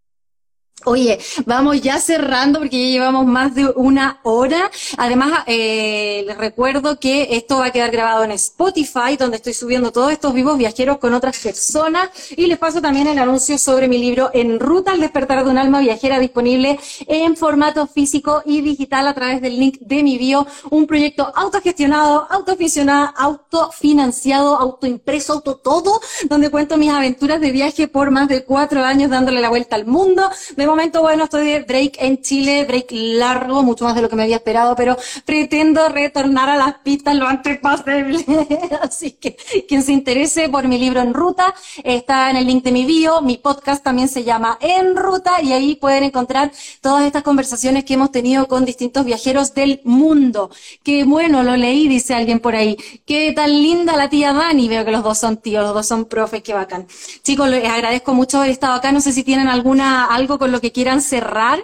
Oye, 0.85 1.19
vamos 1.45 1.79
ya 1.79 1.99
cerrando 1.99 2.57
porque 2.57 2.81
ya 2.81 2.93
llevamos 2.93 3.27
más 3.27 3.53
de 3.53 3.67
una 3.75 4.19
hora. 4.23 4.71
Además, 4.97 5.43
eh, 5.45 6.23
les 6.25 6.35
recuerdo 6.37 6.99
que 6.99 7.35
esto 7.35 7.59
va 7.59 7.67
a 7.67 7.71
quedar 7.71 7.91
grabado 7.91 8.23
en 8.23 8.31
Spotify, 8.31 9.15
donde 9.17 9.37
estoy 9.37 9.53
subiendo 9.53 9.91
todos 9.91 10.11
estos 10.11 10.33
vivos 10.33 10.57
viajeros 10.57 10.97
con 10.97 11.13
otras 11.13 11.37
personas. 11.37 12.09
Y 12.35 12.47
les 12.47 12.57
paso 12.57 12.81
también 12.81 13.05
el 13.05 13.19
anuncio 13.19 13.59
sobre 13.59 13.87
mi 13.87 13.99
libro 13.99 14.31
En 14.33 14.59
Ruta 14.59 14.93
al 14.93 14.99
despertar 15.01 15.43
de 15.45 15.51
un 15.51 15.59
alma 15.59 15.81
viajera, 15.81 16.19
disponible 16.19 16.79
en 17.05 17.37
formato 17.37 17.85
físico 17.85 18.41
y 18.43 18.61
digital 18.61 19.07
a 19.07 19.13
través 19.13 19.39
del 19.39 19.59
link 19.59 19.77
de 19.81 20.01
mi 20.01 20.17
bio. 20.17 20.47
Un 20.71 20.87
proyecto 20.87 21.31
autogestionado, 21.35 22.27
autofinanciado, 22.27 23.13
autofinanciado, 23.17 24.57
autoimpreso, 24.57 25.33
auto 25.33 25.57
todo, 25.57 26.01
donde 26.27 26.49
cuento 26.49 26.77
mis 26.77 26.91
aventuras 26.91 27.39
de 27.39 27.51
viaje 27.51 27.87
por 27.87 28.09
más 28.09 28.27
de 28.27 28.43
cuatro 28.45 28.83
años 28.83 29.11
dándole 29.11 29.41
la 29.41 29.49
vuelta 29.49 29.75
al 29.75 29.85
mundo 29.85 30.27
momento, 30.71 31.01
bueno, 31.01 31.25
estoy 31.25 31.45
de 31.45 31.59
break 31.61 31.97
en 31.99 32.21
Chile, 32.21 32.65
break 32.65 32.87
largo, 32.91 33.61
mucho 33.63 33.83
más 33.83 33.95
de 33.95 34.01
lo 34.01 34.09
que 34.09 34.15
me 34.15 34.23
había 34.23 34.37
esperado, 34.37 34.75
pero 34.75 34.97
pretendo 35.25 35.87
retornar 35.89 36.49
a 36.49 36.57
las 36.57 36.79
pistas 36.79 37.15
lo 37.15 37.27
antes 37.27 37.59
posible. 37.59 38.25
Así 38.81 39.11
que 39.11 39.37
quien 39.67 39.83
se 39.83 39.91
interese 39.91 40.49
por 40.49 40.67
mi 40.67 40.77
libro 40.77 41.01
En 41.01 41.13
Ruta, 41.13 41.53
está 41.83 42.29
en 42.29 42.37
el 42.37 42.47
link 42.47 42.63
de 42.63 42.71
mi 42.71 42.85
bio. 42.85 43.21
Mi 43.21 43.37
podcast 43.37 43.83
también 43.83 44.07
se 44.07 44.23
llama 44.23 44.57
En 44.61 44.95
Ruta 44.95 45.41
y 45.41 45.51
ahí 45.51 45.75
pueden 45.75 46.05
encontrar 46.05 46.51
todas 46.79 47.05
estas 47.05 47.23
conversaciones 47.23 47.83
que 47.83 47.95
hemos 47.95 48.11
tenido 48.11 48.47
con 48.47 48.63
distintos 48.63 49.05
viajeros 49.05 49.53
del 49.53 49.81
mundo. 49.83 50.49
Qué 50.83 51.03
bueno, 51.03 51.43
lo 51.43 51.57
leí, 51.57 51.87
dice 51.87 52.13
alguien 52.13 52.39
por 52.39 52.55
ahí. 52.55 52.77
Qué 53.05 53.33
tan 53.33 53.51
linda 53.51 53.97
la 53.97 54.09
tía 54.09 54.33
Dani. 54.33 54.69
Veo 54.69 54.85
que 54.85 54.91
los 54.91 55.03
dos 55.03 55.17
son 55.17 55.37
tíos, 55.37 55.63
los 55.63 55.73
dos 55.73 55.85
son 55.85 56.05
profes, 56.05 56.41
qué 56.41 56.53
bacán. 56.53 56.87
Chicos, 57.23 57.49
les 57.49 57.69
agradezco 57.69 58.13
mucho 58.13 58.37
haber 58.37 58.51
estado 58.51 58.73
acá. 58.73 58.91
No 58.91 59.01
sé 59.01 59.11
si 59.11 59.23
tienen 59.23 59.49
alguna, 59.49 60.05
algo 60.05 60.39
con 60.39 60.51
lo 60.51 60.60
que 60.61 60.71
quieran 60.71 61.01
cerrar? 61.01 61.63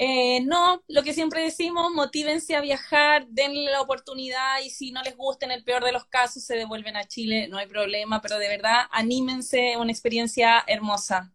Eh, 0.00 0.42
no, 0.42 0.80
lo 0.86 1.02
que 1.02 1.12
siempre 1.12 1.42
decimos, 1.42 1.90
motívense 1.92 2.54
a 2.54 2.60
viajar, 2.60 3.26
denle 3.26 3.72
la 3.72 3.80
oportunidad 3.80 4.60
y 4.64 4.70
si 4.70 4.92
no 4.92 5.02
les 5.02 5.16
gusta, 5.16 5.44
en 5.44 5.52
el 5.52 5.64
peor 5.64 5.84
de 5.84 5.90
los 5.90 6.04
casos, 6.04 6.44
se 6.44 6.54
devuelven 6.54 6.96
a 6.96 7.08
Chile, 7.08 7.48
no 7.48 7.58
hay 7.58 7.66
problema, 7.66 8.22
pero 8.22 8.38
de 8.38 8.46
verdad, 8.46 8.82
anímense, 8.92 9.76
una 9.76 9.90
experiencia 9.90 10.62
hermosa. 10.68 11.32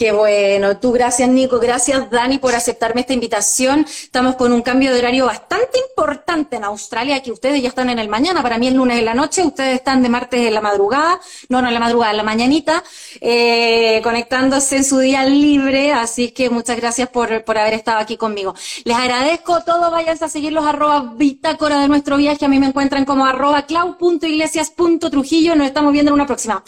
Qué 0.00 0.12
bueno. 0.12 0.78
Tú, 0.78 0.92
gracias 0.92 1.28
Nico, 1.28 1.60
gracias 1.60 2.08
Dani 2.08 2.38
por 2.38 2.54
aceptarme 2.54 3.02
esta 3.02 3.12
invitación. 3.12 3.80
Estamos 3.80 4.36
con 4.36 4.50
un 4.50 4.62
cambio 4.62 4.94
de 4.94 4.98
horario 4.98 5.26
bastante 5.26 5.78
importante 5.90 6.56
en 6.56 6.64
Australia, 6.64 7.22
que 7.22 7.30
ustedes 7.30 7.60
ya 7.60 7.68
están 7.68 7.90
en 7.90 7.98
el 7.98 8.08
mañana, 8.08 8.42
para 8.42 8.56
mí 8.56 8.68
es 8.68 8.72
lunes 8.72 8.98
en 8.98 9.04
la 9.04 9.12
noche, 9.12 9.42
ustedes 9.42 9.74
están 9.74 10.02
de 10.02 10.08
martes 10.08 10.40
en 10.40 10.54
la 10.54 10.62
madrugada, 10.62 11.20
no, 11.50 11.60
no 11.60 11.68
en 11.68 11.74
la 11.74 11.80
madrugada, 11.80 12.12
en 12.12 12.16
la 12.16 12.22
mañanita, 12.22 12.82
eh, 13.20 14.00
conectándose 14.02 14.78
en 14.78 14.84
su 14.84 15.00
día 15.00 15.22
libre, 15.26 15.92
así 15.92 16.30
que 16.30 16.48
muchas 16.48 16.78
gracias 16.78 17.10
por, 17.10 17.44
por 17.44 17.58
haber 17.58 17.74
estado 17.74 17.98
aquí 17.98 18.16
conmigo. 18.16 18.54
Les 18.84 18.96
agradezco 18.96 19.62
todo, 19.64 19.90
váyanse 19.90 20.24
a 20.24 20.30
seguir 20.30 20.54
los 20.54 20.64
arroba 20.64 21.12
bitácora 21.14 21.78
de 21.78 21.88
nuestro 21.88 22.16
viaje, 22.16 22.46
a 22.46 22.48
mí 22.48 22.58
me 22.58 22.68
encuentran 22.68 23.04
como 23.04 23.26
arroba 23.26 23.66
clau.iglesias.trujillo, 23.66 25.56
nos 25.56 25.66
estamos 25.66 25.92
viendo 25.92 26.08
en 26.08 26.14
una 26.14 26.26
próxima. 26.26 26.64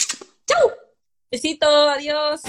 ¡Chau! 0.47 0.82
Besito, 1.33 1.65
adiós. 1.65 2.43